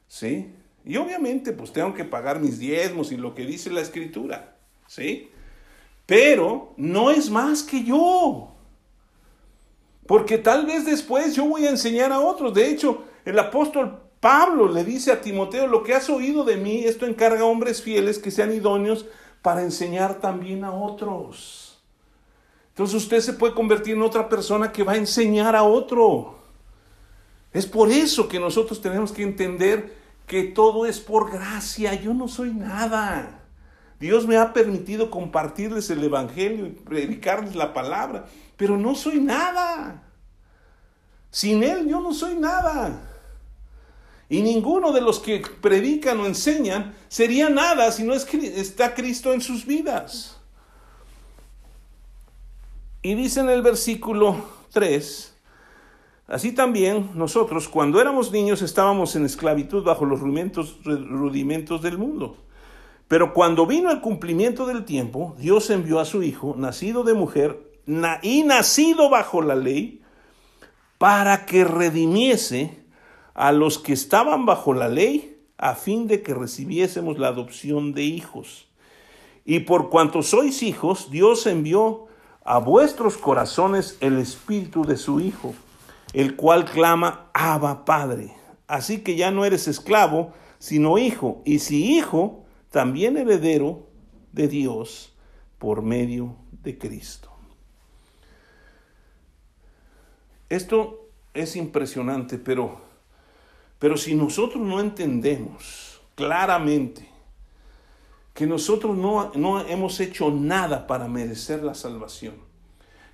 ¿Sí? 0.06 0.52
Y 0.84 0.96
obviamente 0.96 1.52
pues 1.52 1.72
tengo 1.72 1.94
que 1.94 2.04
pagar 2.04 2.40
mis 2.40 2.58
diezmos 2.58 3.12
y 3.12 3.16
lo 3.16 3.34
que 3.34 3.46
dice 3.46 3.70
la 3.70 3.80
escritura. 3.80 4.56
¿Sí? 4.86 5.30
pero 6.10 6.72
no 6.76 7.12
es 7.12 7.30
más 7.30 7.62
que 7.62 7.84
yo. 7.84 8.48
Porque 10.08 10.38
tal 10.38 10.66
vez 10.66 10.84
después 10.84 11.36
yo 11.36 11.44
voy 11.44 11.66
a 11.66 11.70
enseñar 11.70 12.10
a 12.10 12.18
otros. 12.18 12.52
De 12.52 12.68
hecho, 12.68 13.04
el 13.24 13.38
apóstol 13.38 13.96
Pablo 14.18 14.66
le 14.66 14.82
dice 14.82 15.12
a 15.12 15.20
Timoteo, 15.20 15.68
lo 15.68 15.84
que 15.84 15.94
has 15.94 16.10
oído 16.10 16.42
de 16.42 16.56
mí, 16.56 16.82
esto 16.84 17.06
encarga 17.06 17.42
a 17.42 17.44
hombres 17.44 17.80
fieles 17.80 18.18
que 18.18 18.32
sean 18.32 18.52
idóneos 18.52 19.06
para 19.40 19.62
enseñar 19.62 20.18
también 20.18 20.64
a 20.64 20.72
otros. 20.72 21.69
Entonces 22.70 23.02
usted 23.02 23.20
se 23.20 23.34
puede 23.34 23.54
convertir 23.54 23.94
en 23.94 24.02
otra 24.02 24.28
persona 24.28 24.72
que 24.72 24.82
va 24.82 24.92
a 24.92 24.96
enseñar 24.96 25.54
a 25.54 25.62
otro. 25.62 26.38
Es 27.52 27.66
por 27.66 27.90
eso 27.90 28.28
que 28.28 28.38
nosotros 28.38 28.80
tenemos 28.80 29.12
que 29.12 29.22
entender 29.22 29.96
que 30.26 30.44
todo 30.44 30.86
es 30.86 31.00
por 31.00 31.30
gracia. 31.30 31.94
Yo 31.94 32.14
no 32.14 32.28
soy 32.28 32.52
nada. 32.52 33.40
Dios 33.98 34.26
me 34.26 34.38
ha 34.38 34.52
permitido 34.52 35.10
compartirles 35.10 35.90
el 35.90 36.02
Evangelio 36.02 36.66
y 36.66 36.70
predicarles 36.70 37.54
la 37.54 37.74
palabra, 37.74 38.26
pero 38.56 38.78
no 38.78 38.94
soy 38.94 39.20
nada. 39.20 40.02
Sin 41.30 41.62
Él 41.62 41.86
yo 41.86 42.00
no 42.00 42.14
soy 42.14 42.36
nada. 42.36 43.08
Y 44.30 44.40
ninguno 44.42 44.92
de 44.92 45.00
los 45.00 45.18
que 45.18 45.42
predican 45.60 46.18
o 46.20 46.26
enseñan 46.26 46.94
sería 47.08 47.50
nada 47.50 47.90
si 47.92 48.04
no 48.04 48.14
está 48.14 48.94
Cristo 48.94 49.34
en 49.34 49.40
sus 49.40 49.66
vidas. 49.66 50.39
Y 53.02 53.14
dice 53.14 53.40
en 53.40 53.48
el 53.48 53.62
versículo 53.62 54.36
3, 54.72 55.34
así 56.28 56.52
también 56.52 57.10
nosotros 57.14 57.66
cuando 57.66 57.98
éramos 57.98 58.30
niños 58.30 58.60
estábamos 58.60 59.16
en 59.16 59.24
esclavitud 59.24 59.82
bajo 59.84 60.04
los 60.04 60.20
rudimentos, 60.20 61.82
del 61.82 61.96
mundo. 61.96 62.36
Pero 63.08 63.32
cuando 63.32 63.66
vino 63.66 63.90
el 63.90 64.02
cumplimiento 64.02 64.66
del 64.66 64.84
tiempo, 64.84 65.34
Dios 65.38 65.70
envió 65.70 65.98
a 65.98 66.04
su 66.04 66.22
Hijo, 66.22 66.54
nacido 66.58 67.02
de 67.02 67.14
mujer 67.14 67.72
y 68.22 68.42
nacido 68.42 69.08
bajo 69.08 69.40
la 69.40 69.56
ley, 69.56 70.02
para 70.98 71.46
que 71.46 71.64
redimiese 71.64 72.84
a 73.32 73.50
los 73.52 73.78
que 73.78 73.94
estaban 73.94 74.44
bajo 74.44 74.74
la 74.74 74.88
ley, 74.88 75.38
a 75.56 75.74
fin 75.74 76.06
de 76.06 76.22
que 76.22 76.34
recibiésemos 76.34 77.18
la 77.18 77.28
adopción 77.28 77.94
de 77.94 78.02
hijos. 78.02 78.68
Y 79.46 79.60
por 79.60 79.88
cuanto 79.88 80.22
sois 80.22 80.62
hijos, 80.62 81.10
Dios 81.10 81.46
envió 81.46 82.09
a 82.50 82.58
vuestros 82.58 83.16
corazones 83.16 83.96
el 84.00 84.18
espíritu 84.18 84.84
de 84.84 84.96
su 84.96 85.20
Hijo, 85.20 85.54
el 86.12 86.34
cual 86.34 86.64
clama, 86.64 87.30
Abba 87.32 87.84
Padre. 87.84 88.34
Así 88.66 89.04
que 89.04 89.14
ya 89.14 89.30
no 89.30 89.44
eres 89.44 89.68
esclavo, 89.68 90.32
sino 90.58 90.98
hijo. 90.98 91.42
Y 91.44 91.60
si 91.60 91.96
hijo, 91.96 92.44
también 92.72 93.16
heredero 93.16 93.86
de 94.32 94.48
Dios 94.48 95.12
por 95.60 95.82
medio 95.82 96.34
de 96.50 96.76
Cristo. 96.76 97.30
Esto 100.48 101.08
es 101.32 101.54
impresionante, 101.54 102.36
pero, 102.36 102.80
pero 103.78 103.96
si 103.96 104.16
nosotros 104.16 104.60
no 104.60 104.80
entendemos 104.80 106.00
claramente 106.16 107.09
que 108.34 108.46
nosotros 108.46 108.96
no, 108.96 109.32
no 109.34 109.60
hemos 109.66 110.00
hecho 110.00 110.30
nada 110.30 110.86
para 110.86 111.08
merecer 111.08 111.62
la 111.62 111.74
salvación, 111.74 112.34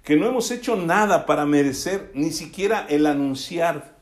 que 0.02 0.16
no 0.16 0.26
hemos 0.26 0.50
hecho 0.50 0.76
nada 0.76 1.26
para 1.26 1.46
merecer 1.46 2.10
ni 2.14 2.30
siquiera 2.30 2.86
el 2.88 3.06
anunciar 3.06 3.96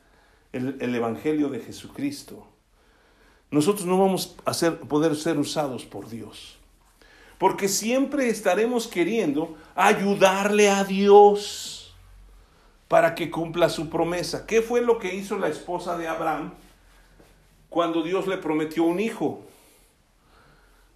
el, 0.52 0.76
el 0.80 0.94
Evangelio 0.94 1.48
de 1.48 1.60
Jesucristo, 1.60 2.46
nosotros 3.50 3.86
no 3.86 3.98
vamos 3.98 4.34
a 4.44 4.52
ser, 4.52 4.80
poder 4.80 5.14
ser 5.14 5.38
usados 5.38 5.84
por 5.84 6.08
Dios. 6.08 6.58
Porque 7.38 7.68
siempre 7.68 8.28
estaremos 8.28 8.88
queriendo 8.88 9.56
ayudarle 9.74 10.70
a 10.70 10.84
Dios 10.84 11.94
para 12.88 13.14
que 13.14 13.30
cumpla 13.30 13.68
su 13.68 13.88
promesa. 13.90 14.46
¿Qué 14.46 14.62
fue 14.62 14.80
lo 14.80 14.98
que 14.98 15.14
hizo 15.14 15.38
la 15.38 15.48
esposa 15.48 15.96
de 15.96 16.08
Abraham 16.08 16.52
cuando 17.68 18.02
Dios 18.02 18.26
le 18.26 18.38
prometió 18.38 18.84
un 18.84 19.00
hijo? 19.00 19.44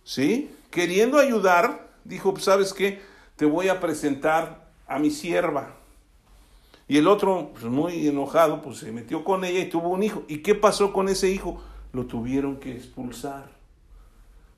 ¿Sí? 0.09 0.51
Queriendo 0.71 1.19
ayudar, 1.19 1.91
dijo, 2.05 2.33
pues, 2.33 2.45
¿sabes 2.45 2.73
qué? 2.73 3.03
Te 3.37 3.45
voy 3.45 3.69
a 3.69 3.79
presentar 3.79 4.71
a 4.87 4.99
mi 4.99 5.11
sierva. 5.11 5.75
Y 6.89 6.97
el 6.97 7.07
otro, 7.07 7.51
pues 7.53 7.65
muy 7.67 8.09
enojado, 8.09 8.63
pues 8.63 8.79
se 8.79 8.91
metió 8.91 9.23
con 9.23 9.45
ella 9.45 9.61
y 9.61 9.69
tuvo 9.69 9.91
un 9.91 10.03
hijo. 10.03 10.23
¿Y 10.27 10.39
qué 10.39 10.55
pasó 10.55 10.95
con 10.95 11.11
ese 11.11 11.29
hijo? 11.29 11.61
lo 11.93 12.07
tuvieron 12.07 12.57
que 12.57 12.73
expulsar. 12.73 13.51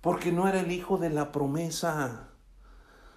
Porque 0.01 0.31
no 0.31 0.47
era 0.47 0.61
el 0.61 0.71
hijo 0.71 0.99
de 0.99 1.11
la 1.11 1.33
promesa. 1.33 2.29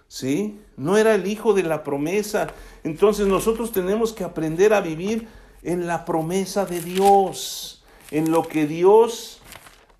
¿Sí? 0.08 0.60
No 0.76 0.96
era 0.96 1.14
el 1.14 1.28
hijo 1.28 1.54
de 1.54 1.62
la 1.62 1.84
promesa. 1.84 2.48
Entonces 2.82 3.28
nosotros 3.28 3.70
tenemos 3.70 4.12
que 4.12 4.24
aprender 4.24 4.74
a 4.74 4.80
vivir 4.80 5.28
en 5.62 5.86
la 5.86 6.04
promesa 6.04 6.66
de 6.66 6.80
Dios, 6.80 7.84
en 8.10 8.32
lo 8.32 8.42
que 8.42 8.66
Dios 8.66 9.40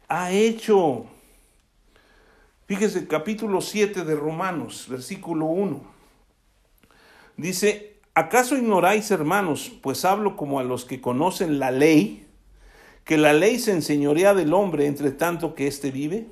ha 0.09 0.32
hecho. 0.32 1.07
Fíjese, 2.67 3.07
capítulo 3.07 3.61
7 3.61 4.05
de 4.05 4.15
Romanos, 4.15 4.87
versículo 4.89 5.47
1. 5.47 5.83
Dice, 7.37 8.01
¿acaso 8.15 8.57
ignoráis, 8.57 9.11
hermanos, 9.11 9.73
pues 9.83 10.05
hablo 10.05 10.37
como 10.37 10.61
a 10.61 10.65
los 10.65 10.85
que 10.85 11.01
conocen 11.01 11.59
la 11.59 11.71
ley? 11.71 12.25
que 13.05 13.19
la 13.19 13.33
ley 13.33 13.59
se 13.59 13.73
enseñorea 13.73 14.35
del 14.35 14.55
hombre 14.55 14.87
entre 14.87 15.11
tanto 15.11 15.55
que 15.55 15.67
éste 15.67 15.91
vive? 15.91 16.27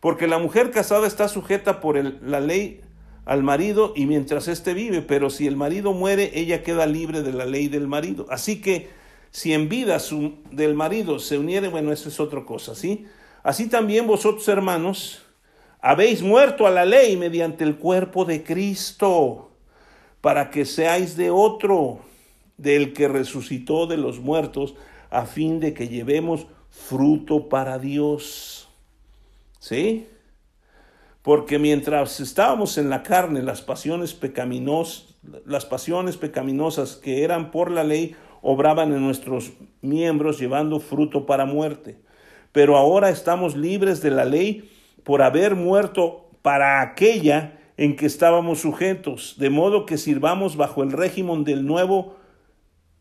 Porque 0.00 0.26
la 0.26 0.38
mujer 0.38 0.70
casada 0.70 1.06
está 1.06 1.26
sujeta 1.28 1.80
por 1.80 1.96
la 1.96 2.40
ley 2.40 2.82
al 3.24 3.42
marido 3.42 3.92
y 3.96 4.06
mientras 4.06 4.46
éste 4.46 4.74
vive, 4.74 5.00
pero 5.00 5.30
si 5.30 5.46
el 5.46 5.56
marido 5.56 5.92
muere, 5.94 6.30
ella 6.34 6.62
queda 6.62 6.86
libre 6.86 7.22
de 7.22 7.32
la 7.32 7.46
ley 7.46 7.68
del 7.68 7.88
marido. 7.88 8.26
Así 8.30 8.60
que 8.60 8.90
si 9.30 9.52
en 9.52 9.68
vida 9.68 9.98
del 10.52 10.74
marido 10.74 11.18
se 11.18 11.38
uniere, 11.38 11.68
bueno, 11.68 11.92
eso 11.92 12.08
es 12.08 12.20
otra 12.20 12.44
cosa, 12.44 12.74
¿sí? 12.74 13.06
Así 13.42 13.68
también 13.68 14.06
vosotros, 14.06 14.46
hermanos, 14.48 15.25
habéis 15.80 16.22
muerto 16.22 16.66
a 16.66 16.70
la 16.70 16.84
ley 16.84 17.16
mediante 17.16 17.64
el 17.64 17.76
cuerpo 17.76 18.24
de 18.24 18.42
Cristo, 18.42 19.50
para 20.20 20.50
que 20.50 20.64
seáis 20.64 21.16
de 21.16 21.30
otro, 21.30 22.00
del 22.56 22.92
que 22.92 23.08
resucitó 23.08 23.86
de 23.86 23.96
los 23.96 24.18
muertos, 24.18 24.74
a 25.10 25.26
fin 25.26 25.60
de 25.60 25.74
que 25.74 25.88
llevemos 25.88 26.46
fruto 26.70 27.48
para 27.48 27.78
Dios. 27.78 28.68
¿Sí? 29.58 30.06
Porque 31.22 31.58
mientras 31.58 32.20
estábamos 32.20 32.78
en 32.78 32.90
la 32.90 33.02
carne, 33.02 33.42
las 33.42 33.62
pasiones 33.62 34.14
pecaminosas, 34.14 35.16
las 35.44 35.66
pasiones 35.66 36.16
pecaminosas 36.16 36.94
que 36.94 37.24
eran 37.24 37.50
por 37.50 37.70
la 37.70 37.82
ley 37.82 38.14
obraban 38.42 38.92
en 38.92 39.00
nuestros 39.00 39.52
miembros 39.82 40.38
llevando 40.38 40.78
fruto 40.78 41.26
para 41.26 41.44
muerte. 41.44 41.98
Pero 42.52 42.76
ahora 42.76 43.10
estamos 43.10 43.56
libres 43.56 44.00
de 44.02 44.10
la 44.12 44.24
ley 44.24 44.70
por 45.06 45.22
haber 45.22 45.54
muerto 45.54 46.28
para 46.42 46.80
aquella 46.82 47.60
en 47.76 47.94
que 47.94 48.06
estábamos 48.06 48.58
sujetos, 48.58 49.36
de 49.38 49.50
modo 49.50 49.86
que 49.86 49.98
sirvamos 49.98 50.56
bajo 50.56 50.82
el 50.82 50.90
régimen 50.90 51.44
del 51.44 51.64
nuevo 51.64 52.16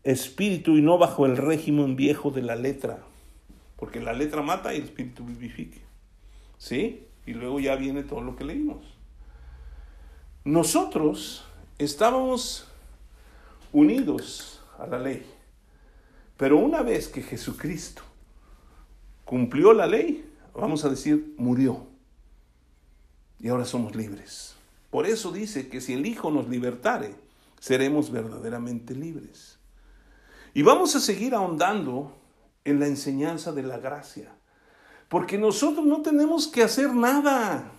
espíritu 0.04 0.78
y 0.78 0.84
no 0.84 1.00
bajo 1.00 1.26
el 1.26 1.36
régimen 1.36 1.96
viejo 1.96 2.30
de 2.30 2.44
la 2.44 2.56
letra. 2.56 3.00
Porque 3.76 4.00
la 4.00 4.14
letra 4.14 4.44
mata 4.44 4.72
y 4.72 4.78
el 4.78 4.84
espíritu 4.84 5.26
vivifique. 5.26 5.82
¿Sí? 6.60 7.08
Y 7.26 7.34
luego 7.34 7.60
ya 7.60 7.76
viene 7.76 8.04
todo 8.04 8.22
lo 8.22 8.36
que 8.36 8.44
leímos. 8.44 8.86
Nosotros 10.44 11.48
estábamos 11.80 12.72
unidos 13.74 14.62
a 14.78 14.86
la 14.86 15.00
ley. 15.00 15.26
Pero 16.38 16.60
una 16.60 16.84
vez 16.84 17.08
que 17.08 17.24
Jesucristo 17.24 18.04
cumplió 19.24 19.74
la 19.74 19.88
ley, 19.88 20.30
vamos 20.54 20.86
a 20.86 20.90
decir, 20.90 21.34
murió. 21.40 21.95
Y 23.46 23.50
ahora 23.50 23.64
somos 23.64 23.96
libres. 23.96 24.56
Por 24.90 25.06
eso 25.06 25.32
dice 25.32 25.68
que 25.68 25.80
si 25.80 25.94
el 25.94 26.08
Hijo 26.08 26.32
nos 26.32 26.50
libertare, 26.50 27.14
seremos 27.60 28.10
verdaderamente 28.10 28.96
libres. 28.96 29.60
Y 30.56 30.64
vamos 30.64 30.96
a 30.96 31.00
seguir 31.00 31.36
ahondando 31.36 32.12
en 32.64 32.80
la 32.80 32.88
enseñanza 32.88 33.52
de 33.52 33.62
la 33.62 33.78
gracia. 33.78 34.34
Porque 35.10 35.38
nosotros 35.38 35.86
no 35.86 36.02
tenemos 36.02 36.48
que 36.48 36.64
hacer 36.64 36.92
nada 36.92 37.72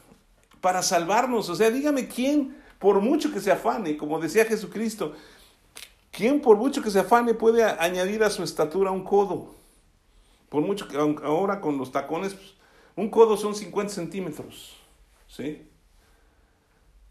para 0.60 0.82
salvarnos. 0.82 1.48
O 1.48 1.56
sea, 1.56 1.68
dígame 1.68 2.06
quién 2.06 2.56
por 2.78 3.00
mucho 3.00 3.32
que 3.32 3.40
se 3.40 3.50
afane, 3.50 3.96
como 3.96 4.20
decía 4.20 4.44
Jesucristo, 4.44 5.14
¿quién 6.12 6.40
por 6.40 6.58
mucho 6.58 6.80
que 6.80 6.92
se 6.92 7.00
afane 7.00 7.34
puede 7.34 7.64
añadir 7.64 8.22
a 8.22 8.30
su 8.30 8.44
estatura 8.44 8.92
un 8.92 9.02
codo? 9.02 9.56
Por 10.48 10.62
mucho 10.62 10.86
que 10.86 10.96
ahora 10.96 11.60
con 11.60 11.76
los 11.76 11.90
tacones, 11.90 12.34
pues, 12.34 12.54
un 12.94 13.10
codo 13.10 13.36
son 13.36 13.56
50 13.56 13.92
centímetros, 13.92 14.86
¿sí? 15.29 15.68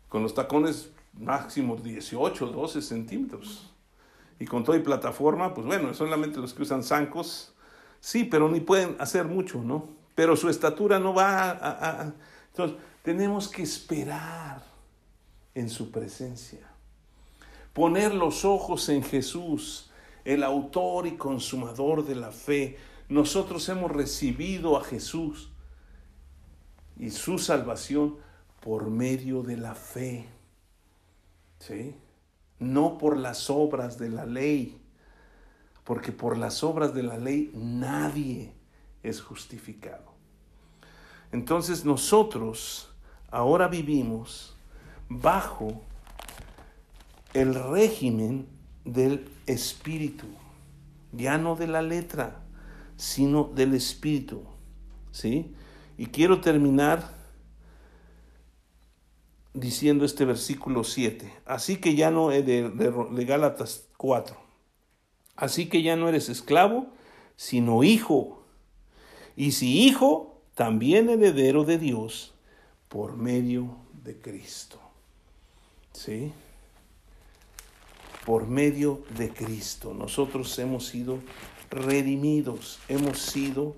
Con 0.09 0.23
los 0.23 0.33
tacones 0.33 0.91
máximo 1.13 1.75
18, 1.75 2.47
12 2.47 2.81
centímetros. 2.81 3.71
Y 4.39 4.45
con 4.45 4.63
toda 4.63 4.77
y 4.77 4.81
plataforma, 4.81 5.53
pues 5.53 5.65
bueno, 5.65 5.93
solamente 5.93 6.39
los 6.39 6.53
que 6.53 6.63
usan 6.63 6.83
zancos, 6.83 7.53
sí, 7.99 8.25
pero 8.25 8.49
ni 8.49 8.59
pueden 8.59 8.97
hacer 8.99 9.25
mucho, 9.25 9.61
¿no? 9.61 9.89
Pero 10.13 10.35
su 10.35 10.49
estatura 10.49 10.99
no 10.99 11.13
va 11.13 11.51
a... 11.51 12.13
Entonces, 12.51 12.77
tenemos 13.01 13.47
que 13.47 13.63
esperar 13.63 14.63
en 15.53 15.69
su 15.69 15.91
presencia. 15.91 16.67
Poner 17.73 18.13
los 18.13 18.45
ojos 18.45 18.89
en 18.89 19.03
Jesús, 19.03 19.89
el 20.23 20.43
autor 20.43 21.07
y 21.07 21.17
consumador 21.17 22.05
de 22.05 22.15
la 22.15 22.31
fe. 22.31 22.77
Nosotros 23.09 23.67
hemos 23.69 23.91
recibido 23.91 24.77
a 24.77 24.83
Jesús 24.83 25.51
y 26.97 27.09
su 27.09 27.37
salvación 27.37 28.17
por 28.61 28.89
medio 28.89 29.43
de 29.43 29.57
la 29.57 29.75
fe. 29.75 30.27
¿Sí? 31.59 31.95
No 32.59 32.97
por 32.97 33.17
las 33.17 33.49
obras 33.49 33.97
de 33.97 34.09
la 34.09 34.25
ley, 34.25 34.77
porque 35.83 36.11
por 36.11 36.37
las 36.37 36.63
obras 36.63 36.93
de 36.93 37.03
la 37.03 37.17
ley 37.17 37.51
nadie 37.53 38.53
es 39.03 39.21
justificado. 39.21 40.13
Entonces 41.31 41.85
nosotros 41.85 42.89
ahora 43.29 43.67
vivimos 43.67 44.55
bajo 45.09 45.81
el 47.33 47.53
régimen 47.53 48.47
del 48.85 49.29
espíritu, 49.45 50.25
ya 51.11 51.37
no 51.37 51.55
de 51.55 51.67
la 51.67 51.81
letra, 51.81 52.41
sino 52.97 53.43
del 53.43 53.73
espíritu. 53.73 54.43
¿Sí? 55.11 55.53
Y 55.97 56.07
quiero 56.07 56.41
terminar 56.41 57.15
diciendo 59.53 60.05
este 60.05 60.25
versículo 60.25 60.83
7. 60.83 61.33
Así 61.45 61.77
que 61.77 61.95
ya 61.95 62.11
no, 62.11 62.29
de, 62.29 62.43
de, 62.43 62.69
de 62.69 63.25
Gálatas 63.25 63.87
4. 63.97 64.35
Así 65.35 65.67
que 65.67 65.81
ya 65.81 65.95
no 65.95 66.07
eres 66.09 66.29
esclavo, 66.29 66.87
sino 67.35 67.83
hijo. 67.83 68.43
Y 69.35 69.53
si 69.53 69.85
hijo, 69.85 70.41
también 70.53 71.09
heredero 71.09 71.63
de 71.63 71.77
Dios 71.77 72.33
por 72.87 73.17
medio 73.17 73.75
de 74.03 74.19
Cristo. 74.19 74.79
¿Sí? 75.91 76.31
Por 78.25 78.47
medio 78.47 79.03
de 79.17 79.29
Cristo. 79.29 79.93
Nosotros 79.93 80.57
hemos 80.59 80.87
sido 80.87 81.19
redimidos, 81.69 82.79
hemos 82.87 83.19
sido 83.19 83.75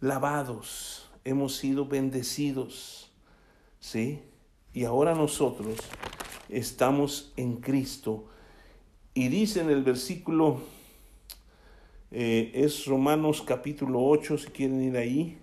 lavados, 0.00 1.09
hemos 1.24 1.56
sido 1.56 1.86
bendecidos. 1.86 3.10
¿Sí? 3.80 4.20
Y 4.72 4.84
ahora 4.84 5.14
nosotros 5.14 5.76
estamos 6.48 7.32
en 7.36 7.56
Cristo. 7.56 8.26
Y 9.14 9.28
dice 9.28 9.60
en 9.60 9.70
el 9.70 9.82
versículo, 9.82 10.60
eh, 12.10 12.52
es 12.54 12.86
Romanos 12.86 13.42
capítulo 13.42 14.02
8, 14.02 14.38
si 14.38 14.46
quieren 14.48 14.82
ir 14.82 14.96
ahí. 14.96 15.38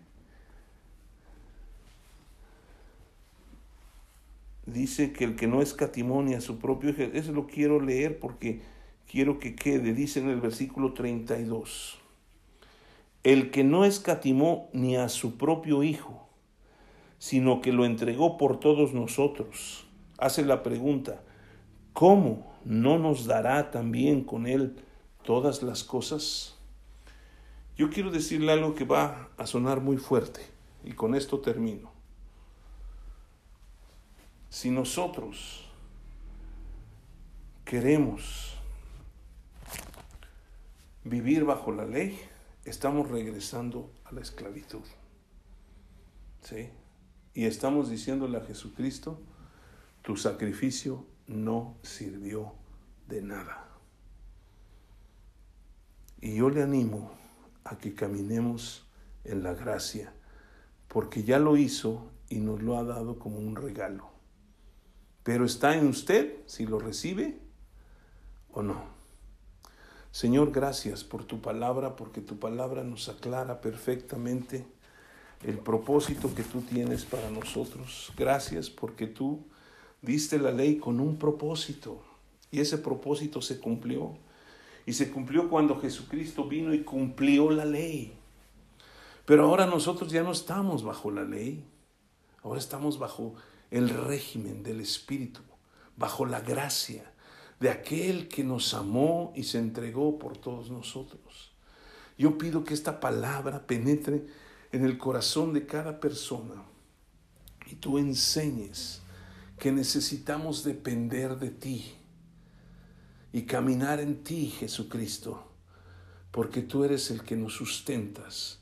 Dice 4.65 5.13
que 5.13 5.23
el 5.23 5.35
que 5.35 5.47
no 5.47 5.61
escatimonia 5.61 6.39
a 6.39 6.41
su 6.41 6.59
propio 6.59 6.89
hijo, 6.89 7.01
eso 7.01 7.31
lo 7.31 7.47
quiero 7.47 7.79
leer 7.79 8.19
porque 8.19 8.61
quiero 9.09 9.39
que 9.39 9.55
quede, 9.55 9.93
dice 9.93 10.19
en 10.19 10.29
el 10.29 10.41
versículo 10.41 10.93
32. 10.93 11.99
El 13.27 13.51
que 13.51 13.65
no 13.65 13.83
escatimó 13.83 14.69
ni 14.71 14.95
a 14.95 15.09
su 15.09 15.37
propio 15.37 15.83
hijo, 15.83 16.29
sino 17.19 17.59
que 17.59 17.73
lo 17.73 17.83
entregó 17.83 18.37
por 18.37 18.57
todos 18.57 18.93
nosotros. 18.93 19.85
Hace 20.17 20.45
la 20.45 20.63
pregunta, 20.63 21.21
¿cómo 21.91 22.49
no 22.63 22.97
nos 22.97 23.25
dará 23.25 23.69
también 23.69 24.23
con 24.23 24.47
Él 24.47 24.77
todas 25.25 25.61
las 25.61 25.83
cosas? 25.83 26.57
Yo 27.75 27.89
quiero 27.89 28.11
decirle 28.11 28.53
algo 28.53 28.75
que 28.75 28.85
va 28.85 29.27
a 29.35 29.45
sonar 29.45 29.81
muy 29.81 29.97
fuerte 29.97 30.39
y 30.85 30.93
con 30.93 31.13
esto 31.13 31.41
termino. 31.41 31.91
Si 34.49 34.71
nosotros 34.71 35.65
queremos 37.65 38.53
vivir 41.03 41.43
bajo 41.43 41.73
la 41.73 41.83
ley, 41.83 42.17
estamos 42.69 43.09
regresando 43.09 43.91
a 44.05 44.13
la 44.13 44.21
esclavitud. 44.21 44.83
¿Sí? 46.41 46.69
y 47.37 47.45
estamos 47.45 47.91
diciéndole 47.91 48.39
a 48.39 48.41
Jesucristo, 48.41 49.19
tu 50.01 50.17
sacrificio 50.17 51.05
no 51.27 51.77
sirvió 51.83 52.55
de 53.07 53.21
nada. 53.21 53.63
Y 56.19 56.37
yo 56.37 56.49
le 56.49 56.63
animo 56.63 57.11
a 57.63 57.77
que 57.77 57.93
caminemos 57.93 58.87
en 59.23 59.43
la 59.43 59.53
gracia, 59.53 60.13
porque 60.87 61.25
ya 61.25 61.37
lo 61.37 61.57
hizo 61.57 62.09
y 62.27 62.39
nos 62.39 62.63
lo 62.63 62.79
ha 62.79 62.83
dado 62.83 63.19
como 63.19 63.37
un 63.37 63.55
regalo. 63.55 64.09
Pero 65.21 65.45
está 65.45 65.77
en 65.77 65.85
usted 65.85 66.37
si 66.47 66.65
lo 66.65 66.79
recibe 66.79 67.37
o 68.51 68.63
no. 68.63 68.96
Señor, 70.17 70.51
gracias 70.51 71.03
por 71.03 71.25
tu 71.25 71.41
palabra, 71.41 71.95
porque 71.95 72.21
tu 72.21 72.39
palabra 72.39 72.83
nos 72.83 73.07
aclara 73.07 73.61
perfectamente 73.61 74.65
el 75.43 75.59
propósito 75.59 76.33
que 76.33 76.41
tú 76.41 76.61
tienes 76.61 77.05
para 77.05 77.29
nosotros. 77.29 78.11
Gracias 78.17 78.71
porque 78.71 79.05
tú 79.05 79.45
diste 80.01 80.39
la 80.39 80.51
ley 80.51 80.77
con 80.77 80.99
un 80.99 81.19
propósito 81.19 82.03
y 82.49 82.61
ese 82.61 82.79
propósito 82.79 83.43
se 83.43 83.59
cumplió. 83.59 84.17
Y 84.87 84.93
se 84.93 85.11
cumplió 85.11 85.51
cuando 85.51 85.79
Jesucristo 85.79 86.47
vino 86.47 86.73
y 86.73 86.81
cumplió 86.81 87.51
la 87.51 87.65
ley. 87.65 88.17
Pero 89.23 89.43
ahora 89.43 89.67
nosotros 89.67 90.11
ya 90.11 90.23
no 90.23 90.31
estamos 90.31 90.83
bajo 90.83 91.11
la 91.11 91.25
ley, 91.25 91.63
ahora 92.41 92.57
estamos 92.57 92.97
bajo 92.97 93.35
el 93.69 93.89
régimen 93.89 94.63
del 94.63 94.81
Espíritu, 94.81 95.41
bajo 95.95 96.25
la 96.25 96.41
gracia 96.41 97.13
de 97.59 97.69
aquel 97.69 98.27
que 98.27 98.43
nos 98.43 98.73
amó 98.73 99.33
y 99.35 99.43
se 99.43 99.57
entregó 99.57 100.19
por 100.19 100.37
todos 100.37 100.69
nosotros. 100.69 101.51
Yo 102.17 102.37
pido 102.37 102.63
que 102.63 102.73
esta 102.73 102.99
palabra 102.99 103.65
penetre 103.65 104.25
en 104.71 104.83
el 104.83 104.97
corazón 104.97 105.53
de 105.53 105.65
cada 105.65 105.99
persona 105.99 106.63
y 107.69 107.75
tú 107.75 107.97
enseñes 107.97 109.01
que 109.59 109.71
necesitamos 109.71 110.63
depender 110.63 111.37
de 111.37 111.49
ti 111.49 111.93
y 113.33 113.43
caminar 113.43 113.99
en 113.99 114.23
ti, 114.23 114.47
Jesucristo, 114.47 115.51
porque 116.31 116.61
tú 116.61 116.83
eres 116.83 117.09
el 117.11 117.23
que 117.23 117.35
nos 117.35 117.53
sustentas 117.53 118.59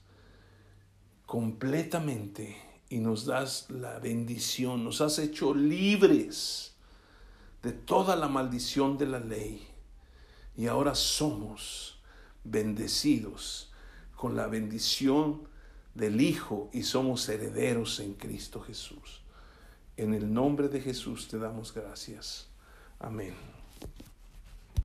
completamente 1.25 2.57
y 2.89 2.99
nos 2.99 3.25
das 3.25 3.69
la 3.69 3.99
bendición, 3.99 4.83
nos 4.83 5.01
has 5.01 5.19
hecho 5.19 5.53
libres 5.53 6.74
de 7.65 7.71
toda 7.71 8.15
la 8.15 8.27
maldición 8.27 8.95
de 8.95 9.07
la 9.07 9.19
ley 9.19 9.67
y 10.55 10.67
ahora 10.67 10.93
somos 10.93 11.99
bendecidos 12.43 13.71
con 14.15 14.35
la 14.35 14.45
bendición 14.45 15.47
del 15.95 16.21
Hijo 16.21 16.69
y 16.73 16.83
somos 16.83 17.27
herederos 17.27 17.99
en 18.01 18.13
Cristo 18.13 18.61
Jesús. 18.61 19.23
En 19.97 20.13
el 20.13 20.31
nombre 20.31 20.69
de 20.69 20.79
Jesús 20.79 21.27
te 21.27 21.39
damos 21.39 21.73
gracias. 21.73 22.49
Amén. 22.99 23.54